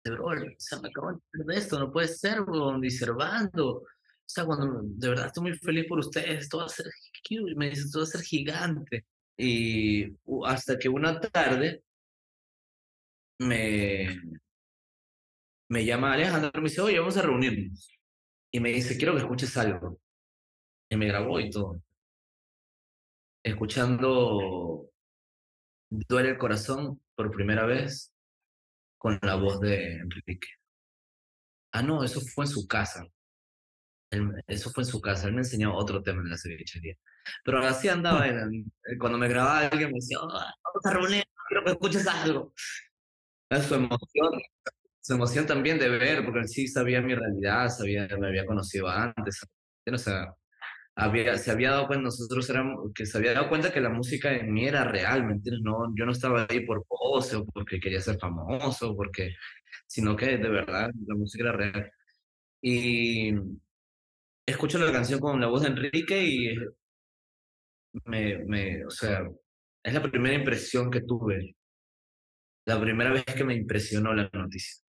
Pero, 0.00 0.26
o 0.26 0.32
sea, 0.58 0.78
me 0.80 0.90
acabo 0.90 1.20
de 1.32 1.56
esto, 1.56 1.80
no 1.80 1.90
puede 1.92 2.06
ser, 2.06 2.42
bro, 2.42 2.78
diservando. 2.78 3.78
O 3.78 3.84
sea, 4.26 4.44
cuando 4.44 4.80
de 4.84 5.08
verdad 5.08 5.26
estoy 5.26 5.42
muy 5.42 5.58
feliz 5.58 5.86
por 5.88 5.98
ustedes, 5.98 6.42
esto 6.42 6.58
va 6.58 6.66
a 6.66 6.68
ser 6.68 6.86
huge, 7.28 7.56
me 7.56 7.70
dice, 7.70 7.82
esto 7.82 7.98
va 7.98 8.04
a 8.04 8.06
ser 8.06 8.20
gigante. 8.22 9.06
Y 9.36 10.06
hasta 10.46 10.78
que 10.78 10.88
una 10.88 11.20
tarde 11.20 11.82
me, 13.40 14.20
me 15.68 15.84
llama 15.84 16.12
Alejandro 16.12 16.52
y 16.54 16.58
me 16.58 16.68
dice, 16.68 16.80
oye, 16.80 17.00
vamos 17.00 17.16
a 17.16 17.22
reunirnos. 17.22 17.90
Y 18.52 18.60
me 18.60 18.70
dice, 18.70 18.96
quiero 18.96 19.14
que 19.14 19.20
escuches 19.20 19.56
algo 19.56 19.98
y 20.90 20.96
me 20.96 21.06
grabó 21.06 21.40
y 21.40 21.50
todo. 21.50 21.82
Escuchando 23.42 24.88
Duele 25.90 26.30
el 26.30 26.38
corazón 26.38 27.00
por 27.14 27.30
primera 27.30 27.64
vez 27.64 28.12
con 28.98 29.18
la 29.22 29.36
voz 29.36 29.60
de 29.60 29.94
Enrique. 29.96 30.48
Ah, 31.72 31.82
no, 31.82 32.04
eso 32.04 32.20
fue 32.20 32.44
en 32.44 32.50
su 32.50 32.66
casa. 32.66 33.06
eso 34.46 34.70
fue 34.70 34.82
en 34.82 34.88
su 34.88 35.00
casa. 35.00 35.28
Él 35.28 35.34
me 35.34 35.40
enseñó 35.40 35.74
otro 35.74 36.02
tema 36.02 36.22
de 36.22 36.30
la 36.30 36.36
cevichería. 36.36 36.94
Pero 37.44 37.58
así 37.60 37.88
andaba. 37.88 38.26
cuando 38.98 39.18
me 39.18 39.28
grababa 39.28 39.66
alguien 39.66 39.90
me 39.90 39.96
decía, 39.96 40.18
oh, 40.20 40.28
vamos 40.28 40.84
a 40.84 40.90
reunir, 40.90 41.24
quiero 41.48 41.64
que 41.64 41.70
escuches 41.70 42.06
algo. 42.06 42.52
Su 43.66 43.74
emoción, 43.74 44.42
su 45.00 45.14
emoción 45.14 45.46
también 45.46 45.78
de 45.78 45.88
ver, 45.88 46.22
porque 46.24 46.40
él 46.40 46.48
sí 46.48 46.68
sabía 46.68 47.00
mi 47.00 47.14
realidad, 47.14 47.70
sabía, 47.70 48.06
me 48.18 48.28
había 48.28 48.44
conocido 48.44 48.88
antes. 48.88 49.40
O 49.90 49.96
sea, 49.96 50.34
había, 50.98 51.38
se 51.38 51.52
había 51.52 51.70
dado 51.70 51.86
cuenta, 51.86 52.04
nosotros 52.06 52.50
éramos, 52.50 52.92
que 52.92 53.06
se 53.06 53.18
había 53.18 53.32
dado 53.32 53.48
cuenta 53.48 53.72
que 53.72 53.80
la 53.80 53.88
música 53.88 54.34
en 54.34 54.52
mí 54.52 54.66
era 54.66 54.82
real, 54.84 55.24
¿me 55.24 55.34
entiendes? 55.34 55.62
No, 55.62 55.94
yo 55.96 56.04
no 56.04 56.12
estaba 56.12 56.46
ahí 56.50 56.66
por 56.66 56.84
pose 56.86 57.36
o 57.36 57.46
porque 57.46 57.78
quería 57.78 58.00
ser 58.00 58.18
famoso, 58.18 58.96
porque, 58.96 59.34
sino 59.86 60.16
que 60.16 60.38
de 60.38 60.48
verdad 60.48 60.90
la 61.06 61.14
música 61.14 61.44
era 61.44 61.52
real. 61.52 61.92
Y 62.60 63.32
escucho 64.44 64.78
la 64.78 64.90
canción 64.92 65.20
con 65.20 65.40
la 65.40 65.46
voz 65.46 65.62
de 65.62 65.68
Enrique 65.68 66.20
y 66.20 66.56
me, 68.04 68.38
me, 68.46 68.84
o 68.84 68.90
sea, 68.90 69.22
es 69.84 69.94
la 69.94 70.02
primera 70.02 70.34
impresión 70.34 70.90
que 70.90 71.02
tuve, 71.02 71.54
la 72.66 72.80
primera 72.80 73.12
vez 73.12 73.24
que 73.24 73.44
me 73.44 73.54
impresionó 73.54 74.12
la 74.14 74.28
noticia. 74.32 74.82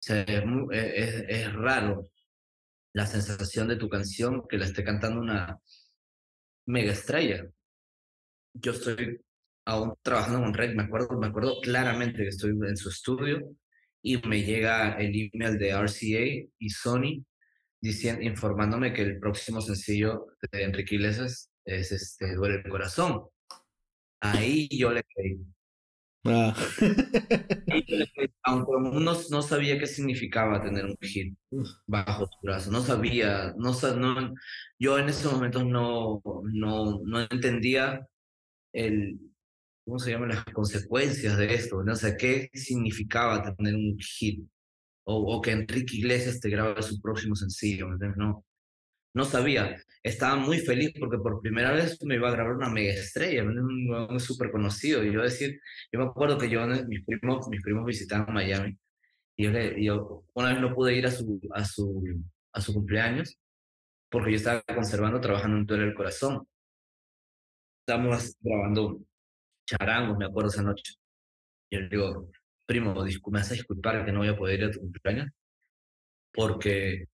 O 0.00 0.02
sea, 0.02 0.22
es, 0.22 0.42
es, 0.72 1.24
es 1.28 1.52
raro 1.52 2.10
la 2.92 3.06
sensación 3.06 3.68
de 3.68 3.76
tu 3.76 3.88
canción 3.88 4.42
que 4.48 4.58
la 4.58 4.66
esté 4.66 4.84
cantando 4.84 5.20
una 5.20 5.58
mega 6.66 6.92
estrella. 6.92 7.46
Yo 8.54 8.72
estoy 8.72 9.20
aún 9.64 9.94
trabajando 10.02 10.40
con 10.40 10.80
acuerdo, 10.80 11.18
me 11.18 11.28
acuerdo 11.28 11.60
claramente 11.60 12.22
que 12.22 12.28
estoy 12.28 12.50
en 12.50 12.76
su 12.76 12.88
estudio 12.88 13.56
y 14.02 14.16
me 14.26 14.42
llega 14.42 14.98
el 14.98 15.30
email 15.32 15.58
de 15.58 15.70
RCA 15.70 16.48
y 16.58 16.70
Sony 16.70 17.24
diciendo, 17.80 18.22
informándome 18.22 18.92
que 18.92 19.02
el 19.02 19.18
próximo 19.18 19.60
sencillo 19.60 20.26
de 20.50 20.64
Enrique 20.64 20.96
Iglesias 20.96 21.50
es 21.64 21.92
este, 21.92 22.34
Duele 22.34 22.62
el 22.64 22.70
Corazón. 22.70 23.26
Ahí 24.20 24.68
yo 24.70 24.90
le 24.90 25.02
creí. 25.04 25.38
Ah. 26.24 26.54
Aunque 28.42 28.72
no, 28.78 29.16
no 29.30 29.42
sabía 29.42 29.78
qué 29.78 29.86
significaba 29.86 30.62
tener 30.62 30.84
un 30.84 30.96
hit 31.00 31.34
bajo 31.86 32.26
su 32.26 32.38
brazo, 32.42 32.70
no 32.70 32.82
sabía, 32.82 33.54
no, 33.56 33.72
no, 33.96 34.34
yo 34.78 34.98
en 34.98 35.08
esos 35.08 35.32
momentos 35.32 35.64
no, 35.64 36.20
no, 36.52 37.00
no 37.04 37.20
entendía 37.30 38.06
el, 38.72 39.18
¿cómo 39.84 39.98
se 39.98 40.10
llaman 40.10 40.30
las 40.30 40.44
consecuencias 40.44 41.38
de 41.38 41.54
esto? 41.54 41.78
O 41.78 41.94
sea, 41.96 42.16
¿qué 42.16 42.50
significaba 42.52 43.42
tener 43.56 43.74
un 43.74 43.96
hit? 43.98 44.46
O, 45.04 45.36
o 45.36 45.40
que 45.40 45.52
Enrique 45.52 45.96
Iglesias 45.96 46.40
te 46.40 46.50
grabe 46.50 46.82
su 46.82 47.00
próximo 47.00 47.34
sencillo, 47.34 47.88
No, 48.16 48.44
no 49.14 49.24
sabía. 49.24 49.76
Estaba 50.02 50.36
muy 50.36 50.58
feliz 50.58 50.92
porque 50.98 51.18
por 51.18 51.40
primera 51.40 51.72
vez 51.72 52.02
me 52.04 52.14
iba 52.16 52.28
a 52.28 52.32
grabar 52.32 52.54
una 52.54 52.70
mega 52.70 52.92
estrella, 52.92 53.44
un 53.44 54.20
súper 54.20 54.50
conocido. 54.50 55.04
Y 55.04 55.12
yo 55.12 55.22
decir, 55.22 55.60
yo 55.92 56.00
me 56.00 56.06
acuerdo 56.06 56.38
que 56.38 56.48
yo, 56.48 56.66
mis 56.66 57.04
primos, 57.04 57.48
mis 57.48 57.62
primos 57.62 57.84
visitaban 57.84 58.32
Miami. 58.32 58.78
Y 59.36 59.44
yo, 59.44 59.52
yo 59.76 60.24
una 60.34 60.52
vez 60.52 60.60
no 60.60 60.74
pude 60.74 60.94
ir 60.94 61.06
a 61.06 61.10
su, 61.10 61.40
a 61.54 61.64
su, 61.64 62.24
a 62.52 62.60
su 62.60 62.74
cumpleaños 62.74 63.38
porque 64.10 64.32
yo 64.32 64.36
estaba 64.36 64.62
conservando, 64.62 65.20
trabajando 65.20 65.56
en 65.58 65.66
Duele 65.66 65.84
el 65.84 65.94
Corazón. 65.94 66.46
Estábamos 67.80 68.36
grabando 68.40 69.00
charangos, 69.66 70.18
me 70.18 70.26
acuerdo 70.26 70.50
esa 70.50 70.62
noche. 70.62 70.94
Y 71.70 71.76
yo 71.76 71.82
le 71.82 71.88
digo, 71.88 72.30
primo, 72.66 72.94
me 73.30 73.40
hace 73.40 73.54
disculpar 73.54 74.04
que 74.04 74.12
no 74.12 74.20
voy 74.20 74.28
a 74.28 74.36
poder 74.36 74.60
ir 74.60 74.64
a 74.66 74.70
tu 74.70 74.80
cumpleaños 74.80 75.30
porque 76.32 77.06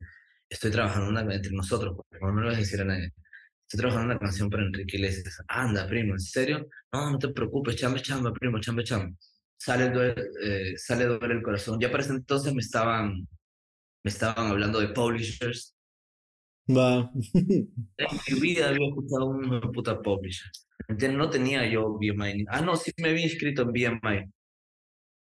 estoy 0.49 0.71
trabajando 0.71 1.11
una, 1.11 1.35
entre 1.35 1.53
nosotros, 1.53 1.97
no 2.21 2.33
me 2.33 2.41
lo 2.43 2.49
vas 2.49 2.57
a 2.57 2.61
decir 2.61 2.81
a 2.81 2.85
nadie. 2.85 3.13
Estoy 3.63 3.81
trabajando 3.81 4.13
una 4.13 4.19
canción 4.19 4.49
para 4.49 4.65
Enrique 4.65 4.97
Iglesias. 4.97 5.43
Anda, 5.49 5.87
primo, 5.89 6.13
¿en 6.13 6.21
serio? 6.21 6.69
No, 6.93 7.11
no 7.11 7.19
te 7.19 7.29
preocupes, 7.29 7.77
chamba, 7.77 8.01
chamba, 8.01 8.33
primo, 8.33 8.61
chamba, 8.61 8.85
chamba. 8.85 9.17
Sale, 9.57 10.15
eh, 10.43 10.75
sale 10.77 11.07
doble 11.07 11.35
el 11.35 11.43
corazón. 11.43 11.81
Ya 11.81 11.91
para 11.91 12.05
ese 12.05 12.13
entonces 12.13 12.55
me 12.55 12.61
estaban, 12.61 13.27
me 14.05 14.11
estaban 14.11 14.47
hablando 14.49 14.81
de 14.81 14.89
publishers. 14.89 15.75
Va. 16.69 17.11
en 17.35 17.69
mi 18.29 18.41
vida 18.41 18.69
había 18.69 18.89
escuchado 18.89 19.27
una 19.27 19.61
puta 19.61 20.01
publisher. 20.01 20.51
No 21.13 21.29
tenía 21.29 21.69
yo 21.69 21.99
BMI. 21.99 22.45
Ah, 22.49 22.61
no, 22.61 22.77
sí 22.77 22.93
me 22.99 23.09
había 23.09 23.25
inscrito 23.25 23.63
en 23.63 23.73
BMI 23.73 24.33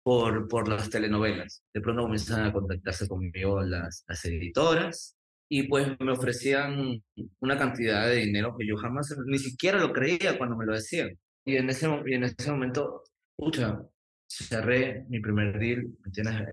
por, 0.03 0.47
por 0.47 0.67
las 0.67 0.89
telenovelas. 0.89 1.63
De 1.73 1.81
pronto 1.81 2.03
comenzaron 2.03 2.47
a 2.47 2.53
contactarse 2.53 3.07
conmigo 3.07 3.61
las, 3.61 4.03
las 4.07 4.25
editoras 4.25 5.17
y 5.49 5.63
pues 5.63 5.87
me 5.99 6.11
ofrecían 6.11 7.03
una 7.39 7.57
cantidad 7.57 8.07
de 8.07 8.15
dinero 8.15 8.55
que 8.57 8.65
yo 8.65 8.77
jamás, 8.77 9.15
ni 9.25 9.37
siquiera 9.37 9.79
lo 9.79 9.91
creía 9.91 10.37
cuando 10.37 10.55
me 10.55 10.65
lo 10.65 10.73
decían. 10.73 11.17
Y 11.45 11.57
en 11.57 11.69
ese, 11.69 11.87
y 12.05 12.13
en 12.13 12.23
ese 12.23 12.51
momento, 12.51 13.03
pucha, 13.35 13.81
cerré 14.29 15.05
mi 15.09 15.19
primer 15.19 15.59
deal, 15.59 15.87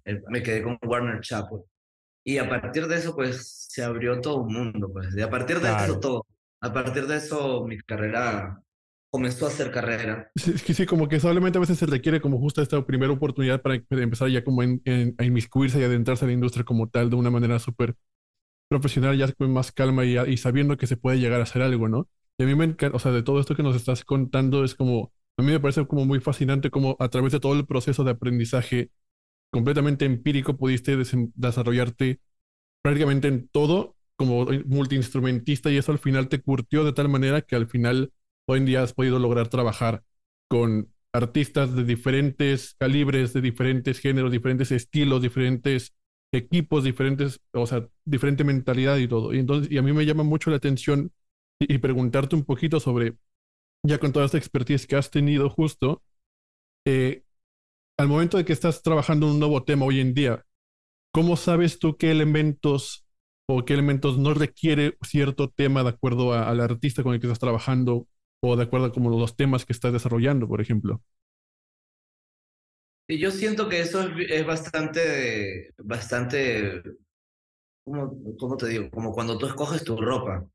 ¿me, 0.05 0.22
me 0.28 0.42
quedé 0.42 0.62
con 0.62 0.78
Warner 0.82 1.20
Chappell. 1.20 1.61
Y 2.24 2.38
a 2.38 2.49
partir 2.49 2.86
de 2.88 2.96
eso, 2.96 3.14
pues, 3.14 3.68
se 3.70 3.82
abrió 3.82 4.20
todo 4.20 4.42
un 4.42 4.53
mundo, 4.53 4.92
pues. 4.92 5.16
Y 5.16 5.22
a 5.22 5.30
partir 5.30 5.61
de 5.61 5.70
eso, 5.70 5.99
todo. 6.01 6.26
A 6.61 6.72
partir 6.72 7.07
de 7.07 7.16
eso, 7.16 7.64
mi 7.66 7.78
carrera 7.78 8.61
comenzó 9.11 9.47
a 9.47 9.49
hacer 9.49 9.71
carrera. 9.71 10.31
Sí, 10.37 10.75
sí, 10.75 10.87
como 10.87 11.09
que 11.09 11.21
solamente 11.21 11.59
a 11.59 11.61
veces 11.61 11.79
se 11.79 11.87
requiere 11.87 12.21
como 12.21 12.39
justo 12.39 12.63
esta 12.63 12.85
primera 12.87 13.13
oportunidad 13.13 13.61
para 13.63 13.75
empezar 13.91 14.29
ya 14.29 14.45
como 14.45 14.63
en, 14.63 14.83
a 15.19 15.25
inmiscuirse 15.25 15.81
y 15.81 15.85
adentrarse 15.85 16.25
en 16.25 16.29
la 16.31 16.35
industria 16.35 16.65
como 16.65 16.89
tal 16.89 17.11
de 17.11 17.17
una 17.17 17.31
manera 17.31 17.59
súper 17.59 17.97
profesional, 18.69 19.17
ya 19.19 19.33
con 19.33 19.53
más 19.53 19.73
calma 19.73 20.05
y, 20.05 20.19
y, 20.19 20.37
sabiendo 20.37 20.77
que 20.77 20.87
se 20.87 20.97
puede 20.97 21.19
llegar 21.21 21.41
a 21.41 21.45
hacer 21.45 21.63
algo, 21.63 21.89
¿no? 21.89 22.09
Y 22.39 22.45
a 22.45 22.47
mí 22.47 22.55
me 22.55 22.65
encanta, 22.65 22.97
o 22.97 23.01
sea, 23.01 23.13
de 23.13 23.23
todo 23.23 23.41
esto 23.41 23.57
que 23.57 23.63
nos 23.63 23.77
estás 23.77 24.05
contando 24.05 24.65
es 24.65 24.75
como, 24.75 25.13
a 25.37 25.43
mí 25.43 25.53
me 25.53 25.61
parece 25.61 25.87
como 25.87 26.05
muy 26.07 26.21
fascinante 26.21 26.71
como 26.71 26.97
a 27.01 27.09
través 27.09 27.33
de 27.33 27.41
todo 27.41 27.55
el 27.55 27.67
proceso 27.67 28.05
de 28.05 28.13
aprendizaje 28.13 28.91
completamente 29.51 30.05
empírico 30.05 30.57
pudiste 30.57 30.97
desarrollarte 31.35 32.21
prácticamente 32.83 33.29
en 33.29 33.49
todo 33.49 33.97
como 34.17 34.47
multiinstrumentista 34.67 35.71
y 35.71 35.77
eso 35.79 35.93
al 35.93 35.99
final 35.99 36.29
te 36.29 36.41
curtió 36.41 36.85
de 36.85 36.93
tal 36.93 37.09
manera 37.09 37.43
que 37.43 37.57
al 37.57 37.69
final 37.69 38.13
hoy 38.49 38.59
en 38.61 38.66
día 38.66 38.82
has 38.82 38.94
podido 38.94 39.18
lograr 39.18 39.49
trabajar 39.49 40.03
con 40.49 40.92
artistas 41.12 41.74
de 41.74 41.84
diferentes 41.84 42.74
calibres, 42.78 43.32
de 43.32 43.40
diferentes 43.42 44.01
géneros, 44.01 44.32
diferentes 44.32 44.72
estilos, 44.72 45.22
diferentes 45.22 45.94
equipos, 46.32 46.84
diferentes, 46.84 47.40
o 47.53 47.66
sea, 47.66 47.86
diferente 48.05 48.44
mentalidad 48.44 48.96
y 48.96 49.09
todo. 49.09 49.34
Y 49.34 49.38
entonces, 49.38 49.70
y 49.70 49.78
a 49.78 49.82
mí 49.82 49.92
me 49.92 50.07
llama 50.07 50.22
mucho 50.22 50.51
la 50.51 50.57
atención 50.57 51.12
y, 51.61 51.78
preguntarte 51.78 52.36
un 52.36 52.44
poquito 52.44 52.80
sobre, 52.80 53.16
ya 53.82 53.99
con 53.99 54.12
toda 54.12 54.26
esta 54.26 54.38
expertise 54.38 54.86
que 54.86 54.96
has 54.96 55.11
tenido 55.11 55.51
justo, 55.51 56.03
eh, 56.86 57.24
al 57.99 58.09
momento 58.09 58.38
de 58.38 58.44
que 58.44 58.53
estás 58.53 58.82
trabajando 58.82 59.30
un 59.30 59.38
nuevo 59.38 59.64
tema 59.64 59.84
hoy 59.84 60.01
en 60.01 60.14
día, 60.14 60.44
¿cómo 61.12 61.36
sabes 61.36 61.78
tú 61.78 61.96
qué 61.96 62.11
elementos 62.11 63.05
o 63.46 63.64
qué 63.64 63.74
elementos 63.74 64.18
no 64.18 64.34
requiere 64.34 64.96
cierto 65.03 65.51
tema 65.51 65.82
de 65.82 65.90
acuerdo 65.90 66.32
al 66.32 66.61
artista 66.61 67.03
con 67.03 67.14
el 67.14 67.20
que 67.20 67.26
estás 67.26 67.40
trabajando 67.40 68.07
o 68.41 68.57
de 68.57 68.64
acuerdo 68.64 68.93
con 68.93 69.05
los 69.05 69.36
temas 69.36 69.64
que 69.64 69.72
estás 69.72 69.93
desarrollando, 69.93 70.47
por 70.47 70.61
ejemplo. 70.61 71.03
Y 73.07 73.18
yo 73.18 73.30
siento 73.30 73.68
que 73.68 73.80
eso 73.80 74.03
es, 74.03 74.47
bastante, 74.47 75.72
bastante, 75.78 76.82
¿cómo, 77.84 78.36
¿cómo, 78.39 78.57
te 78.57 78.68
digo? 78.68 78.91
Como 78.91 79.12
cuando 79.12 79.39
tú 79.39 79.47
escoges 79.47 79.82
tu 79.82 79.97
ropa. 79.97 80.47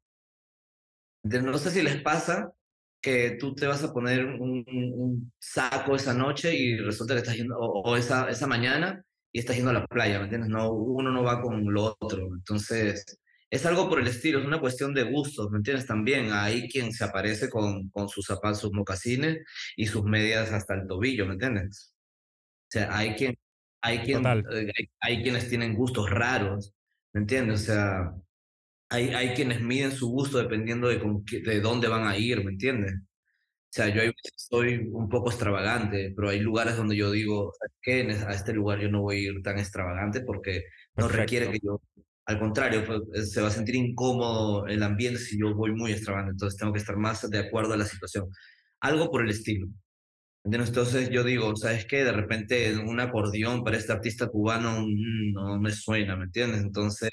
No 1.23 1.57
sé 1.57 1.71
si 1.71 1.81
les 1.81 2.01
pasa 2.01 2.53
que 3.01 3.37
tú 3.39 3.55
te 3.55 3.65
vas 3.65 3.83
a 3.83 3.91
poner 3.91 4.25
un, 4.25 5.31
saco 5.39 5.95
esa 5.95 6.13
noche 6.13 6.55
y 6.55 6.77
resulta 6.77 7.15
que 7.15 7.21
estás 7.21 7.35
yendo, 7.35 7.57
o, 7.57 7.81
o, 7.81 7.97
esa, 7.97 8.29
esa 8.29 8.45
mañana 8.47 9.03
y 9.31 9.39
estás 9.39 9.55
yendo 9.55 9.71
a 9.71 9.73
la 9.73 9.87
playa, 9.87 10.19
¿me 10.19 10.25
entiendes? 10.25 10.49
No, 10.49 10.71
uno 10.71 11.11
no 11.11 11.23
va 11.23 11.41
con 11.41 11.73
lo 11.73 11.95
otro. 11.99 12.27
Entonces, 12.35 13.19
es 13.53 13.67
algo 13.67 13.87
por 13.87 13.99
el 13.99 14.07
estilo, 14.07 14.39
es 14.39 14.45
una 14.45 14.59
cuestión 14.59 14.95
de 14.95 15.03
gustos, 15.03 15.51
¿me 15.51 15.57
entiendes? 15.57 15.85
También 15.85 16.31
hay 16.31 16.67
quien 16.67 16.91
se 16.91 17.03
aparece 17.03 17.51
con, 17.51 17.87
con 17.89 18.09
sus 18.09 18.25
zapatos, 18.25 18.61
sus 18.61 18.73
mocasines 18.73 19.43
y 19.77 19.85
sus 19.85 20.03
medias 20.03 20.51
hasta 20.51 20.73
el 20.73 20.87
tobillo, 20.87 21.27
¿me 21.27 21.33
entiendes? 21.33 21.93
O 22.63 22.71
sea, 22.71 22.97
hay 22.97 23.13
quien, 23.13 23.37
hay 23.79 23.99
quien, 23.99 24.25
eh, 24.25 24.73
hay, 24.99 25.21
quienes 25.21 25.49
tienen 25.49 25.75
gustos 25.75 26.09
raros, 26.09 26.73
¿me 27.13 27.21
entiendes? 27.21 27.61
O 27.61 27.65
sea, 27.65 28.11
hay, 28.89 29.09
hay 29.09 29.35
quienes 29.35 29.61
miden 29.61 29.91
su 29.91 30.09
gusto 30.09 30.39
dependiendo 30.39 30.87
de, 30.87 30.99
con 30.99 31.23
de 31.23 31.61
dónde 31.61 31.87
van 31.87 32.07
a 32.07 32.17
ir, 32.17 32.43
¿me 32.43 32.53
entiendes? 32.53 32.95
O 32.95 33.69
sea, 33.69 33.87
yo 33.89 34.01
soy 34.35 34.89
un 34.91 35.07
poco 35.09 35.29
extravagante, 35.29 36.11
pero 36.15 36.29
hay 36.29 36.39
lugares 36.39 36.75
donde 36.75 36.95
yo 36.95 37.11
digo, 37.11 37.53
¿qué? 37.83 38.01
A 38.27 38.33
este 38.33 38.51
lugar 38.51 38.79
yo 38.79 38.89
no 38.89 39.01
voy 39.03 39.17
a 39.17 39.31
ir 39.31 39.43
tan 39.43 39.59
extravagante 39.59 40.21
porque 40.21 40.63
no 40.95 41.07
requiere 41.07 41.51
que 41.51 41.59
yo 41.63 41.79
al 42.25 42.39
contrario, 42.39 42.85
pues, 42.85 43.01
eh, 43.13 43.25
se 43.25 43.41
va 43.41 43.47
a 43.47 43.51
sentir 43.51 43.75
incómodo 43.75 44.65
el 44.67 44.81
ambiente 44.83 45.19
si 45.19 45.37
yo 45.39 45.53
voy 45.53 45.71
muy 45.73 45.91
extravagante, 45.91 46.31
entonces 46.31 46.59
tengo 46.59 46.71
que 46.71 46.79
estar 46.79 46.95
más 46.95 47.29
de 47.29 47.37
acuerdo 47.37 47.73
a 47.73 47.77
la 47.77 47.85
situación. 47.85 48.29
Algo 48.79 49.11
por 49.11 49.23
el 49.23 49.29
estilo. 49.29 49.67
Entonces 50.45 51.09
yo 51.09 51.23
digo, 51.23 51.55
¿sabes 51.55 51.85
qué? 51.85 52.03
De 52.03 52.11
repente 52.11 52.77
un 52.77 52.99
acordeón 52.99 53.63
para 53.63 53.77
este 53.77 53.93
artista 53.93 54.27
cubano 54.27 54.81
mm, 54.81 55.33
no 55.33 55.59
me 55.59 55.71
suena, 55.71 56.17
¿me 56.17 56.25
entiendes? 56.25 56.61
Entonces, 56.61 57.09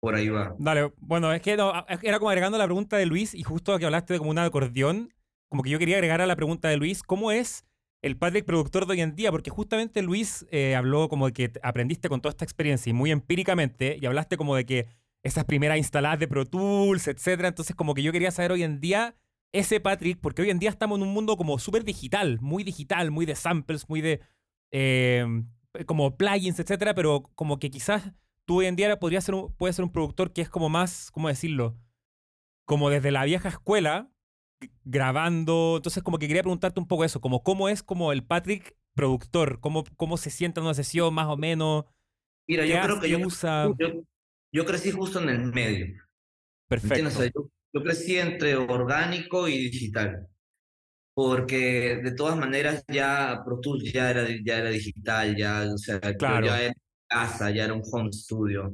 por 0.00 0.14
ahí 0.14 0.28
va. 0.28 0.54
Dale, 0.58 0.92
bueno, 0.98 1.32
es 1.32 1.40
que 1.40 1.52
era 1.52 2.18
como 2.18 2.30
agregando 2.30 2.58
la 2.58 2.66
pregunta 2.66 2.96
de 2.96 3.06
Luis 3.06 3.34
y 3.34 3.42
justo 3.42 3.78
que 3.78 3.86
hablaste 3.86 4.14
de 4.14 4.18
como 4.18 4.30
un 4.30 4.38
acordeón, 4.38 5.14
como 5.48 5.62
que 5.62 5.70
yo 5.70 5.78
quería 5.78 5.96
agregar 5.96 6.20
a 6.20 6.26
la 6.26 6.36
pregunta 6.36 6.68
de 6.68 6.76
Luis, 6.76 7.02
¿cómo 7.02 7.32
es 7.32 7.64
el 8.02 8.16
Patrick 8.16 8.44
productor 8.44 8.86
de 8.86 8.92
hoy 8.92 9.00
en 9.02 9.14
día, 9.14 9.30
porque 9.30 9.50
justamente 9.50 10.02
Luis 10.02 10.46
eh, 10.50 10.74
habló 10.74 11.08
como 11.08 11.26
de 11.26 11.32
que 11.32 11.52
aprendiste 11.62 12.08
con 12.08 12.20
toda 12.20 12.30
esta 12.30 12.44
experiencia 12.44 12.90
y 12.90 12.94
muy 12.94 13.10
empíricamente, 13.10 13.98
y 14.00 14.06
hablaste 14.06 14.36
como 14.36 14.56
de 14.56 14.64
que 14.64 14.86
esas 15.22 15.44
primeras 15.44 15.78
instaladas 15.78 16.18
de 16.18 16.28
Pro 16.28 16.46
Tools, 16.46 17.06
etcétera. 17.08 17.48
Entonces, 17.48 17.76
como 17.76 17.94
que 17.94 18.02
yo 18.02 18.12
quería 18.12 18.30
saber 18.30 18.52
hoy 18.52 18.62
en 18.62 18.80
día 18.80 19.16
ese 19.52 19.80
Patrick, 19.80 20.18
porque 20.20 20.42
hoy 20.42 20.50
en 20.50 20.58
día 20.58 20.70
estamos 20.70 20.98
en 20.98 21.06
un 21.06 21.12
mundo 21.12 21.36
como 21.36 21.58
súper 21.58 21.84
digital, 21.84 22.38
muy 22.40 22.64
digital, 22.64 23.10
muy 23.10 23.26
de 23.26 23.34
samples, 23.34 23.88
muy 23.88 24.00
de 24.00 24.20
eh, 24.70 25.26
como 25.86 26.16
plugins, 26.16 26.58
etcétera, 26.58 26.94
pero 26.94 27.24
como 27.34 27.58
que 27.58 27.70
quizás 27.70 28.12
tú 28.46 28.60
hoy 28.60 28.66
en 28.66 28.76
día 28.76 28.98
podrías 28.98 29.24
ser 29.24 29.34
un, 29.34 29.54
puedes 29.54 29.76
ser 29.76 29.84
un 29.84 29.92
productor 29.92 30.32
que 30.32 30.40
es 30.40 30.48
como 30.48 30.68
más, 30.68 31.10
¿cómo 31.10 31.28
decirlo? 31.28 31.76
Como 32.64 32.90
desde 32.90 33.10
la 33.10 33.24
vieja 33.24 33.48
escuela, 33.48 34.10
grabando. 34.84 35.74
Entonces, 35.76 36.02
como 36.02 36.18
que 36.18 36.28
quería 36.28 36.42
preguntarte 36.42 36.80
un 36.80 36.88
poco 36.88 37.04
eso, 37.04 37.20
como 37.20 37.42
cómo 37.42 37.68
es 37.68 37.82
como 37.82 38.12
el 38.12 38.24
Patrick 38.24 38.76
productor, 38.94 39.60
cómo, 39.60 39.84
cómo 39.96 40.16
se 40.16 40.30
sienta 40.30 40.60
en 40.60 40.66
una 40.66 40.74
sesión 40.74 41.14
más 41.14 41.26
o 41.28 41.36
menos. 41.36 41.84
Mira, 42.46 42.66
yo 42.66 42.80
creo 42.82 43.00
que 43.00 43.08
yo, 43.08 43.18
usa... 43.20 43.68
yo, 44.52 44.64
crecí 44.66 44.90
justo 44.90 45.20
en 45.20 45.28
el 45.28 45.52
medio. 45.52 45.86
Perfecto. 46.68 47.50
yo, 47.72 47.82
crecí 47.82 48.18
entre 48.18 48.56
orgánico 48.56 49.48
y 49.48 49.58
digital. 49.58 50.26
porque 51.14 52.00
de 52.02 52.12
todas 52.12 52.36
maneras 52.36 52.84
ya 52.88 53.42
Pro 53.44 53.60
Tools 53.60 53.92
ya 53.92 54.10
era, 54.10 54.26
ya 54.44 54.58
era 54.58 54.70
digital, 54.70 55.36
ya, 55.36 55.66
o 55.74 55.78
sea, 55.78 56.00
Claro. 56.16 56.46
ya 56.46 56.62
era 56.62 56.74
casa, 57.08 57.50
ya 57.50 57.64
era 57.64 57.74
un 57.74 57.82
home 57.90 58.12
studio, 58.12 58.72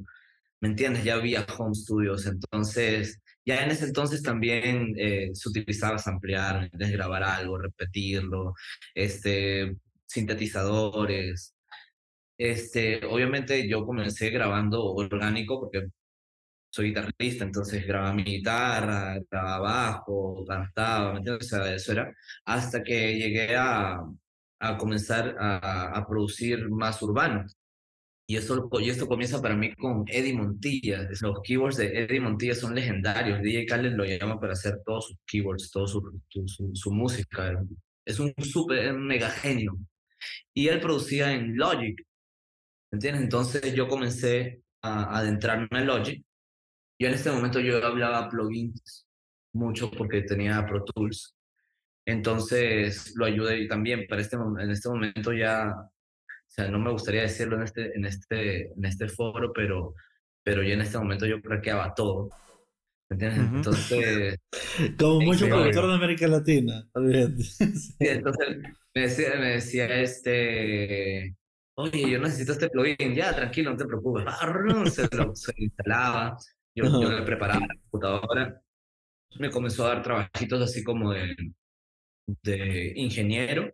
¿me 0.61 0.69
entiendes? 0.69 1.05
Ya 1.05 1.15
había 1.15 1.45
home 1.59 1.75
studios, 1.75 2.27
entonces, 2.27 3.21
ya 3.47 3.63
en 3.65 3.71
ese 3.71 3.87
entonces 3.87 4.23
también 4.23 4.95
eh, 4.99 5.31
se 5.33 5.49
utilizaba 5.49 5.99
ampliar, 6.07 6.59
¿me 6.59 6.65
entiendes? 6.65 6.93
Grabar 6.93 7.23
algo, 7.25 7.59
repetirlo, 7.59 8.55
este, 8.95 9.77
sintetizadores. 10.07 11.55
Este, 12.39 13.05
obviamente 13.07 13.69
yo 13.69 13.87
comencé 13.87 14.31
grabando 14.31 14.85
orgánico 14.95 15.61
porque 15.61 15.89
soy 16.71 16.89
guitarrista, 16.89 17.45
entonces 17.45 17.87
grababa 17.87 18.15
mi 18.15 18.25
guitarra, 18.25 19.19
grababa 19.31 19.61
bajo, 19.61 20.45
cantaba, 20.47 21.13
¿me 21.13 21.19
entiendes? 21.19 21.53
Eso 21.53 21.93
era, 21.93 22.13
hasta 22.45 22.83
que 22.83 23.17
llegué 23.17 23.57
a, 23.57 24.01
comenzar 24.79 25.37
a, 25.39 26.05
producir 26.09 26.69
más 26.71 27.01
urbano. 27.03 27.47
Y, 28.29 28.37
eso, 28.37 28.69
y 28.81 28.91
esto 28.91 29.07
comienza 29.07 29.41
para 29.41 29.57
mí 29.57 29.73
con 29.75 30.05
Eddie 30.09 30.35
Montilla. 30.35 31.09
Los 31.21 31.41
keyboards 31.43 31.77
de 31.77 32.03
Eddie 32.03 32.21
Montilla 32.21 32.55
son 32.55 32.75
legendarios. 32.75 33.41
DJ 33.41 33.67
Khaled 33.67 33.93
lo 33.93 34.05
llama 34.05 34.41
para 34.41 34.55
hacer 34.55 34.81
todos 34.85 35.09
sus 35.09 35.19
keyboards, 35.27 35.71
toda 35.71 35.87
su, 35.87 36.21
su, 36.47 36.71
su 36.75 36.93
música. 36.93 37.63
Es 38.05 38.19
un 38.19 38.35
súper 38.43 38.93
mega 38.95 39.31
genio. 39.31 39.79
Y 40.53 40.69
él 40.69 40.81
producía 40.81 41.33
en 41.33 41.57
Logic. 41.57 42.05
¿Entiendes? 42.91 43.23
Entonces 43.23 43.75
yo 43.75 43.87
comencé 43.89 44.63
a 44.83 45.19
adentrarme 45.19 45.69
en 45.71 45.87
Logic. 45.87 46.25
Yo 46.99 47.09
en 47.09 47.15
este 47.15 47.31
momento 47.31 47.61
yo 47.61 47.85
hablaba 47.85 48.29
plugins 48.29 49.07
mucho 49.53 49.91
porque 49.91 50.23
tenía 50.23 50.67
Pro 50.67 50.85
Tools. 50.85 51.37
Entonces 52.07 53.15
lo 53.17 53.25
ayudé 53.25 53.67
también. 53.67 54.07
Para 54.09 54.23
este, 54.23 54.37
en 54.37 54.71
este 54.71 54.89
momento 54.89 55.33
ya, 55.33 55.75
o 56.49 56.51
sea, 56.51 56.69
no 56.71 56.79
me 56.79 56.91
gustaría 56.91 57.23
decirlo 57.23 57.57
en 57.57 57.63
este, 57.63 57.97
en 57.97 58.05
este, 58.07 58.73
en 58.73 58.85
este 58.85 59.09
foro, 59.09 59.53
pero, 59.53 59.95
pero 60.43 60.63
yo 60.63 60.75
en 60.75 60.81
este 60.81 60.99
momento 60.99 61.27
yo 61.27 61.41
craqueaba 61.43 61.95
todo. 61.95 62.31
¿Me 63.09 63.15
entiendes? 63.15 63.47
Ujú. 63.47 63.57
Entonces, 63.57 64.39
Como 64.99 65.21
mucho 65.21 65.45
Sí, 65.45 65.51
productor 65.51 65.85
obvio. 65.85 65.89
de 65.89 65.95
América 65.97 66.29
Latina. 66.29 66.89
Sí, 67.43 67.95
entonces 68.01 68.57
me 68.95 69.03
decía, 69.03 69.35
me 69.39 69.49
decía 69.53 70.01
este, 70.01 71.37
oye, 71.77 72.11
yo 72.11 72.19
necesito 72.19 72.53
este 72.53 72.69
plugin, 72.71 73.15
ya, 73.15 73.35
tranquilo, 73.35 73.71
no 73.73 73.77
te 73.77 73.85
preocupes. 73.87 74.25
Se 74.93 75.09
lo, 75.17 75.35
se 75.35 75.53
instalaba, 75.57 76.37
yo, 76.75 76.85
yo 77.01 77.11
le 77.11 77.23
preparaba 77.23 77.61
la 77.61 77.75
computadora. 77.83 78.61
Me 79.39 79.51
comenzó 79.51 79.85
a 79.87 79.89
dar 79.95 80.03
trabajitos 80.03 80.63
así 80.63 80.83
como 80.83 81.13
de, 81.13 81.37
de 82.43 82.93
ingeniero. 82.97 83.73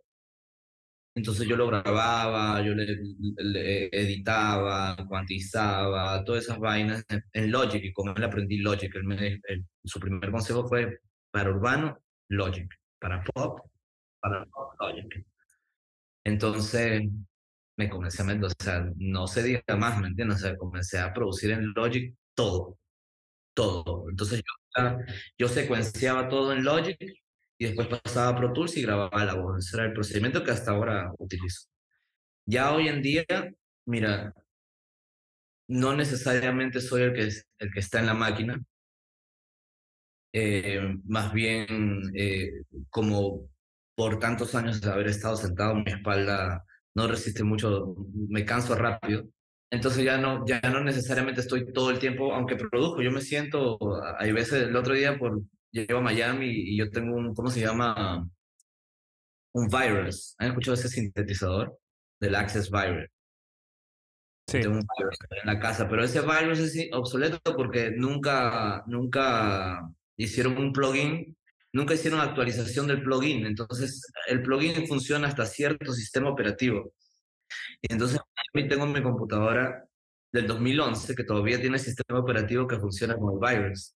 Entonces 1.15 1.47
yo 1.47 1.55
lo 1.55 1.67
grababa, 1.67 2.61
yo 2.63 2.73
le, 2.73 2.97
le 3.37 3.85
editaba, 3.91 4.95
cuantizaba, 5.07 6.23
todas 6.23 6.43
esas 6.45 6.59
vainas 6.59 7.05
en, 7.33 7.51
Logic 7.51 7.83
y 7.83 7.93
con 7.93 8.09
él 8.17 8.23
aprendí 8.23 8.57
Logic. 8.57 8.93
Él 8.95 9.03
me- 9.03 9.39
él- 9.43 9.65
su 9.83 9.99
primer 9.99 10.31
consejo 10.31 10.67
fue 10.67 10.99
para 11.31 11.49
urbano, 11.51 11.99
Logic, 12.29 12.67
para 12.99 13.23
pop, 13.23 13.59
para 14.19 14.43
pop, 14.45 14.73
Logic. 14.79 15.25
Entonces 16.23 17.03
me 17.77 17.89
comencé 17.89 18.21
a 18.23 18.25
o 18.45 18.49
sea, 18.59 18.89
no 18.97 19.27
se 19.27 19.43
diga 19.43 19.61
más, 19.77 19.99
¿me 19.99 20.07
entiendes? 20.07 20.37
O 20.37 20.39
sea, 20.39 20.57
comencé 20.57 20.99
a 20.99 21.13
producir 21.13 21.51
en 21.51 21.73
Logic 21.75 22.15
todo, 22.35 22.79
todo. 23.53 24.09
Entonces 24.09 24.41
yo, 24.41 24.97
yo 25.37 25.47
secuenciaba 25.47 26.27
todo 26.29 26.53
en 26.53 26.63
Logic 26.63 26.97
y 27.63 27.67
después 27.67 27.87
pasaba 27.87 28.29
a 28.29 28.35
Pro 28.35 28.51
Tools 28.51 28.75
y 28.75 28.81
grababa 28.81 29.23
la 29.23 29.35
voz. 29.35 29.65
Ese 29.65 29.77
era 29.77 29.85
el 29.85 29.93
procedimiento 29.93 30.43
que 30.43 30.51
hasta 30.51 30.71
ahora 30.71 31.11
utilizo. 31.17 31.69
Ya 32.45 32.73
hoy 32.73 32.89
en 32.89 33.01
día, 33.01 33.25
mira, 33.85 34.33
no 35.69 35.95
necesariamente 35.95 36.81
soy 36.81 37.03
el 37.03 37.13
que, 37.13 37.29
el 37.59 37.71
que 37.71 37.79
está 37.79 37.99
en 37.99 38.07
la 38.07 38.13
máquina, 38.13 38.61
eh, 40.33 40.97
más 41.05 41.31
bien 41.31 42.01
eh, 42.15 42.51
como 42.89 43.49
por 43.95 44.19
tantos 44.19 44.55
años 44.55 44.81
de 44.81 44.91
haber 44.91 45.07
estado 45.07 45.37
sentado, 45.37 45.75
mi 45.75 45.89
espalda 45.91 46.65
no 46.95 47.07
resiste 47.07 47.43
mucho, 47.43 47.95
me 48.29 48.43
canso 48.43 48.75
rápido. 48.75 49.25
Entonces 49.69 50.03
ya 50.03 50.17
no, 50.17 50.45
ya 50.45 50.59
no 50.61 50.83
necesariamente 50.83 51.41
estoy 51.41 51.71
todo 51.71 51.91
el 51.91 51.99
tiempo, 51.99 52.33
aunque 52.33 52.57
produzco, 52.57 53.01
yo 53.01 53.11
me 53.11 53.21
siento, 53.21 53.77
hay 54.19 54.33
veces, 54.33 54.63
el 54.63 54.75
otro 54.75 54.93
día 54.93 55.17
por, 55.17 55.41
llego 55.73 55.99
a 55.99 56.01
Miami 56.01 56.47
y 56.47 56.77
yo 56.77 56.89
tengo 56.89 57.15
un, 57.17 57.33
¿cómo 57.33 57.49
se 57.49 57.61
llama? 57.61 58.27
Un 59.53 59.67
virus. 59.67 60.35
¿Han 60.37 60.49
escuchado 60.49 60.75
ese 60.75 60.87
sintetizador? 60.87 61.77
Del 62.19 62.35
Access 62.35 62.71
Virus. 62.71 63.09
Sí. 64.47 64.61
Tengo 64.61 64.75
un 64.75 64.87
virus 64.97 65.17
en 65.29 65.45
la 65.45 65.59
casa, 65.59 65.89
pero 65.89 66.03
ese 66.03 66.21
virus 66.21 66.59
es 66.59 66.89
obsoleto 66.93 67.39
porque 67.55 67.91
nunca, 67.91 68.83
nunca 68.87 69.81
hicieron 70.17 70.57
un 70.57 70.71
plugin, 70.71 71.35
nunca 71.73 71.93
hicieron 71.93 72.21
actualización 72.21 72.87
del 72.87 73.03
plugin. 73.03 73.45
Entonces, 73.45 74.01
el 74.27 74.41
plugin 74.41 74.87
funciona 74.87 75.27
hasta 75.27 75.45
cierto 75.45 75.91
sistema 75.93 76.29
operativo. 76.29 76.93
Y 77.81 77.91
entonces, 77.93 78.19
tengo 78.53 78.85
mi 78.85 79.01
computadora 79.01 79.85
del 80.31 80.47
2011 80.47 81.15
que 81.15 81.23
todavía 81.23 81.59
tiene 81.59 81.77
el 81.77 81.83
sistema 81.83 82.19
operativo 82.19 82.67
que 82.67 82.79
funciona 82.79 83.15
con 83.15 83.33
el 83.33 83.39
virus. 83.39 83.95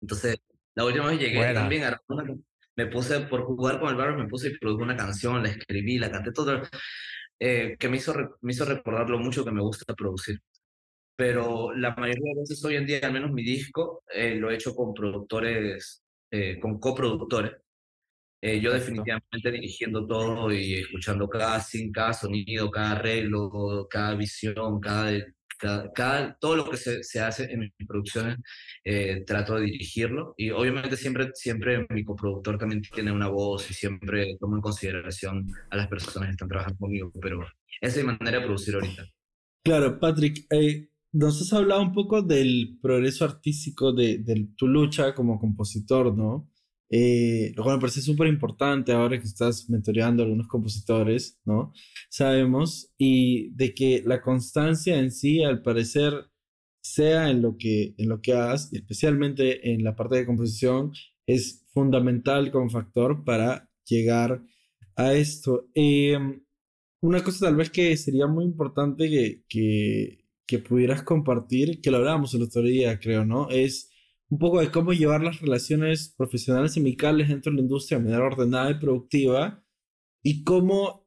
Entonces, 0.00 0.38
la 0.74 0.84
última 0.84 1.06
vez 1.08 1.20
llegué 1.20 1.36
Buena. 1.38 1.60
también 1.60 1.84
a 1.84 2.00
una- 2.08 2.34
me 2.76 2.86
puse 2.86 3.20
por 3.20 3.42
jugar 3.44 3.78
con 3.78 3.88
el 3.90 3.96
virus, 3.96 4.16
me 4.16 4.28
puse 4.28 4.48
y 4.48 4.58
produje 4.58 4.82
una 4.82 4.96
canción, 4.96 5.42
la 5.42 5.48
escribí, 5.50 5.98
la 5.98 6.10
canté 6.10 6.32
todo, 6.32 6.60
eh, 7.38 7.76
que 7.78 7.88
me 7.88 7.98
hizo, 7.98 8.14
me 8.40 8.52
hizo 8.52 8.64
recordar 8.64 9.08
lo 9.08 9.18
mucho 9.18 9.44
que 9.44 9.52
me 9.52 9.60
gusta 9.62 9.94
producir. 9.94 10.40
Pero 11.16 11.72
la 11.74 11.94
mayoría 11.94 12.34
de 12.34 12.40
veces 12.40 12.64
hoy 12.64 12.74
en 12.76 12.86
día, 12.86 12.98
al 13.02 13.12
menos 13.12 13.30
mi 13.30 13.44
disco, 13.44 14.02
eh, 14.12 14.34
lo 14.34 14.50
he 14.50 14.54
hecho 14.56 14.74
con 14.74 14.92
productores, 14.92 16.02
eh, 16.32 16.58
con 16.58 16.80
coproductores. 16.80 17.52
Eh, 18.42 18.60
yo 18.60 18.72
definitivamente 18.72 19.50
dirigiendo 19.50 20.06
todo 20.06 20.52
y 20.52 20.74
escuchando 20.74 21.28
cada 21.28 21.60
sync, 21.60 21.94
cada 21.94 22.12
sonido, 22.12 22.70
cada 22.70 22.92
arreglo, 22.92 23.86
cada 23.88 24.14
visión, 24.16 24.80
cada, 24.80 25.12
cada, 25.58 25.92
cada- 25.92 26.36
todo 26.40 26.56
lo 26.56 26.68
que 26.70 26.76
se, 26.76 27.02
se 27.02 27.20
hace 27.20 27.44
en 27.52 27.60
mis 27.60 27.72
producciones, 27.86 28.38
eh, 28.84 29.22
trato 29.26 29.54
de 29.56 29.66
dirigirlo. 29.66 30.34
Y 30.36 30.50
obviamente 30.50 30.96
siempre, 30.96 31.30
siempre 31.34 31.86
mi 31.90 32.04
coproductor 32.04 32.58
también 32.58 32.82
tiene 32.82 33.12
una 33.12 33.28
voz 33.28 33.70
y 33.70 33.74
siempre 33.74 34.36
tomo 34.40 34.56
en 34.56 34.62
consideración 34.62 35.46
a 35.70 35.76
las 35.76 35.88
personas 35.88 36.28
que 36.28 36.32
están 36.32 36.48
trabajando 36.48 36.78
conmigo. 36.78 37.12
Pero 37.20 37.40
esa 37.80 38.00
es 38.00 38.04
mi 38.04 38.12
manera 38.12 38.38
de 38.40 38.44
producir 38.46 38.74
ahorita. 38.74 39.06
Claro, 39.64 39.98
Patrick, 39.98 40.46
eh, 40.50 40.88
nos 41.12 41.40
has 41.40 41.52
hablado 41.52 41.80
un 41.82 41.92
poco 41.92 42.22
del 42.22 42.78
progreso 42.82 43.24
artístico 43.24 43.92
de, 43.92 44.18
de 44.18 44.48
tu 44.56 44.66
lucha 44.66 45.14
como 45.14 45.38
compositor, 45.38 46.14
¿no? 46.16 46.50
Eh, 46.96 47.52
lo 47.56 47.64
cual 47.64 47.78
me 47.78 47.80
parece 47.80 48.00
súper 48.02 48.28
importante 48.28 48.92
ahora 48.92 49.18
que 49.18 49.26
estás 49.26 49.68
mentoreando 49.68 50.22
a 50.22 50.26
algunos 50.26 50.46
compositores, 50.46 51.40
¿no? 51.44 51.72
Sabemos, 52.08 52.94
y 52.96 53.50
de 53.56 53.74
que 53.74 54.04
la 54.06 54.22
constancia 54.22 54.96
en 55.00 55.10
sí, 55.10 55.42
al 55.42 55.60
parecer, 55.60 56.12
sea 56.80 57.30
en 57.30 57.42
lo 57.42 57.56
que, 57.58 57.96
en 57.98 58.08
lo 58.08 58.20
que 58.20 58.34
hagas, 58.34 58.72
especialmente 58.72 59.72
en 59.72 59.82
la 59.82 59.96
parte 59.96 60.18
de 60.18 60.26
composición, 60.26 60.92
es 61.26 61.64
fundamental 61.72 62.52
como 62.52 62.70
factor 62.70 63.24
para 63.24 63.68
llegar 63.88 64.44
a 64.94 65.14
esto. 65.14 65.68
Em, 65.74 66.44
una 67.02 67.24
cosa 67.24 67.46
tal 67.46 67.56
vez 67.56 67.70
que 67.70 67.96
sería 67.96 68.28
muy 68.28 68.44
importante 68.44 69.10
que, 69.10 69.42
que, 69.48 70.26
que 70.46 70.58
pudieras 70.60 71.02
compartir, 71.02 71.80
que 71.80 71.90
lo 71.90 71.96
hablábamos 71.96 72.34
el 72.34 72.42
otro 72.42 72.62
día, 72.62 73.00
creo, 73.00 73.24
¿no? 73.24 73.50
Es 73.50 73.90
un 74.30 74.38
poco 74.38 74.60
de 74.60 74.70
cómo 74.70 74.92
llevar 74.92 75.22
las 75.22 75.40
relaciones 75.40 76.14
profesionales 76.16 76.76
y 76.76 76.80
amicales 76.80 77.28
dentro 77.28 77.50
de 77.52 77.56
la 77.56 77.62
industria 77.62 77.98
de 77.98 78.04
manera 78.04 78.24
ordenada 78.24 78.70
y 78.70 78.80
productiva 78.80 79.64
y 80.22 80.44
cómo, 80.44 81.06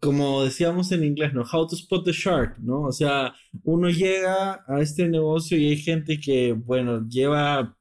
como 0.00 0.44
decíamos 0.44 0.92
en 0.92 1.04
inglés, 1.04 1.32
¿no? 1.34 1.42
How 1.42 1.66
to 1.66 1.76
spot 1.76 2.04
the 2.04 2.12
shark, 2.12 2.58
¿no? 2.58 2.82
O 2.82 2.92
sea, 2.92 3.34
uno 3.64 3.88
llega 3.90 4.64
a 4.68 4.80
este 4.80 5.08
negocio 5.08 5.58
y 5.58 5.68
hay 5.68 5.76
gente 5.78 6.20
que, 6.20 6.52
bueno, 6.52 7.08
lleva 7.08 7.76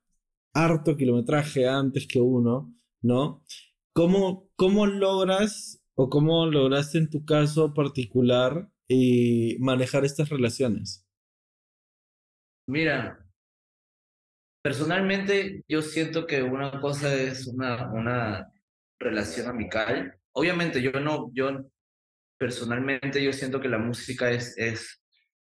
harto 0.53 0.95
kilometraje 0.95 1.67
antes 1.67 2.07
que 2.07 2.21
uno, 2.21 2.73
¿no? 3.01 3.43
¿Cómo, 3.93 4.49
cómo 4.55 4.87
logras 4.87 5.83
o 5.95 6.09
cómo 6.09 6.45
lograste 6.47 6.97
en 6.97 7.09
tu 7.09 7.25
caso 7.25 7.73
particular 7.73 8.69
eh, 8.89 9.57
manejar 9.59 10.05
estas 10.05 10.29
relaciones? 10.29 11.05
Mira, 12.67 13.22
personalmente 14.63 15.63
yo 15.67 15.81
siento 15.81 16.25
que 16.25 16.41
una 16.41 16.79
cosa 16.81 17.13
es 17.13 17.45
una, 17.45 17.91
una 17.91 18.47
relación 18.97 19.47
amical. 19.47 20.15
Obviamente 20.31 20.81
yo 20.81 20.93
no, 20.93 21.29
yo 21.33 21.69
personalmente 22.39 23.23
yo 23.23 23.31
siento 23.33 23.59
que 23.59 23.69
la 23.69 23.77
música 23.77 24.31
es, 24.31 24.57
es, 24.57 25.01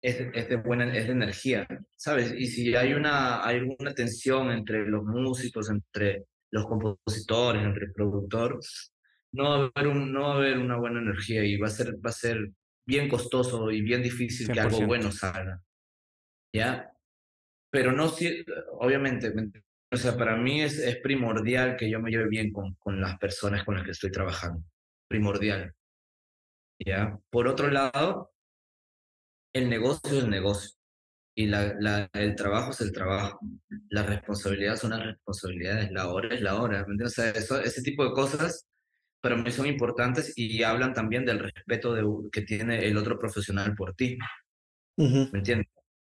es, 0.01 0.28
es 0.34 0.49
de 0.49 0.55
buena, 0.55 0.95
es 0.95 1.05
de 1.05 1.14
energía, 1.14 1.68
¿sabes? 1.95 2.34
Y 2.36 2.47
si 2.47 2.76
hay 2.76 2.93
una, 2.93 3.45
hay 3.45 3.57
alguna 3.57 3.93
tensión 3.93 4.49
entre 4.49 4.88
los 4.88 5.03
músicos, 5.03 5.70
entre, 5.70 6.26
los 6.51 6.66
compositores, 6.66 7.64
entre 7.64 7.86
el 7.86 7.93
productor, 7.93 8.59
no 9.34 9.43
va 9.43 9.55
a 9.55 9.72
haber, 9.76 9.88
un, 9.88 10.12
no 10.12 10.22
va 10.22 10.34
a 10.34 10.38
haber 10.38 10.57
una 10.57 10.78
buena 10.78 10.99
energía 10.99 11.43
y 11.43 11.57
va 11.57 11.68
a 11.68 11.72
ser, 11.72 11.95
va 11.95 12.09
a 12.09 12.14
ser 12.14 12.51
bien 12.86 13.07
costoso 13.07 13.72
y 13.72 13.82
bien 13.82 14.01
difícil 14.01 14.49
que 14.51 14.59
algo 14.59 14.78
100%. 14.78 14.88
bueno 14.88 15.12
salga. 15.12 15.62
¿Ya? 16.53 16.91
Pero 17.72 17.93
no, 17.93 18.09
si, 18.09 18.45
obviamente, 18.80 19.34
o 19.91 19.97
sea, 19.97 20.17
para 20.17 20.36
mí 20.38 20.61
es, 20.61 20.78
es 20.78 20.97
primordial 20.97 21.78
que 21.78 21.89
yo 21.89 21.99
me 21.99 22.11
lleve 22.11 22.28
bien 22.28 22.51
con, 22.51 22.76
con 22.76 22.99
las 22.99 23.17
personas 23.17 23.63
con 23.63 23.76
las 23.76 23.86
que 23.86 23.91
estoy 23.91 24.11
trabajando. 24.11 24.63
Primordial. 25.07 25.74
¿Ya? 26.80 27.17
Por 27.30 27.47
otro 27.47 27.69
lado, 27.69 28.34
el 29.53 29.69
negocio 29.69 30.17
es 30.17 30.24
el 30.24 30.30
negocio. 30.30 30.78
Y 31.34 31.47
la, 31.47 31.74
la, 31.80 32.09
el 32.13 32.36
trabajo 32.36 32.72
es 32.72 32.82
el 32.82 32.91
trabajo. 32.91 33.39
La 33.89 34.03
responsabilidad 34.03 34.76
son 34.76 34.91
las 34.91 35.05
responsabilidades. 35.05 35.91
La 35.91 36.09
hora 36.09 36.36
es 36.36 36.41
la 36.41 36.61
hora. 36.61 36.86
¿me 36.86 36.93
entiendes? 36.93 37.17
O 37.17 37.22
sea, 37.22 37.30
eso, 37.32 37.61
ese 37.61 37.82
tipo 37.82 38.03
de 38.03 38.11
cosas 38.11 38.67
para 39.22 39.38
mí 39.38 39.49
son 39.51 39.67
importantes 39.67 40.34
y 40.36 40.63
hablan 40.63 40.93
también 40.93 41.26
del 41.26 41.39
respeto 41.39 41.93
de, 41.93 42.03
que 42.32 42.41
tiene 42.41 42.86
el 42.86 42.97
otro 42.97 43.17
profesional 43.17 43.76
por 43.76 43.93
ti. 43.95 44.17
Ujú. 44.97 45.30
¿Me 45.32 45.39
entiendes? 45.39 45.67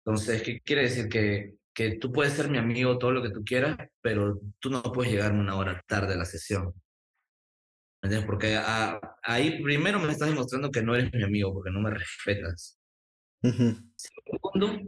Entonces, 0.07 0.41
¿qué 0.41 0.61
quiere 0.61 0.83
decir? 0.83 1.09
Que, 1.09 1.55
que 1.73 1.97
tú 1.97 2.13
puedes 2.13 2.31
ser 2.31 2.49
mi 2.49 2.57
amigo 2.57 2.97
todo 2.97 3.11
lo 3.11 3.21
que 3.21 3.29
tú 3.29 3.43
quieras, 3.43 3.77
pero 4.01 4.39
tú 4.57 4.69
no 4.69 4.81
puedes 4.81 5.11
llegar 5.11 5.33
una 5.33 5.57
hora 5.57 5.83
tarde 5.85 6.13
a 6.13 6.17
la 6.17 6.23
sesión. 6.23 6.73
¿Me 8.01 8.07
entiendes? 8.07 8.25
Porque 8.25 8.55
a- 8.55 9.01
ahí 9.21 9.61
primero 9.61 9.99
me 9.99 10.13
estás 10.13 10.29
demostrando 10.29 10.71
que 10.71 10.81
no 10.81 10.95
eres 10.95 11.11
mi 11.13 11.23
amigo, 11.23 11.53
porque 11.53 11.71
no 11.71 11.81
me 11.81 11.89
respetas. 11.91 12.79
Ujú. 13.43 13.75
Segundo, 13.97 14.79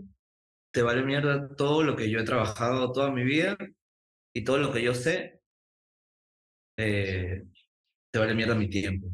te 0.71 0.81
vale 0.83 1.03
mierda 1.03 1.53
todo 1.53 1.83
lo 1.83 1.97
que 1.97 2.09
yo 2.09 2.19
he 2.19 2.23
trabajado 2.23 2.93
toda 2.93 3.11
mi 3.11 3.25
vida 3.25 3.57
y 4.33 4.45
todo 4.45 4.57
lo 4.57 4.71
que 4.71 4.81
yo 4.81 4.93
sé, 4.93 5.41
eh, 6.77 7.43
te 8.09 8.19
vale 8.19 8.35
mierda 8.35 8.55
mi 8.55 8.69
tiempo. 8.69 9.09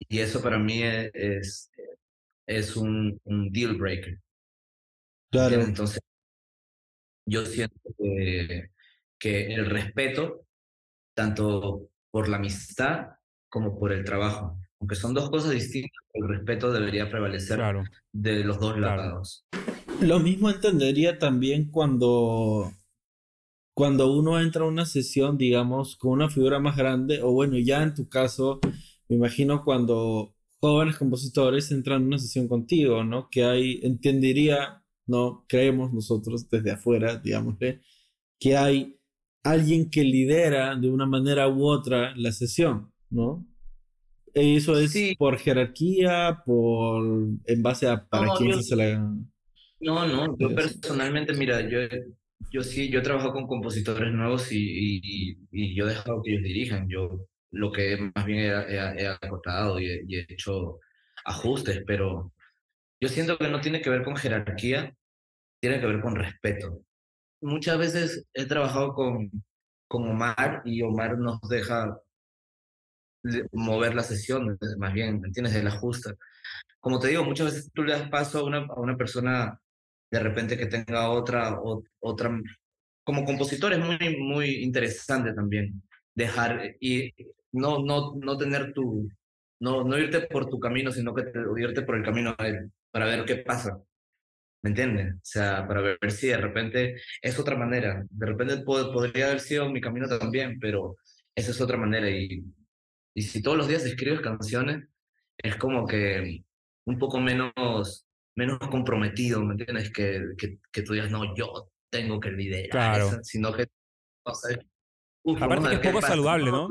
Y 0.00 0.18
eso 0.18 0.42
para 0.42 0.58
mí 0.58 0.82
es, 0.82 1.10
es, 1.14 1.70
es 2.46 2.76
un, 2.76 3.18
un 3.24 3.50
deal 3.50 3.76
breaker. 3.76 4.20
Claro. 5.30 5.60
Entonces, 5.62 6.00
yo 7.26 7.44
siento 7.46 7.76
que, 7.98 8.70
que 9.18 9.54
el 9.54 9.66
respeto, 9.66 10.46
tanto 11.14 11.88
por 12.10 12.28
la 12.28 12.36
amistad 12.38 13.08
como 13.48 13.78
por 13.78 13.92
el 13.92 14.04
trabajo, 14.04 14.58
aunque 14.80 14.96
son 14.96 15.14
dos 15.14 15.30
cosas 15.30 15.52
distintas, 15.52 15.92
el 16.14 16.28
respeto 16.28 16.72
debería 16.72 17.10
prevalecer 17.10 17.56
Claro. 17.58 17.84
de 18.12 18.44
los 18.44 18.58
dos 18.60 18.74
Claro. 18.76 19.02
lados. 19.02 19.46
Lo 20.00 20.18
mismo 20.20 20.50
entendería 20.50 21.18
también 21.18 21.70
cuando, 21.70 22.72
cuando 23.74 24.12
uno 24.12 24.40
entra 24.40 24.64
a 24.64 24.68
una 24.68 24.84
sesión, 24.86 25.38
digamos, 25.38 25.96
con 25.96 26.12
una 26.12 26.28
figura 26.30 26.58
más 26.58 26.76
grande, 26.76 27.22
o 27.22 27.32
bueno, 27.32 27.58
ya 27.58 27.82
en 27.82 27.94
tu 27.94 28.08
caso, 28.08 28.60
me 29.08 29.16
imagino 29.16 29.64
cuando 29.64 30.34
jóvenes 30.60 30.96
compositores 30.98 31.70
entran 31.70 32.02
a 32.02 32.06
una 32.06 32.18
sesión 32.18 32.48
contigo, 32.48 33.04
¿no? 33.04 33.28
Que 33.30 33.44
hay, 33.44 33.80
entendería, 33.82 34.79
¿no? 35.10 35.44
Creemos 35.48 35.92
nosotros 35.92 36.48
desde 36.48 36.70
afuera, 36.70 37.16
digámosle, 37.18 37.80
que 38.38 38.56
hay 38.56 38.96
alguien 39.42 39.90
que 39.90 40.02
lidera 40.04 40.76
de 40.76 40.88
una 40.90 41.06
manera 41.06 41.48
u 41.48 41.64
otra 41.66 42.14
la 42.16 42.30
sesión, 42.32 42.92
¿no? 43.10 43.46
Eso 44.32 44.78
es 44.78 44.92
Sí. 44.92 45.16
por 45.18 45.38
jerarquía, 45.38 46.42
por 46.46 47.04
en 47.46 47.62
base 47.62 47.88
a 47.88 48.06
para 48.08 48.26
No, 48.26 48.34
quién 48.36 48.52
yo- 48.52 48.62
se 48.62 48.76
la... 48.76 48.98
No, 49.80 50.06
no, 50.06 50.36
yo 50.38 50.54
personalmente, 50.54 51.32
mira, 51.34 51.60
yo, 51.68 51.78
yo 52.52 52.62
sí, 52.62 52.90
yo 52.90 53.00
he 53.00 53.02
trabajado 53.02 53.32
con 53.32 53.46
compositores 53.46 54.12
nuevos 54.12 54.52
y, 54.52 54.58
y, 54.58 55.00
y- 55.02 55.38
y 55.52 55.74
yo 55.74 55.86
he 55.86 55.94
dejado 55.94 56.22
que 56.22 56.32
ellos 56.32 56.44
dirijan. 56.44 56.86
Yo 56.88 57.26
lo 57.50 57.72
que 57.72 58.10
más 58.14 58.24
bien 58.26 58.38
he, 58.40 58.48
he- 58.48 59.02
he 59.02 59.06
acotado 59.08 59.80
y 59.80 59.86
he, 59.86 60.04
y 60.06 60.16
he 60.16 60.26
hecho 60.28 60.78
ajustes, 61.24 61.82
pero 61.86 62.32
yo 63.00 63.08
siento 63.08 63.38
que 63.38 63.48
no 63.48 63.60
tiene 63.60 63.80
que 63.80 63.88
ver 63.90 64.04
con 64.04 64.14
jerarquía, 64.16 64.94
tiene 65.60 65.80
que 65.80 65.86
ver 65.86 66.00
con 66.00 66.16
respeto. 66.16 66.80
Muchas 67.42 67.78
veces 67.78 68.26
he 68.34 68.46
trabajado 68.46 68.94
con, 68.94 69.30
con 69.88 70.08
Omar 70.08 70.62
y 70.64 70.82
Omar 70.82 71.18
nos 71.18 71.40
deja 71.48 71.98
de- 73.22 73.46
mover 73.52 73.94
la 73.94 74.02
sesión, 74.02 74.58
más 74.78 74.92
bien, 74.92 75.20
¿me 75.20 75.28
entiendes? 75.28 75.54
Él 75.54 75.66
ajusta. 75.66 76.14
Como 76.80 76.98
te 77.00 77.08
digo, 77.08 77.24
muchas 77.24 77.46
veces 77.54 77.70
tú 77.74 77.82
le 77.84 77.92
das 77.92 78.08
paso 78.10 78.40
a 78.40 78.44
una, 78.44 78.58
a 78.60 78.80
una 78.80 78.96
persona 78.96 79.60
de 80.10 80.20
repente 80.20 80.56
que 80.58 80.66
tenga 80.66 81.10
otra, 81.10 81.60
o- 81.60 81.84
otra, 82.00 82.40
como 83.04 83.24
compositor 83.24 83.72
es 83.72 83.78
muy, 83.80 84.18
muy 84.18 84.56
interesante 84.64 85.32
también 85.34 85.82
dejar 86.14 86.76
y 86.80 87.12
no, 87.52 87.80
no, 87.84 88.14
no 88.16 88.38
tener 88.38 88.72
tu, 88.72 89.08
no, 89.60 89.84
no 89.84 89.98
irte 89.98 90.22
por 90.22 90.48
tu 90.48 90.58
camino, 90.60 90.92
sino 90.92 91.14
que 91.14 91.24
te- 91.24 91.40
irte 91.58 91.82
por 91.82 91.96
el 91.96 92.04
camino 92.04 92.34
de 92.38 92.48
él, 92.48 92.72
para 92.90 93.06
ver 93.06 93.24
qué 93.24 93.36
pasa. 93.38 93.80
¿Me 94.62 94.70
entiendes? 94.70 95.14
O 95.14 95.20
sea, 95.22 95.66
para 95.66 95.80
ver 95.80 96.10
si 96.10 96.28
de 96.28 96.36
repente 96.36 96.96
es 97.22 97.38
otra 97.38 97.56
manera. 97.56 98.04
De 98.10 98.26
repente 98.26 98.58
po- 98.58 98.92
podría 98.92 99.26
haber 99.28 99.40
sido 99.40 99.70
mi 99.70 99.80
camino 99.80 100.06
también, 100.08 100.58
pero 100.60 100.96
esa 101.34 101.50
es 101.52 101.60
otra 101.60 101.78
manera. 101.78 102.10
Y, 102.10 102.44
y 103.14 103.22
si 103.22 103.42
todos 103.42 103.56
los 103.56 103.68
días 103.68 103.84
escribes 103.84 104.20
canciones, 104.20 104.88
es 105.38 105.56
como 105.56 105.86
que 105.86 106.44
un 106.86 106.98
poco 106.98 107.20
menos, 107.20 108.06
menos 108.36 108.58
comprometido, 108.60 109.42
¿me 109.44 109.54
entiendes? 109.54 109.92
Que, 109.92 110.22
que, 110.38 110.58
que 110.72 110.82
tú 110.82 110.92
digas, 110.94 111.10
no, 111.10 111.34
yo 111.36 111.70
tengo 111.90 112.20
que 112.20 112.30
liderar, 112.32 112.70
Claro. 112.72 113.06
esa", 113.06 113.22
sino 113.24 113.52
que, 113.54 113.66
uf, 115.22 115.40
Aparte 115.42 115.68
que 115.68 115.74
es 115.76 115.80
poco 115.80 116.02
saludable, 116.02 116.50
¿no? 116.50 116.68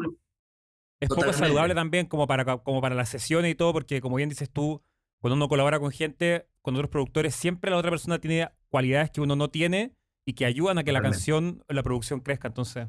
Es 0.99 1.09
poco 1.09 1.33
saludable 1.33 1.75
también 1.75 2.07
como 2.07 2.27
para, 2.27 2.45
como 2.63 2.81
para 2.81 2.95
las 2.95 3.09
sesiones 3.09 3.51
y 3.51 3.55
todo, 3.55 3.73
porque 3.73 4.01
como 4.01 4.17
bien 4.17 4.29
dices 4.29 4.49
tú, 4.51 4.83
cuando 5.21 5.35
uno 5.35 5.47
colabora 5.49 5.79
con 5.79 5.91
gente, 5.91 6.47
con 6.69 6.75
otros 6.75 6.91
productores, 6.91 7.33
siempre 7.35 7.71
la 7.71 7.77
otra 7.77 7.89
persona 7.89 8.19
tiene 8.19 8.49
cualidades 8.69 9.09
que 9.11 9.21
uno 9.21 9.35
no 9.35 9.49
tiene 9.49 9.95
y 10.25 10.33
que 10.33 10.45
ayudan 10.45 10.77
a 10.77 10.83
que 10.83 10.91
la 10.91 10.99
Totalmente. 10.99 11.15
canción, 11.17 11.63
la 11.67 11.81
producción 11.83 12.19
crezca. 12.19 12.47
Entonces, 12.49 12.87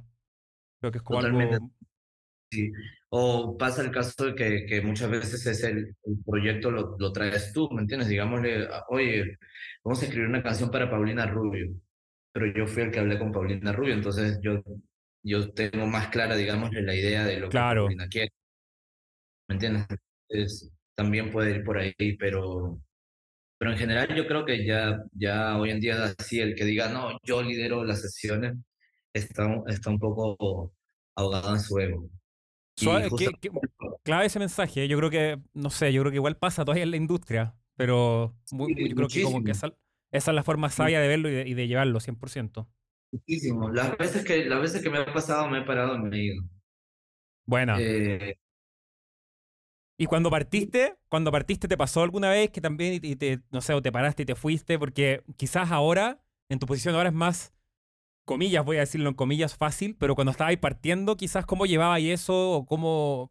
creo 0.80 0.92
que 0.92 0.98
es 0.98 1.02
como 1.04 1.20
Totalmente. 1.20 1.54
algo... 1.56 1.70
Sí. 2.52 2.70
O 3.10 3.56
pasa 3.56 3.82
el 3.82 3.90
caso 3.92 4.26
de 4.26 4.34
que, 4.34 4.66
que 4.66 4.82
muchas 4.82 5.08
veces 5.10 5.46
es 5.46 5.62
el, 5.64 5.96
el 6.04 6.24
proyecto 6.26 6.70
lo, 6.70 6.96
lo 6.98 7.12
traes 7.12 7.52
tú, 7.52 7.70
¿me 7.70 7.80
entiendes? 7.82 8.08
Digámosle, 8.08 8.66
ah, 8.66 8.84
oye, 8.88 9.38
vamos 9.84 10.02
a 10.02 10.04
escribir 10.04 10.28
una 10.28 10.42
canción 10.42 10.70
para 10.70 10.90
Paulina 10.90 11.26
Rubio, 11.26 11.72
pero 12.32 12.46
yo 12.52 12.66
fui 12.66 12.82
el 12.82 12.90
que 12.90 12.98
hablé 13.00 13.18
con 13.18 13.32
Paulina 13.32 13.72
Rubio, 13.72 13.94
entonces 13.94 14.38
yo, 14.42 14.62
yo 15.22 15.50
tengo 15.52 15.86
más 15.86 16.08
clara, 16.08 16.34
digámosle, 16.36 16.82
la 16.82 16.94
idea 16.94 17.24
de 17.24 17.38
lo 17.40 17.48
Claro. 17.48 17.82
que 17.82 17.86
Paulina 17.86 18.08
quiere. 18.08 18.32
¿Me 19.48 19.54
entiendes? 19.54 19.86
Entonces, 20.28 20.72
también 20.96 21.30
puede 21.30 21.52
ir 21.56 21.64
por 21.64 21.78
ahí, 21.78 22.16
pero, 22.18 22.80
pero 23.60 23.72
en 23.72 23.76
general 23.78 24.08
yo 24.16 24.26
creo 24.26 24.46
que 24.46 24.64
ya, 24.64 25.02
ya 25.12 25.58
hoy 25.58 25.68
en 25.70 25.80
día 25.80 26.14
así 26.18 26.40
el 26.40 26.54
que 26.54 26.64
diga, 26.64 26.88
no, 26.88 27.18
yo 27.22 27.42
lidero 27.42 27.84
las 27.84 28.00
sesiones, 28.00 28.54
está, 29.12 29.46
está 29.66 29.90
un 29.90 29.98
poco 29.98 30.72
ahogado 31.14 31.52
en 31.54 31.60
su 31.60 31.78
ego. 31.78 32.08
Suave- 32.74 33.10
justo- 33.10 33.30
que- 33.38 33.50
que- 33.50 33.58
clave 34.02 34.24
ese 34.24 34.38
mensaje. 34.38 34.88
Yo 34.88 34.96
creo 34.96 35.10
que, 35.10 35.38
no 35.52 35.68
sé, 35.68 35.92
yo 35.92 36.00
creo 36.00 36.10
que 36.10 36.16
igual 36.16 36.38
pasa 36.38 36.64
todavía 36.64 36.84
en 36.84 36.90
la 36.90 36.96
industria, 36.96 37.54
pero 37.76 38.34
muy- 38.50 38.72
Sí, 38.74 38.88
yo 38.88 38.96
creo 38.96 39.08
que 39.08 39.22
como 39.24 39.44
que 39.44 39.50
esa, 39.50 39.66
muchísimo. 39.66 39.84
esa 40.10 40.30
es 40.30 40.34
la 40.34 40.42
forma 40.42 40.70
sabia 40.70 40.98
de 41.02 41.08
verlo 41.08 41.28
y 41.28 41.32
de, 41.32 41.46
y 41.48 41.52
de 41.52 41.68
llevarlo, 41.68 42.00
100%. 42.00 42.66
Muchísimo. 43.12 43.70
Las 43.70 43.98
veces 43.98 44.24
que, 44.24 44.46
las 44.46 44.62
veces 44.62 44.82
que 44.82 44.88
me 44.88 44.98
ha 45.00 45.12
pasado 45.12 45.50
me 45.50 45.58
he 45.58 45.62
parado 45.64 45.96
y 45.96 45.98
me 45.98 46.16
he 46.16 46.22
ido. 46.24 46.42
Buena. 47.44 47.76
Eh, 47.78 48.38
Y 50.00 50.06
cuando 50.06 50.30
partiste, 50.30 50.96
cuando 51.10 51.30
partiste, 51.30 51.68
¿te 51.68 51.76
pasó 51.76 52.00
alguna 52.02 52.30
vez 52.30 52.48
que 52.48 52.62
también, 52.62 53.00
y 53.02 53.16
te, 53.16 53.42
no 53.50 53.60
sé, 53.60 53.74
o 53.74 53.82
te 53.82 53.92
paraste 53.92 54.22
y 54.22 54.26
te 54.26 54.34
fuiste? 54.34 54.78
Porque 54.78 55.22
quizás 55.36 55.70
ahora, 55.70 56.22
en 56.48 56.58
tu 56.58 56.64
posición 56.64 56.94
ahora 56.94 57.10
es 57.10 57.14
más, 57.14 57.52
comillas, 58.24 58.64
voy 58.64 58.78
a 58.78 58.80
decirlo 58.80 59.10
en 59.10 59.14
comillas, 59.14 59.58
fácil, 59.58 59.94
pero 60.00 60.14
cuando 60.14 60.30
estabas 60.30 60.56
partiendo, 60.56 61.18
quizás 61.18 61.44
cómo 61.44 61.66
llevabas 61.66 62.00
eso 62.00 62.32
o 62.50 62.64
cómo, 62.64 63.30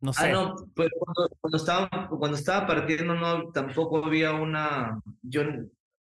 no 0.00 0.12
ah, 0.12 0.14
sé. 0.14 0.30
no, 0.30 0.54
pues 0.76 0.90
cuando, 0.96 1.36
cuando 1.40 1.56
estaba, 1.56 2.08
cuando 2.08 2.36
estaba 2.36 2.68
partiendo 2.68 3.16
no, 3.16 3.50
tampoco 3.50 4.04
había 4.04 4.32
una, 4.34 5.00
yo, 5.22 5.42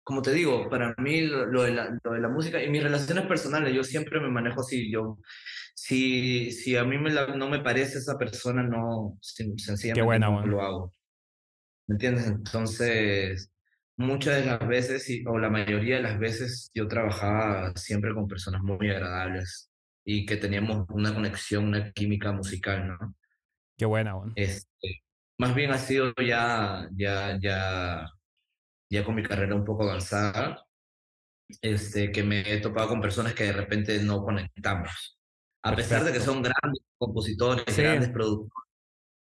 como 0.03 0.21
te 0.21 0.33
digo, 0.33 0.69
para 0.69 0.93
mí 0.97 1.21
lo, 1.21 1.45
lo 1.45 1.63
de 1.63 1.71
la, 1.71 1.97
lo 2.03 2.11
de 2.11 2.19
la 2.19 2.27
música 2.27 2.61
y 2.61 2.69
mis 2.69 2.83
relaciones 2.83 3.25
personales, 3.25 3.73
yo 3.73 3.85
siempre 3.85 4.19
me 4.19 4.31
manejo 4.31 4.59
así, 4.59 4.91
yo, 4.91 5.17
si, 5.75 6.51
si 6.51 6.75
a 6.77 6.83
mí 6.83 6.97
me 6.97 7.11
la- 7.11 7.27
no 7.35 7.49
me 7.49 7.59
parece 7.59 7.99
esa 7.99 8.17
persona, 8.17 8.63
no, 8.63 9.17
sen- 9.21 9.57
sencillamente 9.57 10.01
buena, 10.05 10.29
no 10.29 10.45
lo 10.47 10.61
hago. 10.61 10.93
¿Me 11.87 11.95
entiendes? 11.95 12.27
Entonces, 12.27 13.51
muchas 13.97 14.37
de 14.37 14.45
las 14.45 14.67
veces, 14.67 15.07
o 15.27 15.37
la 15.39 15.49
mayoría 15.49 15.97
de 15.97 16.03
las 16.03 16.19
veces, 16.19 16.71
yo 16.73 16.87
trabajaba 16.87 17.73
siempre 17.75 18.13
con 18.13 18.27
personas 18.27 18.61
muy 18.61 18.89
agradables 18.89 19.69
y 20.05 20.25
que 20.25 20.37
teníamos 20.37 20.87
una 20.89 21.13
conexión, 21.13 21.65
una 21.67 21.91
química 21.91 22.31
musical, 22.31 22.87
¿no? 22.87 23.15
Qué 23.77 23.85
buena, 23.85 24.15
weón. 24.15 24.33
Este, 24.35 25.03
más 25.37 25.55
bien 25.55 25.71
ha 25.71 25.77
sido 25.77 26.13
ya, 26.15 26.87
ya, 26.95 27.37
ya, 27.41 28.07
ya 28.89 29.03
con 29.05 29.15
mi 29.15 29.23
carrera 29.23 29.55
un 29.55 29.65
poco 29.65 29.83
avanzada, 29.83 30.65
este, 31.61 32.11
que 32.11 32.23
me 32.23 32.41
he 32.53 32.59
topado 32.61 32.89
con 32.89 33.01
personas 33.01 33.33
que 33.33 33.45
de 33.45 33.53
repente 33.53 34.01
no 34.03 34.23
conectamos. 34.23 35.19
A 35.63 35.75
pesar 35.75 36.03
de 36.03 36.11
que 36.13 36.19
Perfecto. 36.19 36.25
son 36.25 36.41
grandes 36.41 36.83
compositores, 36.97 37.65
Sí. 37.67 37.81
grandes 37.81 38.09
productores, 38.09 38.53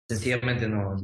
sencillamente 0.07 0.67
no, 0.67 0.95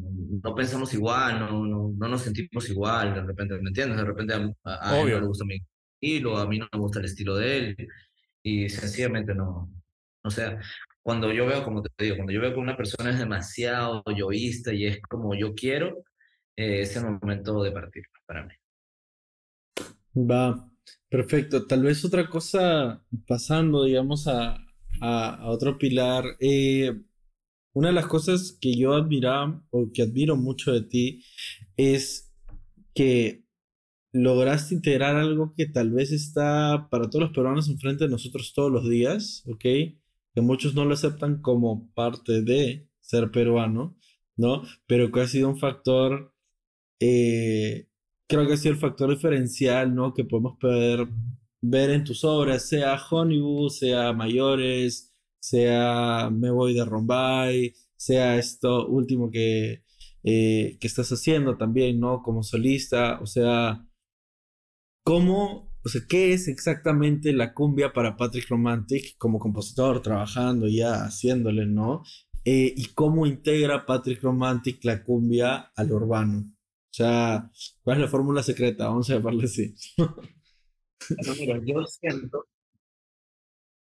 no 0.43 0.55
pensamos 0.55 0.93
igual, 0.93 1.39
no, 1.39 1.65
no, 1.65 1.93
no 1.97 2.07
nos 2.07 2.22
sentimos 2.24 2.69
igual, 2.69 3.13
de 3.15 3.22
repente, 3.24 3.55
¿me 3.61 3.69
entiendes? 3.69 3.97
De 3.97 4.05
repente 4.05 4.34
a, 4.34 4.38
a- 4.65 4.93
a 4.93 4.99
él 5.01 5.11
no 5.11 5.19
le 5.19 5.28
gusta 5.28 5.45
mi 5.45 5.57
estilo, 6.01 6.38
a 6.38 6.47
mí 6.47 6.59
no 6.59 6.67
me 6.74 6.80
gusta 6.80 6.99
el 6.99 7.05
estilo 7.05 7.36
de 7.36 7.57
él, 7.57 7.78
y 8.43 8.69
sencillamente 8.69 9.36
no, 9.36 9.72
o 10.24 10.30
sea, 10.32 10.59
cuando 11.03 11.32
yo 11.34 11.45
veo, 11.47 11.63
como 11.65 11.82
te 11.84 11.89
digo, 12.05 12.17
cuando 12.17 12.34
yo 12.34 12.41
veo 12.41 12.53
que 12.53 12.59
una 12.59 12.78
persona 12.78 13.11
es 13.11 13.19
demasiado 13.19 14.03
yoísta 14.17 14.74
y 14.74 14.86
es 14.88 15.01
como 15.03 15.36
yo 15.36 15.53
quiero, 15.55 16.03
eh, 16.57 16.82
es 16.82 16.95
el 16.97 17.05
momento 17.05 17.63
de 17.63 17.72
partir 17.72 18.03
para 18.28 18.45
mí. 18.45 18.53
Va, 20.15 20.69
perfecto. 21.09 21.65
Tal 21.67 21.84
vez 21.84 22.03
otra 22.05 22.30
cosa 22.30 23.03
pasando, 23.28 23.84
digamos, 23.86 24.28
a, 24.28 24.57
a- 25.02 25.36
a 25.36 25.49
otro 25.49 25.78
pilar. 25.80 26.26
eh, 26.39 26.93
una 27.74 27.89
de 27.89 27.93
las 27.95 28.08
cosas 28.08 28.58
que 28.62 28.76
yo 28.76 28.93
admiraba 28.95 29.64
o 29.72 29.91
que 29.93 30.04
admiro 30.04 30.36
mucho 30.38 30.74
de 30.74 30.82
ti 30.84 31.24
es 31.78 32.32
que 32.95 33.43
lograste 34.14 34.76
integrar 34.76 35.16
algo 35.18 35.54
que 35.56 35.68
tal 35.68 35.91
vez 35.91 36.12
está 36.12 36.88
para 36.91 37.10
todos 37.10 37.24
los 37.26 37.34
peruanos 37.34 37.70
enfrente 37.70 38.06
de 38.06 38.12
nosotros 38.12 38.54
todos 38.54 38.72
los 38.72 38.89
días, 38.89 39.43
¿ok? 39.47 39.60
Que 39.62 40.41
muchos 40.41 40.76
no 40.76 40.86
lo 40.86 40.93
aceptan 40.95 41.41
como 41.41 41.91
parte 41.93 42.41
de 42.43 42.88
ser 43.02 43.32
peruano, 43.32 43.97
¿no? 44.38 44.64
Pero 44.88 45.12
que 45.12 45.22
ha 45.22 45.28
sido 45.28 45.49
un 45.49 45.60
factor 45.60 46.34
eh, 46.99 47.88
creo 48.28 48.47
que 48.47 48.54
ha 48.54 48.58
sido 48.58 48.74
el 48.76 48.80
factor 48.80 49.10
diferencial, 49.10 49.93
¿no? 49.95 50.14
Que 50.14 50.24
podemos 50.26 50.58
poder 50.60 51.08
ver 51.62 51.91
en 51.91 52.03
tus 52.03 52.24
obras, 52.24 52.68
sea 52.68 52.99
Honeywood, 53.09 53.70
sea 53.70 54.14
Mayores, 54.14 55.14
sea 55.39 56.30
Me 56.32 56.51
Voy 56.51 56.74
de 56.74 56.86
Rombay, 56.86 57.74
sea 57.95 58.38
esto 58.38 58.88
último 58.88 59.30
que, 59.30 59.84
eh, 60.24 60.78
que 60.80 60.88
estás 60.88 61.12
haciendo 61.12 61.57
también, 61.57 61.99
¿no? 61.99 62.22
Como 62.24 62.43
solista, 62.43 63.20
o 63.22 63.26
sea, 63.26 63.86
¿cómo, 65.03 65.72
o 65.84 65.89
sea, 65.89 66.01
qué 66.07 66.34
es 66.34 66.47
exactamente 66.47 67.34
la 67.34 67.53
cumbia 67.53 67.93
para 67.93 68.18
Patrick 68.18 68.49
Romantic 68.49 69.18
como 69.18 69.39
compositor, 69.39 70.01
trabajando 70.01 70.68
ya, 70.68 71.05
haciéndole, 71.05 71.66
¿no? 71.66 72.03
Eh, 72.43 72.74
y 72.76 72.86
cómo 72.93 73.28
integra 73.28 73.86
Patrick 73.86 74.22
Romantic 74.24 74.84
la 74.84 75.03
cumbia 75.03 75.72
al 75.76 75.91
urbano. 75.91 76.39
O 76.39 76.93
sea, 76.93 77.49
¿cuál 77.84 77.97
es 77.97 78.01
la 78.01 78.09
fórmula 78.09 78.43
secreta? 78.43 78.88
Vamos 78.88 79.09
a 79.09 79.16
llamarle 79.16 79.45
así. 79.45 79.76
Pero 81.10 81.36
mira, 81.36 81.60
yo 81.66 81.86
siento 81.86 82.47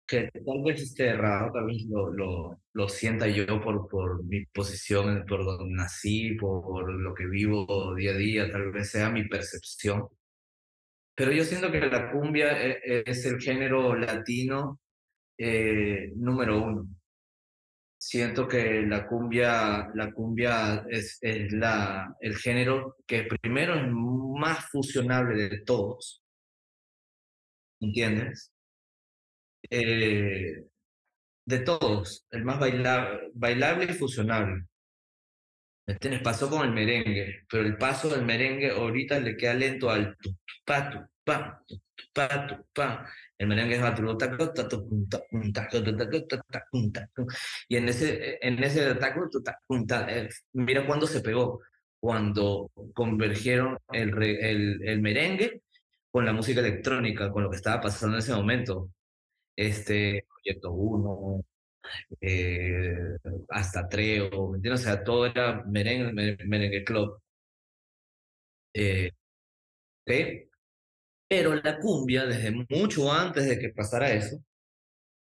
que 0.07 0.30
tal 0.44 0.62
vez 0.62 0.82
esté 0.82 1.07
errado, 1.07 1.50
tal 1.52 1.66
vez 1.66 1.84
lo, 1.88 2.12
lo, 2.12 2.61
lo 2.74 2.88
sienta 2.88 3.26
yo 3.26 3.46
por, 3.62 3.88
por 3.88 4.22
mi 4.24 4.44
posición, 4.46 5.24
por 5.26 5.44
donde 5.44 5.74
nací, 5.74 6.34
por 6.34 6.92
lo 6.92 7.14
que 7.14 7.26
vivo 7.26 7.94
día 7.94 8.12
a 8.12 8.16
día, 8.16 8.50
tal 8.50 8.70
vez 8.70 8.90
sea 8.90 9.11
mi 9.11 9.26
percepción. 9.28 10.07
Pero 11.14 11.32
yo 11.32 11.44
siento 11.44 11.70
que 11.70 11.80
la 11.80 12.11
cumbia 12.11 12.62
e- 12.66 13.02
es 13.07 13.24
el 13.24 13.40
género 13.40 13.94
latino 13.94 14.80
eh, 15.38 16.12
número 16.16 16.62
uno. 16.62 16.88
Siento 17.96 18.46
que 18.46 18.82
la 18.82 19.07
cumbia, 19.07 19.88
la 19.94 20.12
cumbia 20.12 20.84
es, 20.90 21.18
es 21.22 21.50
la, 21.52 22.14
el 22.20 22.36
género 22.36 22.96
que 23.07 23.24
primero 23.24 23.74
es 23.76 23.86
más 23.90 24.66
fusionable 24.70 25.48
de 25.48 25.61
todos, 25.61 26.23
¿entiendes? 27.85 28.53
Eh, 29.70 30.64
de 31.47 31.59
todos, 31.61 32.26
el 32.30 32.45
más 32.45 32.59
bailable, 32.59 33.30
bailable 33.35 33.85
y 33.85 33.95
fusionable. 33.95 34.64
Este, 35.87 35.93
Entiendes? 36.09 36.22
Pasó 36.22 36.49
con 36.49 36.66
el 36.66 36.72
merengue, 36.72 37.45
pero 37.51 37.64
el 37.64 37.76
paso 37.76 38.09
del 38.09 38.24
merengue 38.24 38.70
ahorita 38.70 39.20
le 39.20 39.37
queda 39.37 39.55
lento 39.55 39.91
al 39.91 40.16
tu, 40.16 40.35
pa, 40.64 40.91
tu, 40.91 40.99
pa, 41.24 41.62
tu, 41.66 41.78
pa, 42.12 42.47
tu, 42.47 42.66
pa. 42.72 43.07
El 43.37 43.49
merengue 43.49 43.74
es 43.74 43.82
y 47.68 47.76
en 47.76 47.89
ese, 47.89 48.39
en 48.41 48.62
ese 48.62 48.95
eh, 50.09 50.28
mira 50.53 50.87
cuándo 50.87 51.07
se 51.07 51.20
pegó, 51.20 51.61
cuando 52.01 52.70
convergieron 52.95 53.76
el, 53.93 54.22
el, 54.22 54.89
el 54.89 55.03
merengue 55.03 55.62
con 56.14 56.26
la 56.26 56.32
música 56.34 56.60
electrónica, 56.62 57.32
con 57.32 57.42
lo 57.44 57.50
que 57.50 57.56
estaba 57.58 57.82
pasando 57.82 58.16
en 58.16 58.20
ese 58.22 58.34
momento. 58.34 58.90
Este, 59.56 60.26
Proyecto 60.28 60.72
1, 60.72 61.44
eh, 62.20 62.94
hasta 63.50 63.88
Treo, 63.88 64.50
¿me 64.50 64.58
entiendes? 64.58 64.82
O 64.82 64.84
sea, 64.84 65.04
todo 65.04 65.26
era 65.26 65.64
merengue, 65.66 66.12
me- 66.14 66.38
merengue 66.46 66.84
club. 66.84 67.20
Eh, 68.74 69.10
¿ok? 70.06 70.12
Pero 71.28 71.54
la 71.54 71.78
cumbia, 71.80 72.24
desde 72.26 72.50
mucho 72.70 73.12
antes 73.12 73.46
de 73.46 73.58
que 73.58 73.68
pasara 73.70 74.10
eso, 74.12 74.38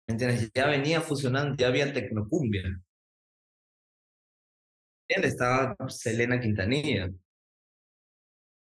¿me 0.07 0.13
entiendes? 0.13 0.51
Ya 0.53 0.67
venía 0.67 1.01
fusionando, 1.01 1.55
ya 1.57 1.67
había 1.67 1.93
tecnocumbia. 1.93 2.63
¿Entiendes? 5.07 5.33
Estaba 5.33 5.75
Selena 5.89 6.39
Quintanilla. 6.39 7.09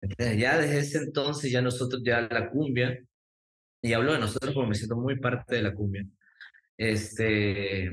¿Entiendes? 0.02 0.38
Ya 0.40 0.58
desde 0.58 0.78
ese 0.80 0.98
entonces, 0.98 1.50
ya 1.52 1.62
nosotros, 1.62 2.02
ya 2.04 2.22
la 2.22 2.50
cumbia, 2.50 2.98
y 3.82 3.92
hablo 3.94 4.12
de 4.14 4.20
nosotros 4.20 4.54
porque 4.54 4.70
me 4.70 4.74
siento 4.76 4.96
muy 4.96 5.18
parte 5.18 5.56
de 5.56 5.62
la 5.62 5.74
cumbia. 5.74 6.06
Este, 6.76 7.90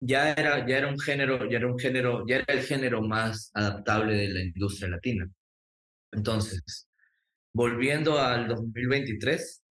ya 0.00 0.32
era, 0.32 0.66
ya 0.66 0.78
era 0.78 0.88
un 0.88 0.98
género, 0.98 1.48
ya 1.50 1.58
era 1.58 1.66
un 1.66 1.78
género, 1.78 2.24
ya 2.26 2.36
era 2.36 2.54
el 2.54 2.62
género 2.62 3.02
más 3.02 3.50
adaptable 3.54 4.14
de 4.16 4.28
la 4.28 4.42
industria 4.42 4.88
latina. 4.90 5.28
Entonces, 6.12 6.88
volviendo 7.52 8.18
al 8.18 8.48
2023, 8.48 9.62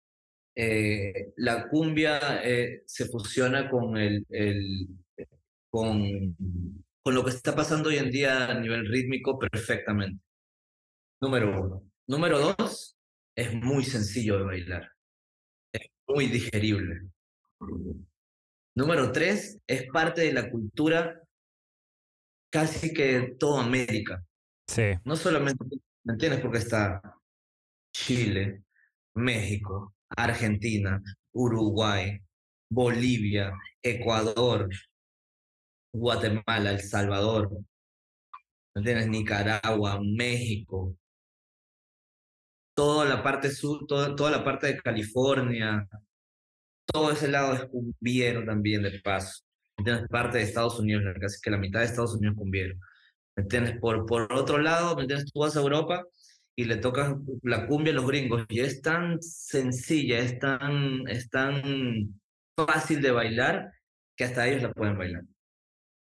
eh, 0.56 1.34
la 1.38 1.68
cumbia 1.70 2.42
eh, 2.44 2.84
se 2.86 3.06
fusiona 3.08 3.70
con 3.70 3.98
el, 3.98 4.26
el 4.30 4.88
con, 5.70 6.36
con 7.04 7.16
lo 7.16 7.24
que 7.24 7.32
está 7.32 7.56
pasando 7.56 7.90
hoy 7.90 7.98
en 7.98 8.12
día 8.12 8.48
a 8.50 8.60
nivel 8.60 8.88
rítmico 8.88 9.40
perfectamente. 9.40 10.22
Número 11.24 11.58
uno. 11.58 11.90
Número 12.06 12.38
dos, 12.38 12.98
es 13.34 13.54
muy 13.54 13.86
sencillo 13.86 14.40
de 14.40 14.44
bailar, 14.44 14.92
muy 16.06 16.28
digerible. 16.28 17.08
Número 18.76 19.10
tres, 19.14 19.58
es 19.66 19.88
parte 19.88 20.20
de 20.20 20.34
la 20.34 20.52
cultura 20.52 21.18
casi 22.52 22.94
que 22.94 23.06
de 23.06 23.36
toda 23.36 23.64
América. 23.64 24.22
Sí. 24.68 24.96
No 25.06 25.16
solamente, 25.16 25.64
¿me 26.04 26.12
entiendes? 26.12 26.42
Porque 26.42 26.58
está 26.58 27.02
Chile, 27.96 28.66
México, 29.16 29.96
Argentina, 30.10 31.02
Uruguay, 31.32 32.20
Bolivia, 32.70 33.54
Ecuador, 33.82 34.70
Guatemala, 35.94 36.72
El 36.72 36.82
Salvador, 36.82 37.50
¿me 38.76 38.82
entiendes? 38.82 39.08
Nicaragua, 39.08 40.02
México, 40.04 40.98
toda 42.74 43.06
la 43.06 43.24
parte 43.24 43.52
sur, 43.52 43.86
toda, 43.88 44.16
toda 44.16 44.32
la 44.32 44.44
parte 44.44 44.68
de 44.68 44.78
California, 44.78 45.88
todo 46.86 47.12
ese 47.12 47.28
lado 47.28 47.54
es 47.54 47.66
cumbiero 47.66 48.46
también 48.46 48.84
de 48.84 49.00
paso. 49.02 49.44
¿me 49.78 49.82
entiendes? 49.82 50.10
Parte 50.10 50.38
de 50.38 50.44
Estados 50.44 50.80
Unidos, 50.80 51.04
casi 51.20 51.42
que 51.42 51.50
la 51.52 51.58
mitad 51.58 51.80
de 51.80 51.86
Estados 51.86 52.16
Unidos 52.16 52.34
es 52.36 52.40
cumbiero. 52.40 52.76
¿Me 53.36 53.44
entiendes? 53.44 53.80
Por, 53.80 54.06
por 54.06 54.32
otro 54.34 54.60
lado, 54.60 54.96
¿me 54.96 55.04
entiendes? 55.04 55.32
Tú 55.32 55.40
vas 55.40 55.58
a 55.58 55.62
Europa 55.62 56.04
y 56.56 56.66
le 56.66 56.78
tocas 56.78 57.16
la 57.42 57.68
cumbia 57.68 57.92
a 57.94 57.96
los 57.96 58.08
gringos 58.08 58.46
y 58.50 58.60
es 58.60 58.82
tan 58.82 59.22
sencilla, 59.22 60.20
es 60.20 60.38
tan, 60.40 61.08
es 61.08 61.30
tan 61.30 62.22
fácil 62.56 63.02
de 63.02 63.12
bailar 63.12 63.72
que 64.16 64.26
hasta 64.26 64.48
ellos 64.48 64.64
la 64.64 64.72
pueden 64.74 64.98
bailar. 64.98 65.24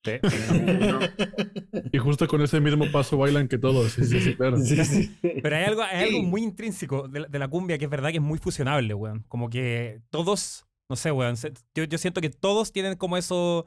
Sí. 0.04 0.12
Y 1.92 1.98
justo 1.98 2.26
con 2.28 2.40
ese 2.42 2.60
mismo 2.60 2.90
paso 2.92 3.16
bailan 3.18 3.48
que 3.48 3.58
todos. 3.58 3.92
Sí, 3.92 4.04
sí, 4.04 4.20
sí, 4.20 4.34
claro. 4.36 4.58
Sí, 4.58 4.84
sí. 4.84 5.16
Pero 5.42 5.56
hay 5.56 5.64
algo, 5.64 5.82
hay 5.82 6.08
algo 6.08 6.22
muy 6.22 6.42
intrínseco 6.42 7.08
de 7.08 7.20
la, 7.20 7.26
de 7.28 7.38
la 7.38 7.48
cumbia 7.48 7.78
que 7.78 7.84
es 7.86 7.90
verdad 7.90 8.10
que 8.10 8.16
es 8.18 8.22
muy 8.22 8.38
fusionable, 8.38 8.94
weón. 8.94 9.24
Como 9.28 9.48
que 9.50 10.00
todos, 10.10 10.66
no 10.88 10.96
sé, 10.96 11.10
weón. 11.12 11.34
Yo, 11.74 11.84
yo 11.84 11.98
siento 11.98 12.20
que 12.20 12.30
todos 12.30 12.72
tienen 12.72 12.96
como 12.96 13.16
eso. 13.16 13.66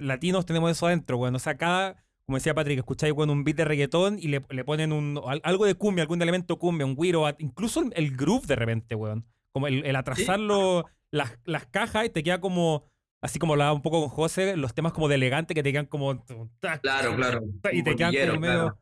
Latinos 0.00 0.46
tenemos 0.46 0.70
eso 0.70 0.86
adentro, 0.86 1.16
weón. 1.18 1.34
O 1.34 1.38
sea, 1.38 1.56
cada, 1.56 1.96
como 2.26 2.36
decía 2.38 2.54
Patrick, 2.54 2.78
escucháis, 2.78 3.12
weón, 3.14 3.30
un 3.30 3.44
beat 3.44 3.56
de 3.56 3.64
reggaetón 3.64 4.18
y 4.18 4.28
le, 4.28 4.42
le 4.50 4.64
ponen 4.64 4.92
un, 4.92 5.20
al- 5.26 5.40
algo 5.44 5.64
de 5.64 5.74
cumbia, 5.74 6.02
algún 6.02 6.20
elemento 6.22 6.58
cumbia, 6.58 6.84
un 6.86 6.94
güiro, 6.94 7.26
a- 7.26 7.36
incluso 7.38 7.80
el, 7.80 7.92
el 7.96 8.16
groove 8.16 8.46
de 8.46 8.56
repente, 8.56 8.94
weón. 8.94 9.24
Como 9.52 9.68
el, 9.68 9.84
el 9.86 9.96
atrasarlo, 9.96 10.84
las, 11.10 11.38
las 11.44 11.66
cajas 11.66 12.06
y 12.06 12.10
te 12.10 12.22
queda 12.22 12.40
como. 12.40 12.84
Así 13.26 13.40
como 13.40 13.54
hablaba 13.54 13.72
un 13.72 13.82
poco 13.82 14.00
con 14.00 14.08
José, 14.08 14.56
los 14.56 14.72
temas 14.72 14.92
como 14.92 15.08
de 15.08 15.16
elegante 15.16 15.52
que 15.52 15.64
te 15.64 15.72
quedan 15.72 15.86
como. 15.86 16.24
claro, 16.80 17.16
claro. 17.16 17.40
y 17.72 17.82
te 17.82 17.96
quedan 17.96 18.14
como 18.14 18.40
medio. 18.40 18.54
claro. 18.54 18.78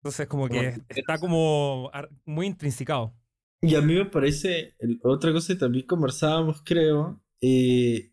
Entonces, 0.00 0.28
como 0.28 0.46
Como 0.46 0.60
que 0.60 0.80
está 0.88 1.18
como 1.18 1.90
muy 2.24 2.46
intrinsicado. 2.46 3.12
Y 3.60 3.74
a 3.74 3.80
mí 3.80 3.94
me 3.94 4.04
parece, 4.06 4.76
otra 5.02 5.32
cosa 5.32 5.52
que 5.52 5.58
también 5.58 5.84
conversábamos, 5.84 6.62
creo, 6.64 7.20
eh, 7.40 8.12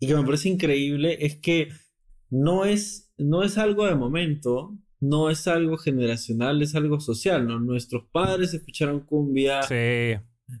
y 0.00 0.06
que 0.06 0.14
me 0.14 0.22
parece 0.22 0.50
increíble 0.50 1.16
es 1.20 1.40
que 1.40 1.70
no 2.30 2.64
es, 2.64 3.12
no 3.18 3.42
es 3.42 3.58
algo 3.58 3.86
de 3.86 3.96
momento, 3.96 4.78
no 5.00 5.30
es 5.30 5.48
algo 5.48 5.78
generacional, 5.78 6.62
es 6.62 6.76
algo 6.76 7.00
social, 7.00 7.44
¿no? 7.44 7.58
Nuestros 7.58 8.04
padres 8.12 8.54
escucharon 8.54 9.00
cumbia, 9.00 9.64
Sí. 9.64 10.14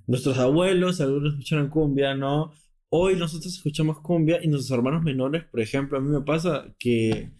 nuestros 0.08 0.36
abuelos, 0.38 1.00
algunos 1.00 1.34
escucharon 1.34 1.68
cumbia, 1.68 2.16
¿no? 2.16 2.52
Hoy 2.94 3.16
nosotros 3.16 3.54
escuchamos 3.54 4.00
cumbia 4.00 4.38
y 4.42 4.48
nuestros 4.48 4.76
hermanos 4.76 5.02
menores, 5.02 5.44
por 5.44 5.60
ejemplo, 5.60 5.96
a 5.96 6.00
mí 6.02 6.10
me 6.10 6.20
pasa 6.20 6.74
que, 6.78 7.30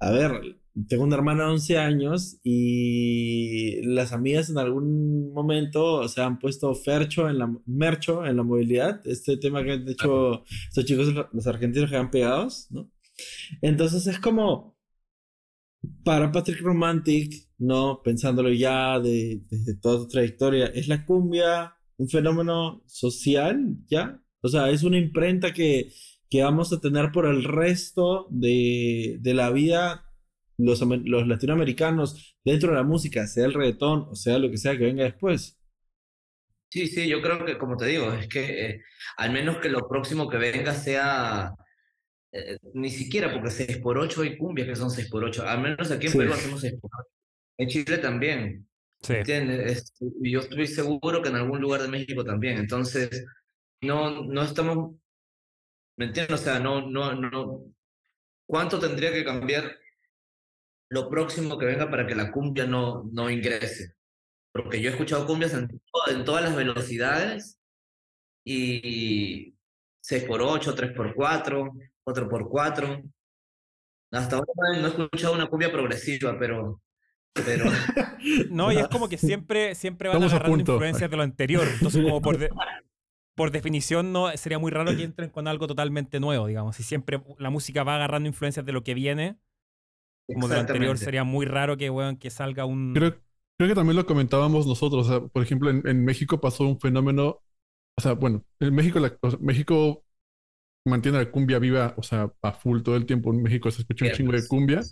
a 0.00 0.10
ver, 0.10 0.58
tengo 0.88 1.04
una 1.04 1.14
hermana 1.14 1.44
de 1.44 1.50
11 1.50 1.78
años 1.78 2.40
y 2.42 3.80
las 3.82 4.12
amigas 4.12 4.50
en 4.50 4.58
algún 4.58 5.32
momento 5.32 6.08
se 6.08 6.20
han 6.20 6.40
puesto 6.40 6.74
fercho 6.74 7.28
en 7.30 7.38
la, 7.38 7.48
mercho 7.64 8.26
en 8.26 8.36
la 8.38 8.42
movilidad, 8.42 9.00
este 9.06 9.36
tema 9.36 9.62
que 9.62 9.72
han 9.74 9.88
hecho 9.88 10.42
estos 10.68 10.84
chicos, 10.84 11.14
los 11.32 11.46
argentinos 11.46 11.90
que 11.90 11.96
han 11.96 12.10
pegados, 12.10 12.66
¿no? 12.70 12.90
Entonces 13.62 14.04
es 14.08 14.18
como, 14.18 14.76
para 16.02 16.32
Patrick 16.32 16.60
Romantic, 16.60 17.34
¿no? 17.58 18.02
Pensándolo 18.02 18.52
ya 18.52 18.98
de, 18.98 19.42
desde 19.48 19.76
toda 19.76 20.00
su 20.00 20.08
trayectoria, 20.08 20.66
¿es 20.66 20.88
la 20.88 21.06
cumbia 21.06 21.76
un 21.98 22.08
fenómeno 22.08 22.82
social, 22.86 23.76
ya? 23.86 24.20
O 24.42 24.48
sea, 24.48 24.70
es 24.70 24.82
una 24.84 24.98
imprenta 24.98 25.52
que, 25.52 25.92
que 26.30 26.42
vamos 26.42 26.72
a 26.72 26.80
tener 26.80 27.10
por 27.12 27.26
el 27.26 27.44
resto 27.44 28.26
de, 28.30 29.16
de 29.20 29.34
la 29.34 29.50
vida 29.50 30.04
los, 30.58 30.80
los 30.82 31.26
latinoamericanos 31.28 32.36
dentro 32.44 32.70
de 32.70 32.76
la 32.76 32.82
música, 32.84 33.26
sea 33.26 33.46
el 33.46 33.54
reggaetón 33.54 34.06
o 34.10 34.14
sea 34.14 34.38
lo 34.38 34.50
que 34.50 34.58
sea 34.58 34.76
que 34.78 34.84
venga 34.84 35.04
después. 35.04 35.58
Sí, 36.70 36.86
sí, 36.86 37.08
yo 37.08 37.22
creo 37.22 37.44
que, 37.46 37.56
como 37.56 37.76
te 37.76 37.86
digo, 37.86 38.12
es 38.12 38.28
que 38.28 38.66
eh, 38.70 38.82
al 39.16 39.32
menos 39.32 39.56
que 39.58 39.70
lo 39.70 39.88
próximo 39.88 40.28
que 40.28 40.36
venga 40.36 40.74
sea, 40.74 41.52
eh, 42.32 42.58
ni 42.74 42.90
siquiera 42.90 43.32
porque 43.32 43.50
6 43.50 43.78
por 43.78 43.98
8 43.98 44.22
hay 44.22 44.38
cumbias 44.38 44.68
que 44.68 44.76
son 44.76 44.90
6 44.90 45.08
por 45.10 45.24
8 45.24 45.46
al 45.48 45.62
menos 45.62 45.90
aquí 45.90 46.08
en 46.08 46.12
Sí. 46.12 46.18
Perú 46.18 46.34
hacemos 46.34 46.60
6 46.62 46.74
por 46.80 46.90
8 47.00 47.08
en 47.58 47.68
Chile 47.68 47.98
también, 47.98 48.68
Sí. 49.02 49.14
¿entiendes? 49.14 49.72
Es- 49.72 49.94
y 50.22 50.32
yo 50.32 50.40
estoy 50.40 50.66
seguro 50.68 51.22
que 51.22 51.30
en 51.30 51.36
algún 51.36 51.60
lugar 51.60 51.82
de 51.82 51.88
México 51.88 52.24
también, 52.24 52.58
entonces 52.58 53.24
no, 53.82 54.24
no 54.24 54.42
estamos, 54.42 54.94
¿me 55.96 56.06
entiendes? 56.06 56.40
O 56.40 56.42
sea, 56.42 56.58
no, 56.58 56.88
no, 56.88 57.14
no, 57.14 57.64
¿cuánto 58.46 58.78
tendría 58.78 59.12
que 59.12 59.24
cambiar 59.24 59.76
lo 60.90 61.08
próximo 61.10 61.58
que 61.58 61.66
venga 61.66 61.90
para 61.90 62.06
que 62.06 62.14
la 62.14 62.30
cumbia 62.32 62.66
no, 62.66 63.04
no 63.12 63.30
ingrese? 63.30 63.94
Porque 64.52 64.80
yo 64.80 64.88
he 64.88 64.92
escuchado 64.92 65.26
cumbias 65.26 65.52
en, 65.54 65.68
en 66.08 66.24
todas 66.24 66.42
las 66.44 66.56
velocidades 66.56 67.60
y 68.44 69.54
6x8, 70.02 70.74
3x4, 70.94 71.70
4x4. 72.04 73.12
Hasta 74.10 74.36
ahora 74.36 74.80
no 74.80 74.86
he 74.86 74.88
escuchado 74.90 75.34
una 75.34 75.48
cumbia 75.48 75.70
progresiva, 75.70 76.36
pero, 76.38 76.80
pero 77.34 77.66
No, 78.50 78.72
y 78.72 78.78
es 78.78 78.88
como 78.88 79.08
que 79.08 79.18
siempre, 79.18 79.74
siempre 79.74 80.08
van 80.08 80.16
Estamos 80.16 80.32
a 80.32 80.36
agarrando 80.36 80.56
punto. 80.56 80.72
influencias 80.72 81.10
de 81.10 81.16
lo 81.16 81.22
anterior. 81.22 81.66
Entonces, 81.70 82.02
como 82.02 82.22
por, 82.22 82.38
de- 82.38 82.48
por 83.38 83.50
definición, 83.52 84.12
no 84.12 84.28
sería 84.36 84.58
muy 84.58 84.70
raro 84.70 84.94
que 84.94 85.02
entren 85.04 85.30
con 85.30 85.48
algo 85.48 85.66
totalmente 85.66 86.20
nuevo, 86.20 86.46
digamos. 86.46 86.78
Y 86.78 86.82
siempre 86.82 87.22
la 87.38 87.48
música 87.48 87.84
va 87.84 87.94
agarrando 87.94 88.28
influencias 88.28 88.66
de 88.66 88.72
lo 88.72 88.84
que 88.84 88.92
viene, 88.92 89.38
como 90.34 90.46
de 90.48 90.56
lo 90.56 90.60
anterior, 90.60 90.98
sería 90.98 91.24
muy 91.24 91.46
raro 91.46 91.78
que, 91.78 91.88
weón, 91.88 92.18
que 92.18 92.28
salga 92.28 92.66
un. 92.66 92.92
Creo, 92.94 93.16
creo 93.56 93.68
que 93.70 93.74
también 93.74 93.96
lo 93.96 94.04
comentábamos 94.04 94.66
nosotros. 94.66 95.06
O 95.06 95.10
sea, 95.10 95.26
por 95.26 95.42
ejemplo, 95.42 95.70
en, 95.70 95.82
en 95.88 96.04
México 96.04 96.38
pasó 96.40 96.64
un 96.64 96.78
fenómeno. 96.78 97.40
O 97.96 98.00
sea, 98.02 98.12
bueno, 98.12 98.44
en 98.60 98.74
México, 98.74 99.00
la- 99.00 99.16
o 99.22 99.30
sea, 99.30 99.38
México 99.40 100.04
mantiene 100.86 101.18
la 101.18 101.30
cumbia 101.30 101.58
viva, 101.58 101.94
o 101.96 102.02
sea, 102.02 102.30
a 102.42 102.52
full 102.52 102.82
todo 102.82 102.96
el 102.96 103.06
tiempo. 103.06 103.32
En 103.32 103.42
México 103.42 103.70
se 103.70 103.82
escucha 103.82 104.04
un 104.04 104.12
chingo 104.12 104.32
de 104.32 104.46
cumbia. 104.46 104.82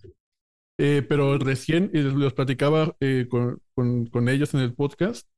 Eh, 0.79 1.03
pero 1.09 1.39
recién, 1.39 1.91
y 1.95 1.99
les, 2.01 2.15
les 2.15 2.33
platicaba 2.33 2.97
eh, 3.01 3.27
con, 3.31 3.61
con- 3.75 4.07
con 4.07 4.29
ellos 4.29 4.53
en 4.55 4.61
el 4.61 4.75
podcast, 4.75 5.29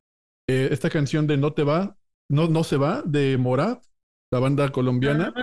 eh, 0.48 0.68
esta 0.70 0.90
canción 0.90 1.26
de 1.26 1.36
No 1.36 1.52
te 1.52 1.64
va, 1.64 1.97
no, 2.28 2.48
no 2.48 2.64
se 2.64 2.76
va, 2.76 3.02
de 3.04 3.36
Morat, 3.38 3.82
la 4.30 4.38
banda 4.40 4.70
colombiana. 4.70 5.36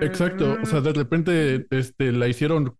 Exacto, 0.00 0.58
o 0.62 0.66
sea, 0.66 0.80
de 0.80 0.92
repente 0.92 1.66
este, 1.70 2.12
la 2.12 2.28
hicieron 2.28 2.76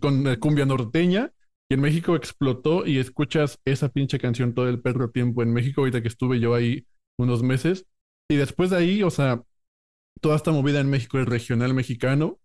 con 0.00 0.26
eh, 0.26 0.38
cumbia 0.38 0.66
norteña 0.66 1.32
y 1.68 1.74
en 1.74 1.80
México 1.80 2.16
explotó 2.16 2.86
y 2.86 2.98
escuchas 2.98 3.58
esa 3.64 3.88
pinche 3.88 4.18
canción 4.18 4.54
todo 4.54 4.68
el 4.68 4.80
perro 4.80 5.10
tiempo 5.10 5.42
en 5.42 5.52
México, 5.52 5.80
ahorita 5.82 6.02
que 6.02 6.08
estuve 6.08 6.40
yo 6.40 6.54
ahí 6.54 6.86
unos 7.18 7.42
meses. 7.42 7.86
Y 8.28 8.36
después 8.36 8.70
de 8.70 8.76
ahí, 8.76 9.02
o 9.02 9.10
sea, 9.10 9.42
toda 10.20 10.36
esta 10.36 10.52
movida 10.52 10.80
en 10.80 10.90
México 10.90 11.18
es 11.20 11.26
regional 11.26 11.74
mexicano, 11.74 12.40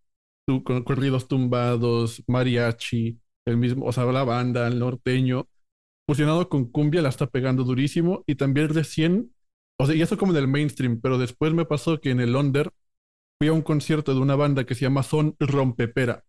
tu- 0.46 0.64
con 0.64 0.84
corridos 0.84 1.28
tumbados, 1.28 2.24
mariachi, 2.28 3.20
el 3.46 3.58
mismo, 3.58 3.86
o 3.86 3.92
sea, 3.94 4.06
la 4.06 4.24
banda, 4.24 4.68
el 4.68 4.80
norteño, 4.80 5.48
fusionado 6.08 6.50
con 6.50 6.66
cumbia, 6.72 7.02
la 7.02 7.10
está 7.10 7.28
pegando 7.28 7.64
durísimo 7.64 8.24
y 8.26 8.36
también 8.36 8.70
recién, 8.70 9.34
o 9.80 9.86
sea, 9.86 9.96
y 9.96 10.02
eso 10.02 10.18
como 10.18 10.32
en 10.32 10.40
el 10.40 10.48
mainstream, 10.48 11.02
pero 11.02 11.18
después 11.18 11.54
me 11.54 11.66
pasó 11.66 12.00
que 12.00 12.12
en 12.12 12.22
el 12.22 12.36
under 12.36 12.72
fui 13.40 13.50
a 13.50 13.54
un 13.54 13.62
concierto 13.62 14.14
de 14.14 14.22
una 14.22 14.36
banda 14.36 14.66
que 14.66 14.76
se 14.76 14.82
llama 14.82 15.04
Son 15.04 15.36
Rompepera, 15.40 16.24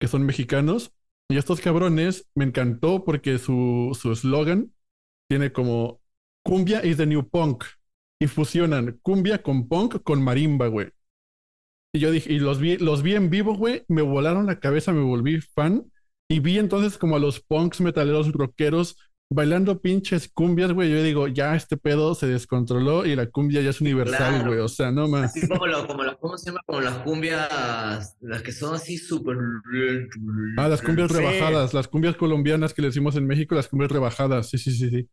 que 0.00 0.08
son 0.08 0.24
mexicanos. 0.24 0.92
Y 1.28 1.36
estos 1.36 1.60
cabrones 1.60 2.28
me 2.34 2.44
encantó 2.44 3.04
porque 3.04 3.38
su 3.38 3.92
eslogan 4.12 4.72
tiene 5.28 5.52
como 5.52 6.00
cumbia 6.42 6.84
is 6.84 6.96
the 6.96 7.06
new 7.06 7.28
punk. 7.28 7.64
Y 8.22 8.26
fusionan 8.26 8.98
cumbia 9.02 9.42
con 9.42 9.68
punk 9.68 10.02
con 10.02 10.22
marimba, 10.22 10.66
güey. 10.66 10.90
Y 11.92 12.00
yo 12.00 12.10
dije, 12.10 12.32
y 12.32 12.38
los 12.38 12.60
vi, 12.60 12.76
los 12.78 13.02
vi 13.02 13.14
en 13.14 13.30
vivo, 13.30 13.54
güey, 13.54 13.84
me 13.88 14.02
volaron 14.02 14.46
la 14.46 14.60
cabeza, 14.60 14.92
me 14.92 15.02
volví 15.02 15.40
fan. 15.40 15.90
Y 16.30 16.38
vi 16.38 16.58
entonces 16.58 16.96
como 16.96 17.16
a 17.16 17.18
los 17.18 17.40
punks 17.40 17.80
metaleros 17.80 18.30
rockeros 18.30 18.96
bailando 19.32 19.80
pinches 19.80 20.30
cumbias, 20.32 20.72
güey. 20.72 20.88
Yo 20.88 21.02
digo, 21.02 21.26
ya 21.26 21.56
este 21.56 21.76
pedo 21.76 22.14
se 22.14 22.28
descontroló 22.28 23.04
y 23.04 23.16
la 23.16 23.26
cumbia 23.26 23.60
ya 23.62 23.70
es 23.70 23.80
universal, 23.80 24.34
Claro. 24.34 24.46
güey. 24.48 24.60
O 24.60 24.68
sea, 24.68 24.92
no 24.92 25.08
más. 25.08 25.24
Así 25.36 25.48
como, 25.48 25.66
lo- 25.66 25.86
como 25.88 26.04
las, 26.04 26.16
¿cómo 26.18 26.38
se 26.38 26.46
llama? 26.50 26.60
Como 26.66 26.80
las 26.82 26.98
cumbias, 26.98 28.16
las 28.20 28.42
que 28.42 28.52
son 28.52 28.76
así 28.76 28.96
súper... 28.96 29.36
Ah, 30.56 30.68
las 30.68 30.82
cumbias 30.82 31.10
Sí. 31.10 31.16
rebajadas, 31.18 31.74
las 31.74 31.88
cumbias 31.88 32.14
colombianas 32.16 32.74
que 32.74 32.82
le 32.82 32.88
decimos 32.88 33.16
en 33.16 33.26
México, 33.26 33.56
las 33.56 33.66
cumbias 33.66 33.90
rebajadas. 33.90 34.48
Sí, 34.50 34.58
sí, 34.58 34.70
sí, 34.72 34.88
sí. 34.88 35.08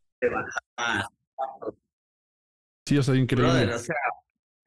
Ah, 0.78 1.08
Sí, 2.86 2.98
o 2.98 3.04
sea, 3.04 3.16
increíble. 3.16 3.52
brother, 3.52 3.74
o 3.76 3.80
sea, 3.80 3.96
¿me 3.96 4.17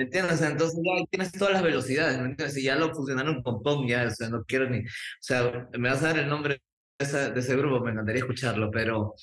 entiendes? 0.04 0.34
O 0.34 0.36
sea, 0.38 0.48
entonces 0.50 0.80
ya 0.84 1.04
tienes 1.10 1.32
todas 1.32 1.54
las 1.54 1.62
velocidades, 1.62 2.18
¿me 2.18 2.26
entiendes? 2.26 2.56
Y 2.58 2.64
ya 2.64 2.76
lo 2.76 2.94
fusionaron 2.94 3.42
con 3.42 3.62
punk, 3.62 3.88
ya, 3.88 4.06
o 4.06 4.10
sea, 4.10 4.28
no 4.28 4.44
quiero 4.44 4.68
ni... 4.70 4.80
O 4.80 4.84
sea, 5.20 5.68
me 5.78 5.88
vas 5.90 6.02
a 6.02 6.08
dar 6.08 6.18
el 6.18 6.28
nombre 6.28 6.54
de, 6.98 7.04
esa- 7.06 7.30
de 7.30 7.40
ese 7.40 7.56
grupo, 7.56 7.84
me 7.84 7.92
encantaría 7.92 8.20
escucharlo, 8.22 8.70
pero 8.70 9.14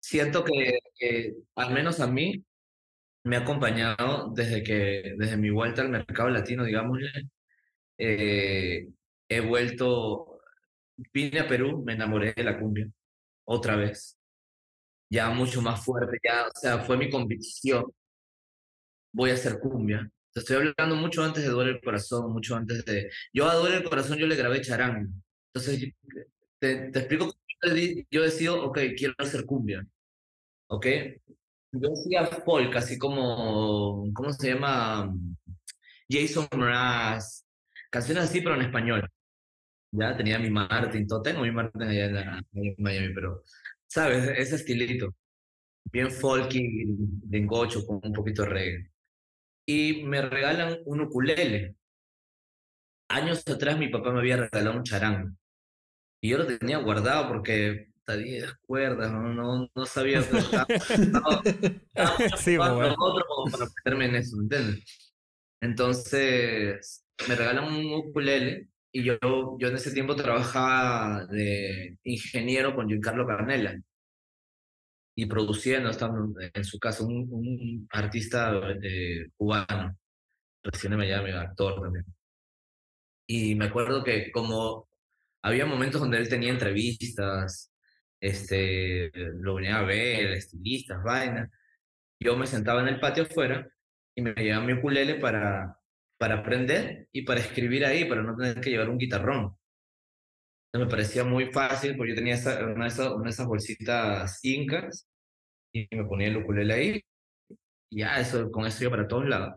siento 0.00 0.44
que, 0.44 0.78
que 0.96 1.34
al 1.56 1.72
menos 1.74 2.00
a 2.00 2.06
mí 2.08 2.44
me 3.24 3.36
ha 3.36 3.40
acompañado 3.40 4.32
desde 4.34 4.62
que, 4.62 5.14
desde 5.18 5.36
mi 5.36 5.50
vuelta 5.50 5.82
al 5.82 5.90
mercado 5.90 6.30
latino, 6.30 6.64
digámosle, 6.64 7.10
eh, 7.98 8.88
he 9.28 9.40
vuelto, 9.40 10.40
vine 11.12 11.40
a 11.40 11.48
Perú, 11.48 11.82
me 11.84 11.94
enamoré 11.94 12.32
de 12.34 12.44
la 12.44 12.58
cumbia, 12.58 12.88
otra 13.44 13.76
vez, 13.76 14.18
ya 15.10 15.30
mucho 15.30 15.62
más 15.62 15.84
fuerte, 15.84 16.18
ya, 16.24 16.46
o 16.48 16.50
sea, 16.60 16.78
fue 16.80 16.96
mi 16.96 17.10
convicción, 17.10 17.84
voy 19.16 19.30
a 19.30 19.34
hacer 19.34 19.58
cumbia. 19.58 20.10
Te 20.32 20.40
estoy 20.40 20.56
hablando 20.56 20.96
mucho 20.96 21.24
antes 21.24 21.42
de 21.44 21.50
Duele 21.50 21.72
el 21.72 21.80
Corazón, 21.80 22.32
mucho 22.32 22.56
antes 22.56 22.84
de... 22.84 23.10
Yo 23.32 23.48
a 23.48 23.54
Duele 23.54 23.78
el 23.78 23.84
Corazón 23.84 24.18
yo 24.18 24.26
le 24.26 24.36
grabé 24.36 24.60
charango. 24.60 25.10
Entonces, 25.52 25.92
te, 26.58 26.90
te 26.90 26.98
explico, 26.98 27.32
yo 28.10 28.22
decido, 28.22 28.62
ok, 28.64 28.78
quiero 28.96 29.14
hacer 29.18 29.46
cumbia, 29.46 29.86
¿ok? 30.68 30.86
Yo 31.72 31.90
hacía 31.92 32.26
folk, 32.26 32.74
así 32.76 32.98
como, 32.98 34.10
¿cómo 34.14 34.32
se 34.32 34.54
llama? 34.54 35.12
Jason 36.08 36.46
Mraz, 36.56 37.44
canciones 37.90 38.24
así, 38.24 38.40
pero 38.40 38.54
en 38.56 38.62
español. 38.62 39.08
Ya 39.92 40.16
tenía 40.16 40.38
mi 40.38 40.50
Martin, 40.50 41.06
todo. 41.06 41.22
Tengo 41.22 41.42
mi 41.42 41.50
Martin 41.52 41.82
allá 41.82 42.06
en, 42.06 42.14
la- 42.14 42.42
en 42.54 42.74
Miami, 42.78 43.14
pero, 43.14 43.42
¿sabes? 43.86 44.28
Ese 44.38 44.56
estilito. 44.56 45.14
Bien 45.92 46.10
folky, 46.10 46.86
de 46.88 47.38
engocho, 47.38 47.84
con 47.86 48.00
un 48.02 48.12
poquito 48.12 48.42
de 48.42 48.48
reggae. 48.50 48.90
Y 49.66 50.04
me 50.04 50.22
regalan 50.22 50.78
un 50.84 51.00
ukulele. 51.02 51.74
Años 53.08 53.42
atrás 53.48 53.78
mi 53.78 53.88
papá 53.88 54.12
me 54.12 54.20
había 54.20 54.36
regalado 54.36 54.76
un 54.76 54.84
charango. 54.84 55.30
Y 56.20 56.30
yo 56.30 56.38
lo 56.38 56.46
tenía 56.46 56.78
guardado 56.78 57.28
porque 57.28 57.88
10 58.06 58.54
cuerdas, 58.64 59.10
no, 59.12 59.34
no, 59.34 59.68
no 59.74 59.86
sabía. 59.86 60.22
pero 60.22 60.38
estaba- 60.38 60.66
estaba- 60.78 61.42
estaba 61.44 62.36
Sí, 62.38 62.56
ocupando 62.56 62.76
pues, 62.78 62.94
bueno. 62.96 62.96
otro 62.98 63.26
para 63.50 63.64
meterme 63.74 64.04
en 64.06 64.14
eso, 64.16 64.36
¿me 64.36 64.42
entiendes? 64.44 65.12
Entonces, 65.60 67.04
me 67.28 67.34
regalan 67.34 67.64
un 67.64 67.94
ukulele 67.94 68.68
y 68.92 69.02
yo, 69.02 69.18
yo 69.58 69.68
en 69.68 69.74
ese 69.74 69.90
tiempo 69.92 70.14
trabajaba 70.14 71.26
de 71.26 71.98
ingeniero 72.04 72.74
con 72.74 72.88
Giancarlo 72.88 73.26
Carnella. 73.26 73.80
Y 75.16 75.26
produciendo, 75.26 75.90
estando 75.90 76.34
en 76.40 76.64
su 76.64 76.78
casa, 76.78 77.04
un, 77.04 77.88
artista 77.90 78.52
eh, 78.82 79.28
cubano, 79.36 79.96
recién 80.62 80.96
me 80.96 81.08
llama 81.08 81.40
actor 81.40 81.80
también. 81.80 82.04
Y 83.26 83.54
me 83.54 83.66
acuerdo 83.66 84.04
que 84.04 84.30
como 84.30 84.88
había 85.42 85.66
momentos 85.66 86.00
donde 86.00 86.18
él 86.18 86.28
tenía 86.28 86.50
entrevistas, 86.50 87.72
este, 88.20 89.10
lo 89.14 89.54
venía 89.54 89.78
a 89.78 89.82
ver, 89.82 90.32
estilistas, 90.32 91.02
vainas, 91.02 91.50
yo 92.20 92.36
me 92.36 92.46
sentaba 92.46 92.82
en 92.82 92.88
el 92.88 93.00
patio 93.00 93.24
afuera 93.24 93.68
y 94.14 94.22
me 94.22 94.34
llevaba 94.34 94.66
mi 94.66 94.74
ukulele 94.74 95.14
para, 95.16 95.78
para 96.18 96.40
aprender 96.40 97.08
y 97.12 97.22
para 97.22 97.40
escribir 97.40 97.86
ahí, 97.86 98.04
para 98.04 98.22
no 98.22 98.36
tener 98.36 98.60
que 98.60 98.70
llevar 98.70 98.90
un 98.90 98.98
guitarrón. 98.98 99.56
Me 100.78 100.86
parecía 100.86 101.24
muy 101.24 101.52
fácil 101.52 101.96
porque 101.96 102.10
yo 102.12 102.16
tenía 102.16 102.34
esa, 102.34 102.64
una, 102.64 102.84
de 102.84 102.88
esas, 102.88 103.12
una 103.12 103.24
de 103.24 103.30
esas 103.30 103.46
bolsitas 103.46 104.40
incas 104.44 105.06
y 105.72 105.88
me 105.92 106.04
ponía 106.04 106.28
el 106.28 106.38
ukulele 106.38 106.74
ahí. 106.74 107.02
Y 107.90 108.00
ya, 108.00 108.20
eso, 108.20 108.50
con 108.50 108.66
eso 108.66 108.82
yo 108.84 108.90
para 108.90 109.08
todos 109.08 109.28
lados. 109.28 109.54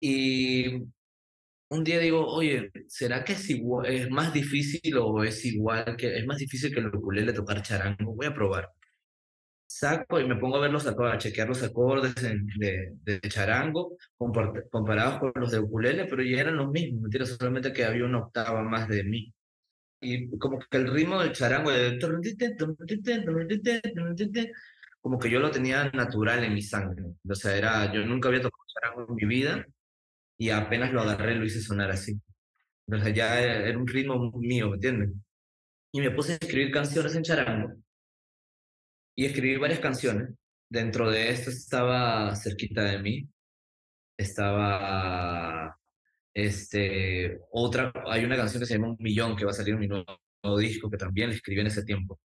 Y 0.00 0.82
un 1.70 1.84
día 1.84 1.98
digo, 1.98 2.26
oye, 2.26 2.70
¿será 2.88 3.24
que 3.24 3.32
es, 3.34 3.50
igual, 3.50 3.86
es 3.86 4.10
más 4.10 4.32
difícil 4.32 4.96
o 4.98 5.24
es 5.24 5.44
igual 5.44 5.96
que 5.96 6.16
es 6.18 6.26
más 6.26 6.38
difícil 6.38 6.72
que 6.72 6.80
el 6.80 6.94
ukulele 6.94 7.32
tocar 7.32 7.62
charango? 7.62 8.14
Voy 8.14 8.26
a 8.26 8.34
probar 8.34 8.70
saco 9.66 10.20
y 10.20 10.26
me 10.26 10.36
pongo 10.36 10.56
a 10.56 10.60
ver 10.60 10.70
los 10.70 10.86
a 10.86 11.18
chequear 11.18 11.48
los 11.48 11.62
acordes 11.62 12.14
de, 12.14 12.94
de, 13.02 13.20
charango 13.28 13.96
comparados 14.16 15.18
con 15.18 15.32
los 15.36 15.50
de 15.50 15.58
ukulele, 15.58 16.06
pero 16.06 16.22
ya 16.22 16.40
eran 16.40 16.56
los 16.56 16.70
mismos, 16.70 17.02
mentira, 17.02 17.26
solamente 17.26 17.72
que 17.72 17.84
había 17.84 18.04
una 18.04 18.20
octava 18.20 18.62
más 18.62 18.88
de 18.88 19.04
mí. 19.04 19.34
Y 20.00 20.38
como 20.38 20.58
que 20.58 20.76
el 20.76 20.92
ritmo 20.92 21.20
del 21.20 21.32
charango 21.32 21.70
como 25.00 25.18
que 25.18 25.30
yo 25.30 25.40
lo 25.40 25.50
tenía 25.50 25.90
natural 25.90 26.44
en 26.44 26.54
mi 26.54 26.62
sangre. 26.62 27.04
O 27.28 27.34
sea, 27.34 27.56
era, 27.56 27.92
yo 27.92 28.04
nunca 28.04 28.28
había 28.28 28.42
tocado 28.42 28.64
charango 28.66 29.06
en 29.08 29.14
mi 29.14 29.24
vida 29.24 29.66
y 30.38 30.50
apenas 30.50 30.92
lo 30.92 31.02
agarré 31.02 31.36
lo 31.36 31.44
hice 31.46 31.60
sonar 31.60 31.90
así. 31.90 32.20
O 32.88 32.98
sea, 32.98 33.10
ya 33.10 33.40
era 33.40 33.78
un 33.78 33.86
ritmo 33.86 34.32
mío, 34.32 34.70
¿me 34.70 34.74
entiendes? 34.76 35.10
Y 35.92 36.00
me 36.00 36.10
puse 36.10 36.32
a 36.32 36.36
escribir 36.36 36.72
canciones 36.72 37.14
en 37.14 37.22
charango 37.22 37.72
y 39.16 39.26
escribí 39.26 39.56
varias 39.56 39.80
canciones. 39.80 40.30
Dentro 40.68 41.10
de 41.10 41.30
esto 41.30 41.50
estaba 41.50 42.34
cerquita 42.36 42.82
de 42.82 42.98
mí, 42.98 43.28
estaba 44.16 45.78
este, 46.36 47.40
otra, 47.52 47.90
hay 48.06 48.24
una 48.24 48.36
canción 48.36 48.60
que 48.60 48.66
se 48.66 48.74
llama 48.74 48.90
Un 48.90 48.96
Millón 49.00 49.36
que 49.36 49.46
va 49.46 49.52
a 49.52 49.54
salir 49.54 49.72
en 49.72 49.80
mi 49.80 49.88
nuevo, 49.88 50.04
disco 50.58 50.90
que 50.90 50.98
también 50.98 51.30
escribí 51.30 51.62
en 51.62 51.68
ese 51.68 51.82
tiempo, 51.82 52.20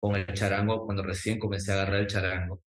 con 0.00 0.16
el 0.16 0.26
charango, 0.34 0.84
cuando 0.84 1.04
recién 1.04 1.38
comencé 1.38 1.70
a 1.72 1.74
agarrar 1.76 2.00
el 2.00 2.08
charango. 2.08 2.62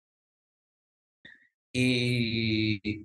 Y 1.73 3.05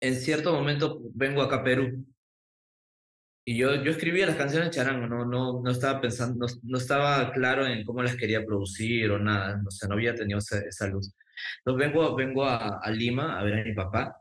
en 0.00 0.14
cierto 0.16 0.52
momento 0.52 1.00
vengo 1.14 1.42
acá 1.42 1.56
a 1.56 1.64
Perú 1.64 2.04
y 3.44 3.56
yo, 3.56 3.76
yo 3.84 3.92
escribía 3.92 4.26
las 4.26 4.36
canciones 4.36 4.70
charango, 4.70 5.06
no, 5.06 5.24
no, 5.24 5.62
no 5.62 5.70
estaba 5.70 6.00
pensando, 6.00 6.46
no, 6.64 6.78
estaba 6.78 7.32
claro 7.32 7.66
en 7.66 7.84
cómo 7.84 8.02
las 8.02 8.16
quería 8.16 8.44
producir 8.44 9.10
o 9.12 9.18
nada, 9.20 9.62
o 9.66 9.70
sea, 9.70 9.88
no 9.88 9.94
había 9.94 10.14
tenido 10.16 10.38
esa, 10.40 10.58
esa 10.60 10.88
luz. 10.88 11.14
Entonces 11.58 11.88
vengo, 11.88 12.16
vengo 12.16 12.44
a, 12.44 12.80
a, 12.80 12.90
Lima 12.90 13.38
a 13.38 13.44
ver 13.44 13.60
a 13.60 13.64
mi 13.64 13.74
papá 13.74 14.19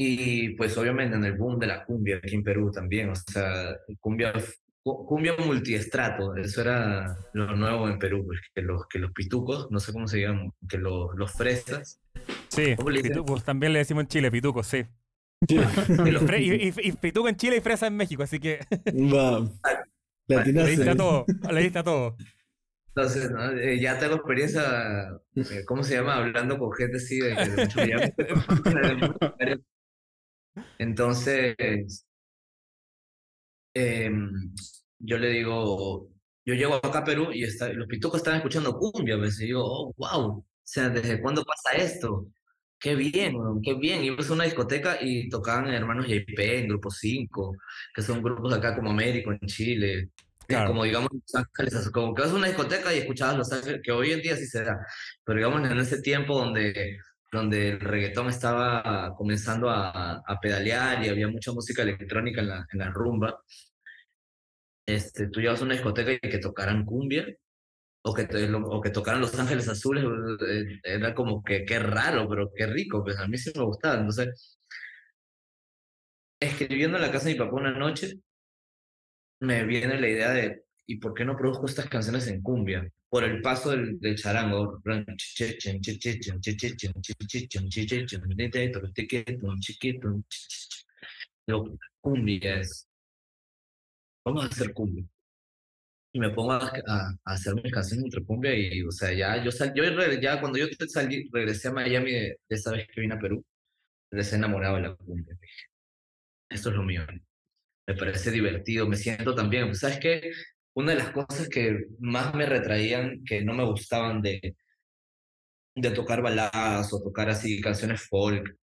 y 0.00 0.50
pues 0.50 0.78
obviamente 0.78 1.16
en 1.16 1.24
el 1.24 1.32
boom 1.32 1.58
de 1.58 1.66
la 1.66 1.84
cumbia 1.84 2.18
aquí 2.18 2.36
en 2.36 2.44
Perú 2.44 2.70
también, 2.70 3.10
o 3.10 3.16
sea, 3.16 3.76
cumbia, 3.98 4.32
cumbia 4.80 5.34
multiestrato, 5.44 6.36
eso 6.36 6.60
era 6.60 7.16
lo 7.32 7.56
nuevo 7.56 7.88
en 7.88 7.98
Perú, 7.98 8.24
pues, 8.24 8.38
que 8.54 8.62
los, 8.62 8.86
que 8.86 9.00
los 9.00 9.10
pitucos, 9.10 9.68
no 9.72 9.80
sé 9.80 9.92
cómo 9.92 10.06
se 10.06 10.20
llaman, 10.20 10.52
que 10.68 10.78
los, 10.78 11.16
los 11.16 11.32
fresas. 11.32 12.00
Sí, 12.46 12.76
pitucos, 13.02 13.42
también 13.42 13.72
le 13.72 13.80
decimos 13.80 14.02
en 14.02 14.06
Chile, 14.06 14.30
pitucos, 14.30 14.68
sí. 14.68 14.86
y, 15.48 16.68
y, 16.68 16.92
pituco 16.92 17.28
en 17.28 17.36
Chile 17.36 17.56
y 17.56 17.60
fresa 17.60 17.88
en 17.88 17.96
México, 17.96 18.22
así 18.22 18.38
que. 18.38 18.60
Va. 18.86 19.50
Le 20.28 20.66
diste 20.70 20.90
a 20.90 20.96
todo. 20.96 21.26
Le 21.50 21.60
diste 21.60 21.78
a 21.80 21.82
todo. 21.82 22.16
Entonces, 22.94 23.32
eh, 23.62 23.80
ya 23.80 23.98
tengo 23.98 24.14
experiencia, 24.14 25.10
eh, 25.34 25.64
¿cómo 25.66 25.82
se 25.82 25.96
llama? 25.96 26.18
Hablando 26.18 26.56
con 26.56 26.72
gente 26.72 26.98
así 26.98 27.18
de, 27.18 27.34
Entonces, 30.78 31.56
em, 33.74 34.30
yo 34.98 35.18
le 35.18 35.30
digo, 35.30 36.10
yo 36.44 36.54
llego 36.54 36.74
acá 36.74 37.00
a 37.00 37.04
Perú 37.04 37.30
y 37.32 37.44
está, 37.44 37.72
los 37.72 37.86
pitucos 37.88 38.18
están 38.18 38.36
escuchando 38.36 38.76
cumbia, 38.78 39.18
pues, 39.18 39.40
y 39.40 39.46
digo, 39.46 39.62
oh, 39.64 39.94
wow, 39.96 40.38
o 40.38 40.44
sea, 40.64 40.88
¿desde 40.88 41.20
cuándo 41.20 41.44
pasa 41.44 41.76
esto? 41.76 42.26
Qué 42.80 42.94
bien, 42.94 43.34
qué 43.62 43.74
bien. 43.74 44.04
Ibas 44.04 44.30
a 44.30 44.34
una 44.34 44.44
discoteca 44.44 44.98
y 45.00 45.28
tocaban 45.28 45.68
Hermanos 45.68 46.06
JP 46.06 46.38
en 46.38 46.68
Grupo 46.68 46.90
5, 46.90 47.56
que 47.94 48.02
son 48.02 48.22
grupos 48.22 48.52
acá 48.54 48.76
como 48.76 48.90
Américo 48.90 49.32
en 49.32 49.40
Chile. 49.46 50.10
Como 50.48 50.84
digamos 50.84 51.10
Los 51.12 51.34
Ángeles, 51.34 51.90
como 51.90 52.14
que 52.14 52.22
vas 52.22 52.30
a 52.30 52.34
una 52.36 52.46
discoteca 52.46 52.94
y 52.94 52.98
escuchabas 52.98 53.36
Los 53.36 53.52
Ángeles, 53.52 53.80
que 53.82 53.92
hoy 53.92 54.12
en 54.12 54.22
día 54.22 54.36
sí 54.36 54.46
se 54.46 54.62
da. 54.64 54.78
Pero 55.24 55.38
digamos 55.38 55.70
en 55.70 55.78
ese 55.78 56.00
tiempo 56.00 56.38
donde, 56.38 56.98
donde 57.30 57.70
el 57.70 57.80
reggaetón 57.80 58.28
estaba 58.28 59.14
comenzando 59.16 59.68
a, 59.70 60.22
pedalear 60.40 61.04
y 61.04 61.08
había 61.08 61.28
mucha 61.28 61.52
música 61.52 61.82
electrónica 61.82 62.40
en 62.40 62.78
la, 62.78 62.90
rumba, 62.90 63.42
este, 64.86 65.28
tú 65.28 65.40
llevas 65.40 65.60
a 65.60 65.64
una 65.64 65.74
discoteca 65.74 66.12
y 66.12 66.30
que 66.30 66.38
tocaran 66.38 66.84
cumbia 66.84 67.26
o 68.02 68.14
que, 68.14 68.26
o 68.52 68.80
que 68.80 68.90
tocaran 68.90 69.20
Los 69.20 69.38
Ángeles 69.38 69.68
Azules, 69.68 70.04
eh, 70.48 70.80
era 70.82 71.14
como 71.14 71.42
que 71.42 71.64
qué 71.64 71.78
raro, 71.78 72.28
pero 72.28 72.50
qué 72.54 72.66
rico, 72.66 73.02
pues 73.04 73.18
a 73.18 73.26
mí 73.28 73.36
sí 73.36 73.50
me 73.54 73.64
gustaba. 73.64 73.96
Entonces, 73.96 74.58
escribiendo 76.40 76.96
en 76.96 77.02
la 77.02 77.12
casa 77.12 77.26
de 77.26 77.32
mi 77.34 77.38
papá 77.38 77.56
una 77.56 77.72
noche, 77.72 78.20
me 79.40 79.64
viene 79.64 80.00
la 80.00 80.08
idea 80.08 80.30
de, 80.30 80.64
¿y 80.86 80.96
por 80.98 81.14
qué 81.14 81.24
no 81.24 81.36
produzco 81.36 81.66
estas 81.66 81.88
canciones 81.88 82.26
en 82.28 82.42
cumbia? 82.42 82.90
Por 83.10 83.24
el 83.24 83.40
paso 83.40 83.70
del, 83.70 83.98
del 83.98 84.16
charango. 84.16 84.80
Cumbia 92.00 92.60
es. 92.60 92.86
Vamos 94.24 94.44
a 94.44 94.48
hacer 94.48 94.72
cumbia 94.72 95.04
y 96.12 96.20
me 96.20 96.30
pongo 96.30 96.52
a, 96.52 96.72
a, 96.86 97.18
hacer 97.24 97.54
mis 97.54 97.72
canciones 97.72 98.06
entre 98.06 98.24
cumbia 98.24 98.54
y, 98.54 98.82
o 98.82 98.90
sea, 98.90 99.12
ya, 99.12 99.42
yo, 99.42 99.50
sal, 99.50 99.72
yo 99.74 99.84
ya 100.20 100.40
cuando 100.40 100.58
yo 100.58 100.66
salí, 100.88 101.28
regresé 101.32 101.68
a 101.68 101.72
Miami 101.72 102.12
de, 102.12 102.38
esa 102.48 102.72
vez 102.72 102.88
que 102.88 103.00
vine 103.00 103.14
a 103.14 103.18
Perú, 103.18 103.44
regresé 104.10 104.36
enamorado 104.36 104.76
de 104.76 104.82
la 104.82 104.96
cumbia. 104.96 105.36
Esto 106.50 106.70
es 106.70 106.76
lo 106.76 106.82
mío. 106.82 107.02
Me 107.86 107.94
parece 107.94 108.30
divertido, 108.30 108.86
me 108.88 108.96
siento 108.96 109.34
también, 109.34 109.74
¿sabes 109.74 109.98
qué? 109.98 110.30
Una 110.78 110.92
de 110.92 110.98
las 110.98 111.10
cosas 111.10 111.48
que 111.48 111.86
más 111.98 112.32
me 112.36 112.46
retraían, 112.46 113.24
que 113.24 113.42
no 113.42 113.52
me 113.52 113.64
gustaban 113.64 114.22
de, 114.22 114.54
de 115.74 115.90
tocar 115.90 116.22
baladas 116.22 116.92
o 116.92 117.02
tocar 117.02 117.28
así 117.28 117.60
canciones 117.60 118.02
folk, 118.02 118.56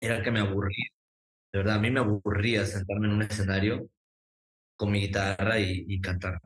era 0.00 0.22
que 0.22 0.30
me 0.30 0.38
aburría. 0.38 0.86
De 1.52 1.58
verdad, 1.58 1.74
a 1.74 1.80
mí 1.80 1.90
me 1.90 1.98
aburría 1.98 2.64
sentarme 2.64 3.08
en 3.08 3.14
un 3.14 3.22
escenario 3.22 3.90
con 4.76 4.92
mi 4.92 5.00
guitarra 5.00 5.58
y, 5.58 6.00
cantar. 6.00 6.40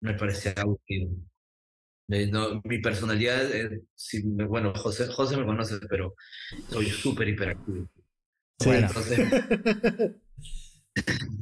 Me 0.00 0.14
parecía 0.14 0.52
aburrido. 0.56 1.10
No, 2.08 2.60
mi 2.64 2.80
personalidad, 2.80 3.48
bueno, 4.48 4.74
José, 4.74 5.06
José 5.06 5.36
me 5.36 5.46
conoce, 5.46 5.78
pero 5.88 6.16
soy 6.68 6.86
súper 6.86 7.28
hiperactivo. 7.28 7.88
entonces, 8.58 9.28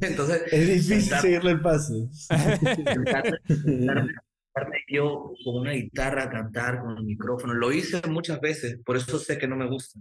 entonces, 0.01 0.43
es 0.53 0.69
difícil 0.69 1.19
seguirle 1.19 1.51
el 1.53 1.61
paso. 1.61 2.09
yo 4.89 5.33
con 5.45 5.61
una 5.63 5.73
guitarra, 5.73 6.31
cantar 6.31 6.81
con 6.81 6.99
el 6.99 7.05
micrófono, 7.05 7.55
lo 7.55 7.73
hice 7.73 8.03
muchas 8.09 8.41
veces, 8.41 8.79
por 8.85 8.97
eso 8.97 9.19
sé 9.19 9.39
que 9.39 9.49
no 9.49 9.57
me 9.57 9.69
gusta. 9.69 10.01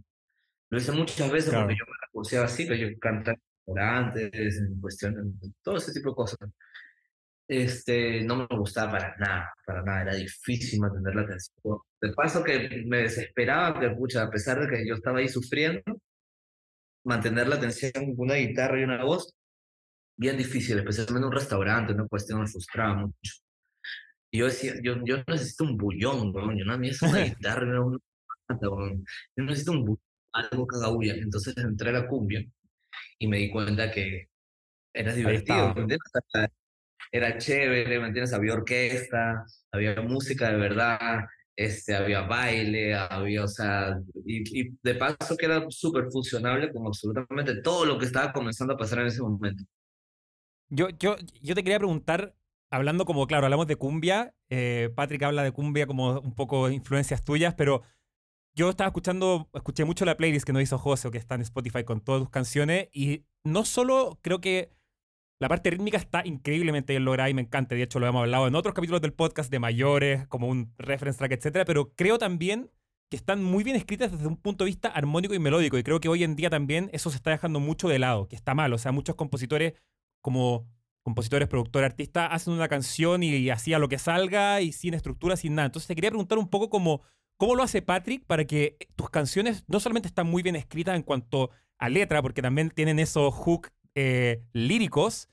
Lo 0.69 0.77
hice 0.77 0.91
muchas 0.91 1.31
veces 1.31 1.53
porque 1.53 1.75
yo 1.75 1.85
me 1.85 1.93
recurseaba 2.05 2.45
así, 2.45 2.65
pero 2.65 2.75
yo 2.75 2.87
cantar 2.99 3.37
restaurantes, 3.67 4.57
en 4.57 4.79
cuestión, 4.79 5.39
todo 5.61 5.77
ese 5.77 5.93
tipo 5.93 6.09
de 6.09 6.15
cosas. 6.15 6.39
Este, 7.47 8.23
no 8.23 8.35
me 8.37 8.47
gustaba 8.57 8.93
para 8.93 9.15
nada, 9.17 9.53
para 9.65 9.83
nada, 9.83 10.01
era 10.03 10.15
difícil 10.15 10.79
mantener 10.79 11.15
la 11.15 11.21
atención. 11.23 11.79
De 11.99 12.13
paso 12.13 12.43
que 12.43 12.83
me 12.85 12.99
desesperaba, 12.99 13.79
que 13.79 13.89
pucha, 13.89 14.23
a 14.23 14.29
pesar 14.29 14.61
de 14.61 14.69
que 14.69 14.87
yo 14.87 14.95
estaba 14.95 15.19
ahí 15.19 15.27
sufriendo, 15.27 15.81
mantener 17.03 17.47
la 17.47 17.55
atención 17.55 17.91
con 17.93 18.15
una 18.17 18.35
guitarra 18.35 18.79
y 18.79 18.83
una 18.83 19.03
voz, 19.03 19.33
bien 20.17 20.37
difícil, 20.37 20.77
especialmente 20.77 21.19
en 21.19 21.25
un 21.25 21.31
restaurante, 21.31 21.93
una 21.93 22.07
cuestión 22.07 22.41
me 22.41 22.47
frustraba 22.47 22.95
mucho. 22.95 23.33
Y 24.31 24.39
yo 24.39 24.45
decía, 24.45 24.73
yo, 24.81 24.95
yo 25.03 25.17
necesito 25.27 25.65
un 25.65 25.77
bullón, 25.77 26.31
¿no? 26.31 26.57
yo 26.57 26.65
no 26.65 26.77
necesito 26.77 27.07
una 27.07 27.23
guitarra, 27.25 27.81
una, 27.81 27.97
yo 28.61 29.43
necesito 29.43 29.71
un 29.73 29.85
bullón, 29.85 30.03
algo 30.33 30.67
que 30.67 30.75
haga 30.77 30.89
bulla. 30.89 31.13
Entonces 31.15 31.55
entré 31.57 31.89
a 31.89 31.93
la 31.93 32.07
cumbia 32.07 32.45
y 33.19 33.27
me 33.27 33.37
di 33.37 33.51
cuenta 33.51 33.91
que 33.91 34.29
era 34.93 35.13
divertido, 35.13 35.73
Era 37.11 37.37
chévere, 37.37 37.99
¿me 37.99 38.07
entiendes? 38.07 38.33
Había 38.33 38.53
orquesta, 38.53 39.45
había 39.71 40.01
música 40.01 40.49
de 40.49 40.57
verdad, 40.57 41.25
este, 41.55 41.95
había 41.95 42.21
baile, 42.21 42.95
había, 42.95 43.43
o 43.43 43.47
sea, 43.47 43.99
y, 44.25 44.61
y 44.61 44.77
de 44.81 44.95
paso 44.95 45.35
que 45.37 45.45
era 45.45 45.65
súper 45.69 46.05
fusionable 46.11 46.71
con 46.71 46.87
absolutamente 46.87 47.61
todo 47.61 47.85
lo 47.85 47.97
que 47.97 48.05
estaba 48.05 48.31
comenzando 48.31 48.73
a 48.73 48.77
pasar 48.77 48.99
en 48.99 49.07
ese 49.07 49.21
momento. 49.21 49.63
Yo, 50.73 50.89
yo, 50.89 51.15
yo 51.41 51.53
te 51.53 51.63
quería 51.63 51.77
preguntar, 51.77 52.35
hablando 52.71 53.05
como, 53.05 53.27
claro, 53.27 53.45
hablamos 53.45 53.67
de 53.67 53.75
cumbia, 53.75 54.33
eh, 54.49 54.89
Patrick 54.95 55.21
habla 55.23 55.43
de 55.43 55.51
cumbia 55.51 55.85
como 55.85 56.19
un 56.19 56.33
poco 56.33 56.69
influencias 56.69 57.23
tuyas, 57.23 57.53
pero 57.55 57.81
yo 58.55 58.69
estaba 58.69 58.87
escuchando, 58.87 59.49
escuché 59.53 59.85
mucho 59.85 60.05
la 60.05 60.17
playlist 60.17 60.45
que 60.45 60.53
nos 60.53 60.63
hizo 60.63 60.77
José, 60.77 61.11
que 61.11 61.17
está 61.17 61.35
en 61.35 61.41
Spotify 61.41 61.83
con 61.83 62.01
todas 62.01 62.21
tus 62.21 62.29
canciones, 62.29 62.87
y 62.93 63.25
no 63.43 63.65
solo 63.65 64.17
creo 64.21 64.39
que 64.39 64.71
la 65.41 65.49
parte 65.49 65.71
rítmica 65.71 65.97
está 65.97 66.21
increíblemente 66.23 66.93
bien 66.93 67.03
lograda 67.03 67.27
y 67.27 67.33
me 67.33 67.41
encanta. 67.41 67.73
De 67.73 67.81
hecho, 67.81 67.99
lo 67.99 68.05
hemos 68.05 68.21
hablado 68.21 68.47
en 68.47 68.53
otros 68.53 68.75
capítulos 68.75 69.01
del 69.01 69.11
podcast 69.11 69.49
de 69.49 69.57
mayores, 69.57 70.27
como 70.27 70.47
un 70.47 70.71
reference 70.77 71.17
track, 71.17 71.31
etc. 71.31 71.63
Pero 71.65 71.93
creo 71.95 72.19
también 72.19 72.69
que 73.09 73.17
están 73.17 73.43
muy 73.43 73.63
bien 73.63 73.75
escritas 73.75 74.11
desde 74.11 74.27
un 74.27 74.37
punto 74.37 74.63
de 74.63 74.69
vista 74.69 74.89
armónico 74.89 75.33
y 75.33 75.39
melódico. 75.39 75.79
Y 75.79 75.83
creo 75.83 75.99
que 75.99 76.09
hoy 76.09 76.23
en 76.23 76.35
día 76.35 76.51
también 76.51 76.91
eso 76.93 77.09
se 77.09 77.15
está 77.15 77.31
dejando 77.31 77.59
mucho 77.59 77.89
de 77.89 77.97
lado, 77.97 78.27
que 78.27 78.35
está 78.35 78.53
mal. 78.53 78.71
O 78.71 78.77
sea, 78.77 78.91
muchos 78.91 79.15
compositores, 79.15 79.73
como 80.21 80.67
compositores, 81.03 81.47
productores, 81.47 81.89
artistas, 81.89 82.29
hacen 82.31 82.53
una 82.53 82.67
canción 82.67 83.23
y, 83.23 83.49
así 83.49 83.73
a 83.73 83.79
lo 83.79 83.89
que 83.89 83.97
salga 83.97 84.61
y 84.61 84.71
sin 84.71 84.93
estructura, 84.93 85.35
sin 85.35 85.55
nada. 85.55 85.67
Entonces 85.67 85.87
te 85.87 85.95
quería 85.95 86.11
preguntar 86.11 86.37
un 86.37 86.49
poco 86.49 86.69
como, 86.69 87.01
cómo 87.37 87.55
lo 87.55 87.63
hace 87.63 87.81
Patrick 87.81 88.25
para 88.25 88.45
que 88.45 88.77
tus 88.95 89.09
canciones 89.09 89.63
no 89.67 89.79
solamente 89.79 90.07
están 90.07 90.27
muy 90.27 90.43
bien 90.43 90.55
escritas 90.55 90.95
en 90.95 91.03
cuanto 91.03 91.49
a 91.79 91.89
letra, 91.89 92.21
porque 92.21 92.41
también 92.41 92.69
tienen 92.69 92.99
esos 92.99 93.33
hooks 93.33 93.71
eh, 93.95 94.43
líricos, 94.53 95.29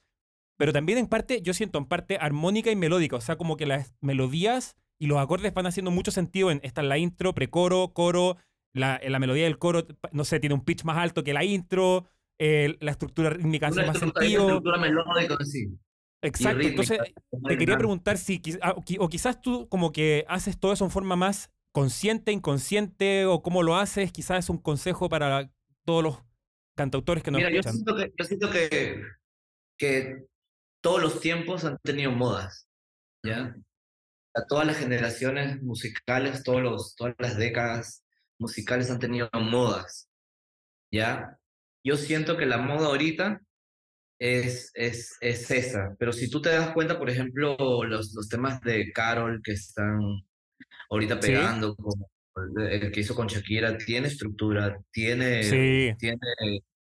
pero 0.56 0.72
también 0.72 0.98
en 0.98 1.06
parte, 1.06 1.42
yo 1.42 1.52
siento 1.52 1.78
en 1.78 1.84
parte 1.84 2.16
armónica 2.18 2.70
y 2.70 2.76
melódica, 2.76 3.16
o 3.16 3.20
sea, 3.20 3.36
como 3.36 3.56
que 3.56 3.66
las 3.66 3.94
melodías 4.00 4.76
y 4.98 5.06
los 5.06 5.18
acordes 5.18 5.54
van 5.54 5.66
haciendo 5.66 5.90
mucho 5.90 6.10
sentido 6.10 6.50
en 6.50 6.60
esta 6.64 6.82
la 6.82 6.98
intro, 6.98 7.34
precoro, 7.34 7.92
coro, 7.92 8.36
la, 8.72 9.00
la 9.06 9.18
melodía 9.18 9.44
del 9.44 9.58
coro, 9.58 9.86
no 10.10 10.24
sé, 10.24 10.40
tiene 10.40 10.54
un 10.54 10.64
pitch 10.64 10.84
más 10.84 10.96
alto 10.96 11.22
que 11.22 11.34
la 11.34 11.44
intro, 11.44 12.06
la 12.38 12.90
estructura 12.90 13.30
rítmica 13.30 13.68
hace 13.68 13.84
más 13.84 13.98
sentido. 13.98 14.44
Una 14.44 14.54
estructura 14.54 14.78
melódica, 14.78 15.36
sí. 15.44 15.68
Exacto, 16.20 16.62
entonces 16.62 16.98
te 17.46 17.58
quería 17.58 17.76
preguntar 17.76 18.18
si, 18.18 18.42
ah, 18.60 18.74
o 18.76 19.08
quizás 19.08 19.40
tú 19.40 19.68
como 19.68 19.92
que 19.92 20.24
haces 20.28 20.58
todo 20.58 20.72
eso 20.72 20.84
en 20.84 20.90
forma 20.90 21.14
más 21.14 21.52
consciente, 21.72 22.32
inconsciente, 22.32 23.24
o 23.26 23.42
cómo 23.42 23.62
lo 23.62 23.76
haces, 23.76 24.10
quizás 24.10 24.40
es 24.40 24.50
un 24.50 24.58
consejo 24.58 25.08
para 25.08 25.50
todos 25.84 26.02
los 26.02 26.18
cantautores 26.76 27.22
que 27.22 27.30
nos 27.30 27.38
Mira, 27.38 27.50
escuchan. 27.50 27.72
Yo 27.72 27.76
siento 27.76 27.96
que, 27.96 28.12
yo 28.16 28.24
siento 28.24 28.50
que, 28.50 29.02
que 29.78 30.26
todos 30.80 31.00
los 31.00 31.20
tiempos 31.20 31.64
han 31.64 31.78
tenido 31.84 32.10
modas, 32.10 32.68
¿ya? 33.24 33.54
A 34.34 34.46
todas 34.46 34.66
las 34.66 34.78
generaciones 34.78 35.62
musicales, 35.62 36.42
todos 36.42 36.62
los, 36.62 36.96
todas 36.96 37.14
las 37.18 37.36
décadas 37.36 38.04
musicales 38.38 38.90
han 38.90 38.98
tenido 38.98 39.28
modas, 39.34 40.08
¿ya? 40.92 41.38
Yo 41.84 41.96
siento 41.96 42.36
que 42.36 42.46
la 42.46 42.58
moda 42.58 42.86
ahorita 42.88 43.40
es, 44.18 44.70
es, 44.74 45.16
es 45.20 45.50
esa, 45.50 45.94
pero 45.98 46.12
si 46.12 46.28
tú 46.28 46.42
te 46.42 46.50
das 46.50 46.72
cuenta, 46.72 46.98
por 46.98 47.08
ejemplo, 47.08 47.56
los, 47.84 48.12
los 48.14 48.28
temas 48.28 48.60
de 48.62 48.92
Carol 48.92 49.40
que 49.42 49.52
están 49.52 50.00
ahorita 50.90 51.20
pegando, 51.20 51.76
como 51.76 52.10
el 52.58 52.90
que 52.90 53.00
hizo 53.00 53.14
con 53.14 53.26
Shakira, 53.26 53.76
tiene 53.76 54.08
estructura, 54.08 54.78
tiene, 54.90 55.94
tiene 55.98 56.18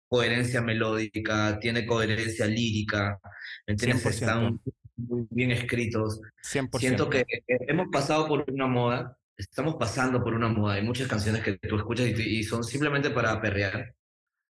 coherencia 0.07 0.61
melódica, 0.61 1.59
tiene 1.59 1.85
coherencia 1.85 2.45
lírica, 2.45 3.19
¿me 3.67 3.73
entiendes? 3.73 4.05
Están 4.05 4.59
muy 4.95 5.27
bien 5.29 5.51
escritos. 5.51 6.21
100%. 6.43 6.79
Siento 6.79 7.09
que 7.09 7.25
hemos 7.47 7.87
pasado 7.91 8.27
por 8.27 8.45
una 8.49 8.67
moda, 8.67 9.17
estamos 9.37 9.75
pasando 9.75 10.23
por 10.23 10.33
una 10.33 10.47
moda. 10.47 10.75
Hay 10.75 10.83
muchas 10.83 11.07
canciones 11.07 11.43
que 11.43 11.57
tú 11.57 11.77
escuchas 11.77 12.07
y, 12.07 12.43
son 12.43 12.63
simplemente 12.63 13.09
para 13.09 13.39
perrear. 13.41 13.93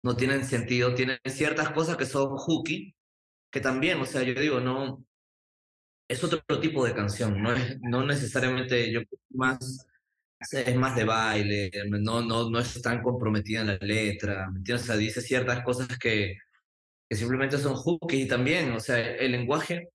No 0.06 0.16
tienen 0.16 0.44
sentido, 0.44 0.94
tienen 0.94 1.18
ciertas 1.26 1.70
cosas 1.70 1.96
que 1.96 2.06
son 2.06 2.36
hooky, 2.36 2.94
que 3.50 3.60
también, 3.60 4.00
o 4.00 4.06
sea, 4.06 4.22
yo 4.22 4.34
digo, 4.40 4.60
no, 4.60 5.04
es 6.08 6.22
otro 6.22 6.60
tipo 6.60 6.86
de 6.86 6.94
canción, 6.94 7.42
no 7.42 7.52
es 7.52 7.80
no 7.80 8.06
necesariamente, 8.06 8.92
yo 8.92 9.00
más 9.30 9.86
es 10.52 10.76
más 10.76 10.94
de 10.94 11.04
baile, 11.04 11.70
no, 11.88 12.22
no, 12.22 12.48
no 12.50 12.58
es 12.60 12.80
tan 12.82 13.02
comprometida 13.02 13.62
en 13.62 13.66
la 13.68 13.78
letra, 13.78 14.48
¿me 14.50 14.58
entiendes? 14.58 14.84
O 14.84 14.86
sea, 14.86 14.96
dice 14.96 15.20
ciertas 15.20 15.64
cosas 15.64 15.88
que, 15.98 16.36
que 17.08 17.16
simplemente 17.16 17.58
son 17.58 17.74
hooky 17.74 18.22
y 18.22 18.28
también, 18.28 18.72
o 18.72 18.80
sea, 18.80 18.98
el 19.00 19.32
lenguaje 19.32 19.90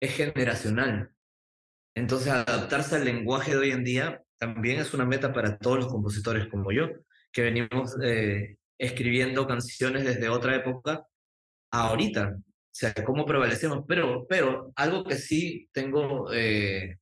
es 0.00 0.14
generacional. 0.16 1.12
Entonces, 1.94 2.28
adaptarse 2.32 2.96
al 2.96 3.04
lenguaje 3.04 3.52
de 3.52 3.58
hoy 3.58 3.70
en 3.72 3.84
día 3.84 4.22
también 4.38 4.80
es 4.80 4.94
una 4.94 5.04
meta 5.04 5.32
para 5.34 5.58
todos 5.58 5.78
los 5.78 5.88
compositores 5.88 6.48
como 6.48 6.72
yo, 6.72 6.88
que 7.32 7.42
venimos 7.42 7.96
eh, 8.02 8.57
escribiendo 8.78 9.46
canciones 9.46 10.04
desde 10.04 10.28
otra 10.28 10.56
época 10.56 11.04
a 11.70 11.88
ahorita. 11.88 12.36
O 12.36 12.70
sea, 12.70 12.94
cómo 13.04 13.26
prevalecemos. 13.26 13.84
Pero, 13.86 14.26
pero 14.28 14.72
algo 14.76 15.04
que 15.04 15.16
sí 15.16 15.68
tengo 15.72 16.32
eh, 16.32 16.96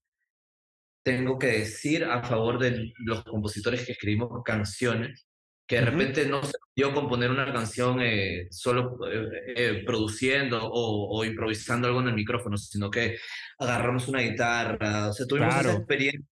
tengo 1.07 1.39
que 1.39 1.47
decir 1.47 2.03
a 2.03 2.21
favor 2.25 2.59
de 2.59 2.93
los 2.99 3.23
compositores 3.23 3.87
que 3.87 3.93
escribimos 3.93 4.43
canciones, 4.45 5.29
que 5.65 5.77
de 5.77 5.83
repente 5.83 6.27
no 6.27 6.43
se 6.43 6.59
dio 6.75 6.93
componer 6.93 7.31
una 7.31 7.53
canción 7.53 8.01
eh, 8.03 8.49
solo 8.51 8.99
eh, 9.09 9.29
eh, 9.55 9.83
produciendo 9.87 10.59
o, 10.65 11.17
o, 11.17 11.25
improvisando 11.25 11.87
algo 11.87 12.01
en 12.01 12.09
el 12.09 12.15
micrófono, 12.15 12.57
sino 12.57 12.91
que 12.91 13.19
agarramos 13.61 14.09
una 14.09 14.19
guitarra, 14.19 15.11
o 15.11 15.13
sea, 15.13 15.27
tuvimos 15.27 15.55
esa 15.55 15.75
experiencia 15.75 16.25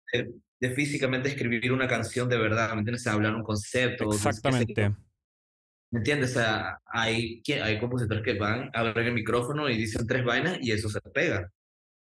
de, 0.59 0.73
físicamente 0.73 1.29
escribir 1.29 1.71
una 1.71 1.87
canción 1.87 2.27
de 2.27 2.39
verdad, 2.39 2.73
¿me 2.73 2.79
entiendes? 2.79 3.05
hablar 3.05 3.35
un 3.35 3.43
concepto. 3.43 4.11
Exactamente. 4.11 4.91
¿Me 5.93 5.99
entiendes? 5.99 6.31
O 6.31 6.33
sea, 6.39 6.79
hay, 6.87 7.43
hay 7.61 7.79
compositores 7.79 8.23
que 8.23 8.33
van, 8.33 8.71
abren 8.73 9.05
el 9.05 9.13
micrófono 9.13 9.69
y 9.69 9.77
dicen 9.77 10.07
tres 10.07 10.25
vainas 10.25 10.57
y 10.59 10.71
eso 10.71 10.89
se 10.89 10.99
pega. 11.01 11.51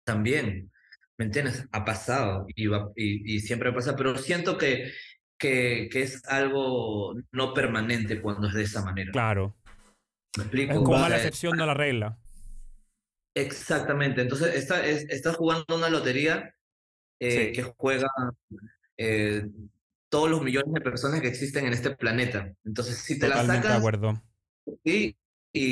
También. 0.04 0.72
¿Me 1.16 1.26
entiendes? 1.26 1.64
Ha 1.70 1.84
pasado 1.84 2.44
y, 2.48 2.66
va, 2.66 2.90
y, 2.96 3.36
y, 3.36 3.38
siempre 3.38 3.72
pasa, 3.72 3.94
pero 3.94 4.18
siento 4.18 4.58
que, 4.58 4.90
que, 5.38 5.88
que, 5.92 6.02
es 6.02 6.24
algo 6.26 7.14
no 7.30 7.54
permanente 7.54 8.20
cuando 8.20 8.48
es 8.48 8.54
de 8.54 8.64
esa 8.64 8.84
manera. 8.84 9.12
Claro. 9.12 9.56
¿Me 10.36 10.42
explico? 10.42 10.72
Es 10.72 10.78
como 10.78 11.08
la 11.08 11.16
excepción 11.16 11.56
de 11.56 11.66
la 11.66 11.74
regla. 11.74 12.18
Exactamente. 13.36 14.22
Entonces, 14.22 14.56
está, 14.56 14.84
es, 14.84 15.08
estás 15.08 15.36
jugando 15.36 15.76
una 15.76 15.88
lotería 15.88 16.52
eh, 17.20 17.46
sí. 17.46 17.52
que 17.52 17.62
juega 17.62 18.08
eh, 18.96 19.46
todos 20.08 20.30
los 20.30 20.42
millones 20.42 20.72
de 20.72 20.80
personas 20.80 21.20
que 21.20 21.28
existen 21.28 21.66
en 21.66 21.72
este 21.72 21.94
planeta. 21.96 22.52
Entonces, 22.64 22.98
si 22.98 23.18
te 23.18 23.26
Totalmente 23.26 23.54
la 23.54 23.62
sacas... 23.62 23.72
de 23.72 23.78
acuerdo. 23.78 24.22
Sí, 24.84 25.16
y, 25.52 25.64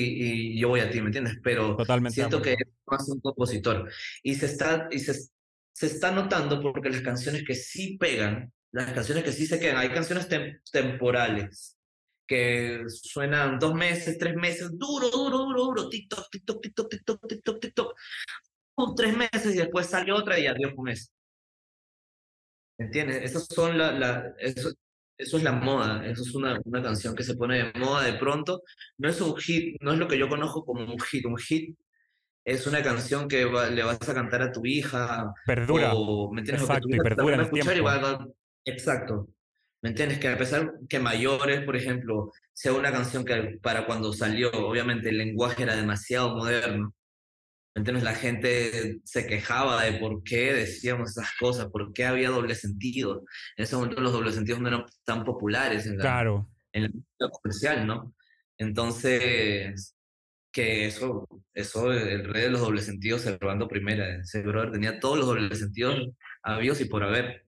y, 0.54 0.58
yo 0.58 0.68
voy 0.68 0.80
a 0.80 0.90
ti, 0.90 1.00
¿me 1.00 1.06
entiendes? 1.06 1.38
Pero 1.42 1.76
Totalmente 1.76 2.14
siento 2.14 2.40
que 2.40 2.52
es 2.52 2.68
más 2.86 3.08
un 3.08 3.20
compositor. 3.20 3.90
Y 4.22 4.34
se 4.34 4.46
está, 4.46 4.88
y 4.90 4.98
se, 4.98 5.14
se 5.72 5.86
está 5.86 6.10
notando 6.10 6.60
porque 6.60 6.90
las 6.90 7.02
canciones 7.02 7.44
que 7.44 7.54
sí 7.54 7.96
pegan, 7.98 8.52
las 8.72 8.92
canciones 8.92 9.24
que 9.24 9.32
sí 9.32 9.46
se 9.46 9.58
quedan, 9.58 9.78
hay 9.78 9.90
canciones 9.90 10.28
tem 10.28 10.58
temporales 10.72 11.76
que 12.26 12.84
suenan 12.88 13.58
dos 13.58 13.74
meses, 13.74 14.18
tres 14.18 14.34
meses, 14.34 14.70
duro, 14.76 15.10
duro, 15.10 15.38
duro, 15.38 15.64
duro, 15.64 15.88
TikTok, 15.88 16.28
TikTok, 16.30 16.60
TikTok, 16.60 16.88
TikTok, 16.88 17.26
TikTok, 17.28 17.60
TikTok, 17.60 17.94
un 18.76 18.94
tres 18.94 19.16
meses 19.16 19.54
y 19.54 19.58
después 19.58 19.86
sale 19.86 20.12
otra 20.12 20.38
y 20.38 20.46
adiós 20.46 20.72
un 20.76 20.84
mes. 20.84 21.12
¿Entiendes? 22.78 23.22
Esas 23.22 23.46
son 23.46 23.78
la, 23.78 23.92
la 23.92 24.34
eso, 24.38 24.72
eso 25.16 25.36
es 25.38 25.42
la 25.42 25.52
moda, 25.52 26.06
eso 26.06 26.22
es 26.22 26.34
una, 26.34 26.60
una 26.64 26.82
canción 26.82 27.14
que 27.14 27.22
se 27.22 27.36
pone 27.36 27.56
de 27.56 27.78
moda 27.78 28.04
de 28.04 28.18
pronto. 28.18 28.62
No 28.98 29.08
es 29.08 29.20
un 29.20 29.36
hit, 29.36 29.80
no 29.80 29.92
es 29.92 29.98
lo 29.98 30.08
que 30.08 30.18
yo 30.18 30.28
conozco 30.28 30.64
como 30.64 30.84
un 30.84 31.00
hit. 31.00 31.24
Un 31.24 31.38
hit 31.38 31.76
es 32.44 32.66
una 32.66 32.82
canción 32.82 33.26
que 33.26 33.44
va, 33.44 33.68
le 33.70 33.82
vas 33.82 34.08
a 34.08 34.14
cantar 34.14 34.42
a 34.42 34.52
tu 34.52 34.64
hija. 34.66 35.32
Perdura. 35.46 35.92
O, 35.94 36.32
¿me 36.32 36.40
entiendes? 36.40 36.62
Exacto, 36.64 36.88
y 36.90 36.98
perdura 36.98 37.34
en 37.34 37.40
el 37.40 37.50
tiempo. 37.50 37.72
Y 37.72 37.80
va 37.80 38.26
exacto. 38.64 39.28
¿Me 39.82 39.90
entiendes? 39.90 40.18
Que 40.18 40.28
a 40.28 40.38
pesar 40.38 40.72
que 40.88 40.98
Mayores, 40.98 41.64
por 41.64 41.76
ejemplo, 41.76 42.32
sea 42.52 42.72
una 42.72 42.92
canción 42.92 43.24
que 43.24 43.58
para 43.62 43.86
cuando 43.86 44.12
salió, 44.12 44.50
obviamente 44.50 45.08
el 45.10 45.18
lenguaje 45.18 45.62
era 45.62 45.76
demasiado 45.76 46.34
moderno. 46.34 46.94
¿Me 47.76 47.80
entiendes? 47.80 48.04
La 48.04 48.14
gente 48.14 49.02
se 49.04 49.26
quejaba 49.26 49.84
de 49.84 49.98
por 49.98 50.22
qué 50.22 50.54
decíamos 50.54 51.10
esas 51.10 51.28
cosas, 51.38 51.66
por 51.66 51.92
qué 51.92 52.06
había 52.06 52.30
doble 52.30 52.54
sentido. 52.54 53.22
En 53.54 53.64
ese 53.64 53.76
momento 53.76 54.00
los 54.00 54.14
dobles 54.14 54.34
sentidos 54.34 54.62
no 54.62 54.68
eran 54.68 54.86
tan 55.04 55.24
populares 55.24 55.84
en 55.84 55.98
la, 55.98 56.02
claro. 56.02 56.48
en 56.72 56.84
mundo 56.84 57.30
comercial, 57.32 57.86
¿no? 57.86 58.14
Entonces, 58.56 59.94
que 60.50 60.86
eso, 60.86 61.28
eso, 61.52 61.92
el 61.92 62.24
rey 62.24 62.44
de 62.44 62.48
los 62.48 62.62
dobles 62.62 62.86
sentidos, 62.86 63.20
Servando 63.20 63.68
Primera, 63.68 64.22
ese 64.22 64.40
brother 64.40 64.72
tenía 64.72 64.98
todos 64.98 65.18
los 65.18 65.26
dobles 65.26 65.58
sentidos 65.58 66.08
habidos 66.42 66.80
y 66.80 66.86
por 66.86 67.04
haber. 67.04 67.46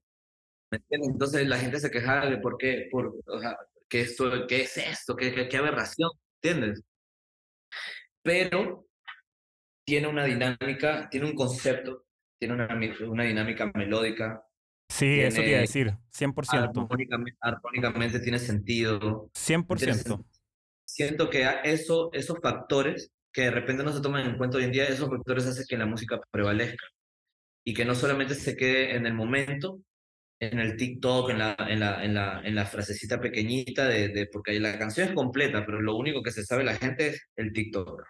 ¿Me 0.70 0.76
entiendes? 0.76 1.08
Entonces 1.08 1.48
la 1.48 1.56
gente 1.56 1.80
se 1.80 1.90
quejaba 1.90 2.28
de 2.28 2.36
por 2.36 2.58
qué, 2.58 2.86
por, 2.90 3.18
o 3.24 3.40
sea, 3.40 3.56
¿qué, 3.88 4.02
esto, 4.02 4.46
qué 4.46 4.60
es 4.60 4.76
esto, 4.76 5.16
qué, 5.16 5.34
qué, 5.34 5.48
qué 5.48 5.56
aberración, 5.56 6.10
¿entiendes? 6.42 6.82
Pero 8.22 8.87
tiene 9.88 10.06
una 10.06 10.26
dinámica, 10.26 11.08
tiene 11.08 11.30
un 11.30 11.34
concepto, 11.34 12.04
tiene 12.38 12.52
una, 12.52 12.78
una 13.08 13.24
dinámica 13.24 13.72
melódica 13.74 14.44
Sí, 14.90 15.20
eso 15.20 15.40
te 15.40 15.48
iba 15.48 15.58
a 15.58 15.60
decir, 15.62 15.94
100%. 16.18 16.78
Armónicamente, 16.78 17.38
armónicamente 17.40 18.20
tiene 18.20 18.38
sentido. 18.38 19.30
100%. 19.34 20.24
Siento 20.84 21.30
que 21.30 21.46
eso, 21.64 22.10
esos 22.12 22.38
factores 22.42 23.12
que 23.32 23.42
de 23.42 23.50
repente 23.50 23.82
no 23.82 23.92
se 23.92 24.00
toman 24.00 24.26
en 24.26 24.36
cuenta 24.36 24.58
hoy 24.58 24.64
en 24.64 24.72
día, 24.72 24.84
esos 24.84 25.08
factores 25.08 25.46
hacen 25.46 25.64
que 25.68 25.76
la 25.76 25.86
música 25.86 26.20
prevalezca 26.30 26.84
y 27.64 27.74
que 27.74 27.84
no 27.84 27.94
solamente 27.94 28.34
se 28.34 28.56
quede 28.56 28.94
en 28.94 29.06
el 29.06 29.14
momento, 29.14 29.80
en 30.38 30.58
el 30.58 30.76
TikTok, 30.76 31.30
en 31.30 31.38
la, 31.38 31.56
en 31.60 31.80
la, 31.80 32.04
en 32.04 32.14
la, 32.14 32.40
en 32.44 32.54
la 32.54 32.66
frasecita 32.66 33.20
pequeñita, 33.20 33.86
de, 33.86 34.08
de, 34.08 34.26
porque 34.26 34.58
la 34.60 34.78
canción 34.78 35.08
es 35.08 35.14
completa, 35.14 35.64
pero 35.64 35.80
lo 35.80 35.96
único 35.96 36.22
que 36.22 36.30
se 36.30 36.44
sabe 36.44 36.64
la 36.64 36.76
gente 36.76 37.08
es 37.08 37.28
el 37.36 37.52
TikTok. 37.52 38.02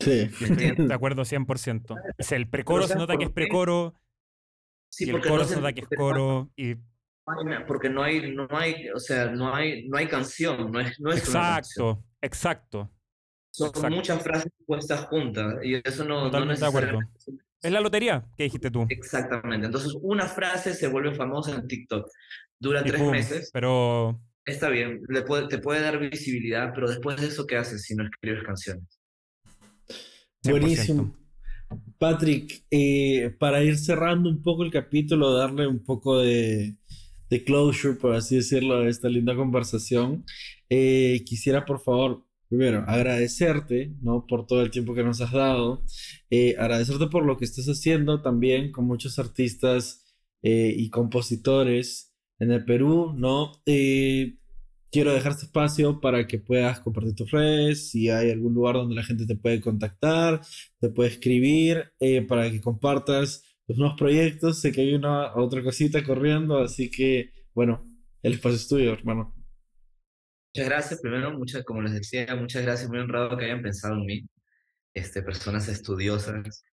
Sí. 0.00 0.28
De 0.76 0.94
acuerdo 0.94 1.22
100%. 1.22 1.96
Es 2.18 2.32
el 2.32 2.48
precoro 2.48 2.86
se 2.86 2.96
nota 2.96 3.16
que 3.16 3.24
es 3.24 3.30
precoro. 3.30 3.94
Sí, 4.88 5.06
y 5.06 5.10
el 5.10 5.20
coro 5.20 5.44
se 5.44 5.56
nota 5.56 5.72
que 5.72 5.80
es 5.80 5.88
coro. 5.88 6.50
Y... 6.56 6.76
Porque 7.66 7.90
no 7.90 8.02
hay, 8.02 8.34
no 8.34 8.46
hay, 8.50 8.88
o 8.90 9.00
sea, 9.00 9.26
no 9.26 9.54
hay, 9.54 9.88
no 9.88 9.98
hay 9.98 10.06
canción, 10.06 10.70
no 10.70 10.80
es, 10.80 10.98
no 11.00 11.10
es 11.10 11.18
Exacto, 11.18 12.04
exacto. 12.20 12.90
Son 13.50 13.72
muchas 13.90 14.22
frases 14.22 14.52
puestas 14.64 15.06
juntas 15.06 15.56
y 15.62 15.80
eso 15.82 16.04
no, 16.04 16.30
no 16.30 16.46
de 16.46 16.66
acuerdo. 16.66 17.00
Es 17.62 17.72
la 17.72 17.80
lotería 17.80 18.24
que 18.36 18.44
dijiste 18.44 18.70
tú. 18.70 18.86
Exactamente. 18.90 19.66
Entonces, 19.66 19.96
una 20.02 20.28
frase 20.28 20.74
se 20.74 20.88
vuelve 20.88 21.14
famosa 21.14 21.54
en 21.54 21.66
TikTok. 21.66 22.08
Dura 22.60 22.84
tres 22.84 23.02
meses. 23.02 23.50
Pero. 23.52 24.20
Está 24.44 24.68
bien, 24.68 25.02
le 25.08 25.22
puede, 25.22 25.48
te 25.48 25.58
puede 25.58 25.80
dar 25.80 25.98
visibilidad, 25.98 26.70
pero 26.72 26.88
después 26.88 27.20
de 27.20 27.26
eso, 27.26 27.46
¿qué 27.46 27.56
haces 27.56 27.82
si 27.82 27.96
no 27.96 28.04
escribes 28.04 28.44
canciones? 28.44 28.95
Buenísimo. 30.50 31.14
Patrick, 31.98 32.64
eh, 32.70 33.34
para 33.38 33.62
ir 33.62 33.76
cerrando 33.78 34.28
un 34.28 34.42
poco 34.42 34.62
el 34.64 34.70
capítulo, 34.70 35.32
darle 35.32 35.66
un 35.66 35.82
poco 35.82 36.18
de, 36.18 36.76
closure, 37.44 37.94
por 37.94 38.14
así 38.14 38.36
decirlo, 38.36 38.78
a 38.78 38.88
esta 38.88 39.08
linda 39.08 39.34
conversación, 39.34 40.24
eh, 40.68 41.22
quisiera 41.24 41.64
por 41.64 41.80
favor 41.80 42.26
primero, 42.48 42.84
agradecerte, 42.86 43.92
¿no? 44.00 44.26
Por 44.26 44.46
todo 44.46 44.62
el 44.62 44.70
tiempo 44.70 44.94
que 44.94 45.02
nos 45.02 45.20
has 45.20 45.32
dado, 45.32 45.82
eh, 46.30 46.54
agradecerte 46.58 47.06
por 47.08 47.24
lo 47.24 47.36
que 47.36 47.44
estás 47.44 47.66
haciendo 47.66 48.22
también 48.22 48.72
con 48.72 48.86
muchos 48.86 49.18
artistas 49.18 50.04
eh, 50.42 50.72
y 50.76 50.90
compositores 50.90 52.14
en 52.38 52.52
el 52.52 52.64
Perú, 52.64 53.14
¿no? 53.16 53.52
Eh, 54.96 55.02
quiero 55.02 55.12
dejar 55.12 55.32
este 55.32 55.44
espacio 55.44 56.00
para 56.00 56.26
que 56.26 56.38
puedas 56.38 56.80
compartir 56.80 57.14
tus 57.14 57.30
redes, 57.30 57.90
si 57.90 58.08
hay 58.08 58.30
algún 58.30 58.54
lugar 58.54 58.76
donde 58.76 58.94
la 58.94 59.02
gente 59.02 59.26
te 59.26 59.36
puede 59.36 59.60
contactar, 59.60 60.40
te 60.80 60.88
puede 60.88 61.10
escribir, 61.10 61.92
para 62.26 62.50
que 62.50 62.62
compartas 62.62 63.42
tus 63.66 63.76
nuevos 63.76 63.98
proyectos. 63.98 64.58
Sé 64.60 64.72
que 64.72 64.80
hay 64.80 64.94
una 64.94 65.34
otra 65.36 65.62
cosita 65.62 66.02
corriendo, 66.02 66.58
así 66.58 66.90
que, 66.90 67.30
bueno, 67.52 67.84
el 68.22 68.34
espacio 68.34 68.56
es 68.56 68.68
tuyo, 68.68 68.92
hermano. 68.94 69.34
Muchas 70.54 70.70
gracias, 70.70 71.00
primero, 71.02 71.36
muchas, 71.36 71.62
como 71.64 71.82
les 71.82 71.92
decía, 71.92 72.34
muchas 72.34 72.62
gracias, 72.62 72.88
muy 72.88 72.98
honrado 72.98 73.36
que 73.36 73.44
hayan 73.44 73.60
pensado 73.60 73.96
en 73.96 74.06
mí, 74.06 74.26
este, 74.94 75.22
personas 75.22 75.68
estudiosas, 75.68 76.64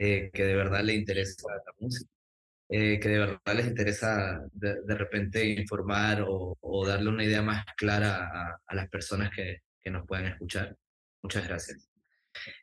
eh, 0.00 0.30
que 0.32 0.44
de 0.44 0.56
verdad 0.56 0.82
les 0.82 0.96
interesa 0.96 1.46
la 1.48 1.72
música, 1.78 2.10
eh, 2.68 3.00
que 3.00 3.08
de 3.08 3.18
verdad 3.18 3.54
les 3.54 3.66
interesa 3.66 4.40
de, 4.52 4.82
de 4.82 4.94
repente 4.94 5.44
informar 5.44 6.22
o, 6.22 6.56
o, 6.60 6.86
darle 6.86 7.08
una 7.08 7.24
idea 7.24 7.40
más 7.40 7.64
clara 7.76 8.28
a, 8.30 8.60
a 8.66 8.74
las 8.74 8.88
personas 8.90 9.30
que, 9.34 9.62
que, 9.80 9.90
nos 9.90 10.06
puedan 10.06 10.26
escuchar. 10.26 10.76
Muchas 11.22 11.48
gracias. 11.48 11.88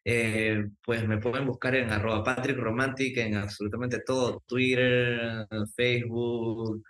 Eh, 0.03 0.67
pues 0.83 1.07
me 1.07 1.17
pueden 1.17 1.47
buscar 1.47 1.75
en 1.75 1.89
arroba 1.91 2.23
Patrick 2.23 2.57
Romantic 2.57 3.17
en 3.17 3.35
absolutamente 3.35 3.99
todo, 4.05 4.43
Twitter, 4.47 5.47
Facebook, 5.75 6.83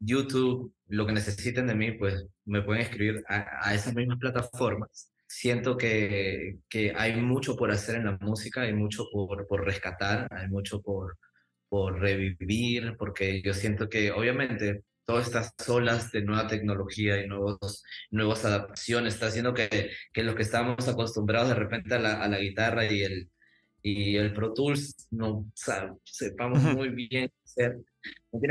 YouTube, 0.00 0.74
lo 0.88 1.06
que 1.06 1.12
necesiten 1.12 1.66
de 1.66 1.74
mí, 1.74 1.92
pues 1.92 2.26
me 2.44 2.62
pueden 2.62 2.82
escribir 2.82 3.24
a, 3.28 3.74
esas 3.74 3.94
mismas 3.94 4.18
plataformas. 4.18 5.12
Siento 5.26 5.76
que, 5.76 6.58
que, 6.68 6.92
hay 6.96 7.20
mucho 7.20 7.56
por 7.56 7.70
hacer 7.70 7.96
en 7.96 8.06
la 8.06 8.18
música, 8.20 8.62
hay 8.62 8.72
mucho 8.72 9.06
por, 9.12 9.46
por 9.46 9.64
rescatar, 9.64 10.26
hay 10.30 10.48
mucho 10.48 10.80
por, 10.80 11.16
por 11.68 12.00
revivir, 12.00 12.96
porque 12.98 13.42
yo 13.42 13.54
siento 13.54 13.88
que 13.88 14.10
obviamente 14.12 14.82
todas 15.04 15.26
estas 15.26 15.52
olas 15.68 16.12
de 16.12 16.22
nueva 16.22 16.46
tecnología 16.46 17.22
y 17.22 17.26
nuevos, 17.26 17.82
nuevas 18.10 18.44
adaptaciones 18.44 19.14
está 19.14 19.26
haciendo 19.26 19.54
que, 19.54 19.90
que 20.12 20.22
los 20.22 20.34
que 20.34 20.42
estamos 20.42 20.86
acostumbrados 20.88 21.48
de 21.48 21.54
repente 21.54 21.94
a 21.94 21.98
la, 21.98 22.22
a 22.22 22.28
la 22.28 22.38
guitarra 22.38 22.90
y 22.90 23.02
el, 23.02 23.30
y 23.82 24.16
el 24.16 24.32
Pro 24.34 24.52
Tools 24.52 25.08
no 25.10 25.50
sepamos 26.04 26.62
muy 26.62 26.90
bien 26.90 27.30
hacer 27.44 27.78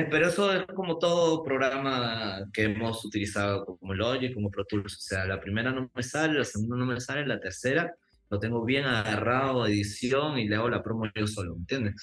pero 0.10 0.28
eso 0.28 0.52
es 0.54 0.66
como 0.68 0.98
todo 0.98 1.44
programa 1.44 2.48
que 2.52 2.64
hemos 2.64 3.04
utilizado 3.06 3.66
como 3.66 3.94
Logic, 3.94 4.34
como 4.34 4.52
Pro 4.52 4.66
Tools. 4.66 4.94
O 4.94 5.00
sea, 5.00 5.26
la 5.26 5.40
primera 5.40 5.72
no 5.72 5.90
me 5.94 6.04
sale, 6.04 6.40
la 6.40 6.46
segunda 6.46 6.78
no 6.78 6.86
me 6.86 7.00
sale, 7.00 7.26
la 7.26 7.40
tercera 7.40 7.96
lo 8.30 8.40
tengo 8.40 8.66
bien 8.66 8.86
agarrado 8.86 9.66
edición 9.66 10.38
y 10.38 10.48
le 10.50 10.56
hago 10.56 10.70
la 10.70 10.84
promo 10.84 11.06
yo 11.16 11.28
solo, 11.28 11.56
¿me 11.56 11.62
entiendes? 11.62 11.96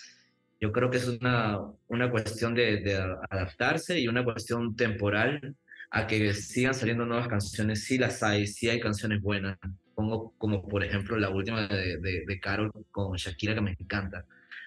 Yo 0.65 0.73
creo 0.73 0.91
que 0.91 0.97
es 0.97 1.07
una, 1.07 1.61
una 1.89 2.11
cuestión 2.11 2.55
de, 2.55 2.79
de, 2.79 2.97
adaptarse 3.29 4.01
y 4.01 4.09
una 4.09 4.25
cuestión 4.25 4.75
temporal 4.75 5.55
a 5.91 6.07
que 6.07 6.33
sigan 6.33 6.73
saliendo 6.73 7.05
nuevas 7.05 7.29
canciones. 7.29 7.85
Sí 7.85 7.99
las 7.99 8.23
hay, 8.23 8.47
sí 8.47 8.71
hay 8.71 8.81
canciones 8.81 9.21
buenas. 9.21 9.59
Pongo 9.95 10.33
como 10.39 10.67
por 10.67 10.83
ejemplo 10.83 11.19
la 11.19 11.29
última 11.29 11.69
de, 11.69 11.99
de, 11.99 12.25
de 12.27 12.41
Carol 12.41 12.73
con 12.91 13.15
Shakira 13.19 13.55
que 13.55 13.61
me 13.61 13.77
encanta 13.79 14.25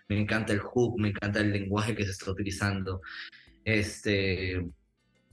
me 0.08 0.20
encanta 0.22 0.54
el 0.54 0.60
hook, 0.60 1.00
me 1.00 1.10
encanta 1.10 1.40
el 1.40 1.52
lenguaje 1.52 1.96
que 1.96 2.06
se 2.06 2.12
está 2.12 2.30
utilizando. 2.30 3.02
Este, 3.66 4.64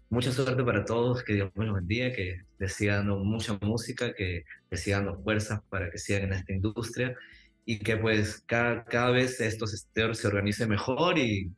mucha 0.09 0.33
suerte 0.33 0.65
para 0.65 0.87
todos, 0.87 1.23
que 1.23 1.35
Dios 1.35 1.51
los 1.55 1.75
bendiga, 1.75 2.11
que 2.11 2.41
les 2.59 2.73
siga 2.73 2.97
dando 2.97 3.19
mucha 3.19 3.59
música, 3.61 4.15
que 4.15 4.45
les 4.71 4.81
siga 4.81 4.97
dando 4.97 5.23
fuerzas 5.23 5.61
para 5.69 5.91
que 5.91 5.99
sigan 5.99 6.23
en 6.23 6.33
esta 6.33 6.55
industria 6.55 7.15
y 7.65 7.79
que 7.79 7.97
pues 7.97 8.43
cada, 8.47 8.85
cada 8.85 9.11
vez 9.11 9.41
estos 9.41 9.73
esteros 9.73 10.19
se 10.19 10.29
organicen 10.29 10.69
mejor 10.69 11.19
y, 11.19 11.53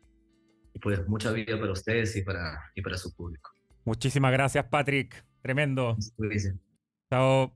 y, 0.72 0.78
pues 0.78 1.06
mucha 1.08 1.32
vida 1.32 1.58
para 1.58 1.72
ustedes 1.72 2.16
y 2.16 2.22
para, 2.22 2.70
y 2.74 2.82
para 2.82 2.96
su 2.96 3.14
público. 3.14 3.50
Muchísimas 3.84 4.32
gracias, 4.32 4.64
Patrick. 4.66 5.24
Tremendo. 5.42 5.96
Chao. 7.10 7.55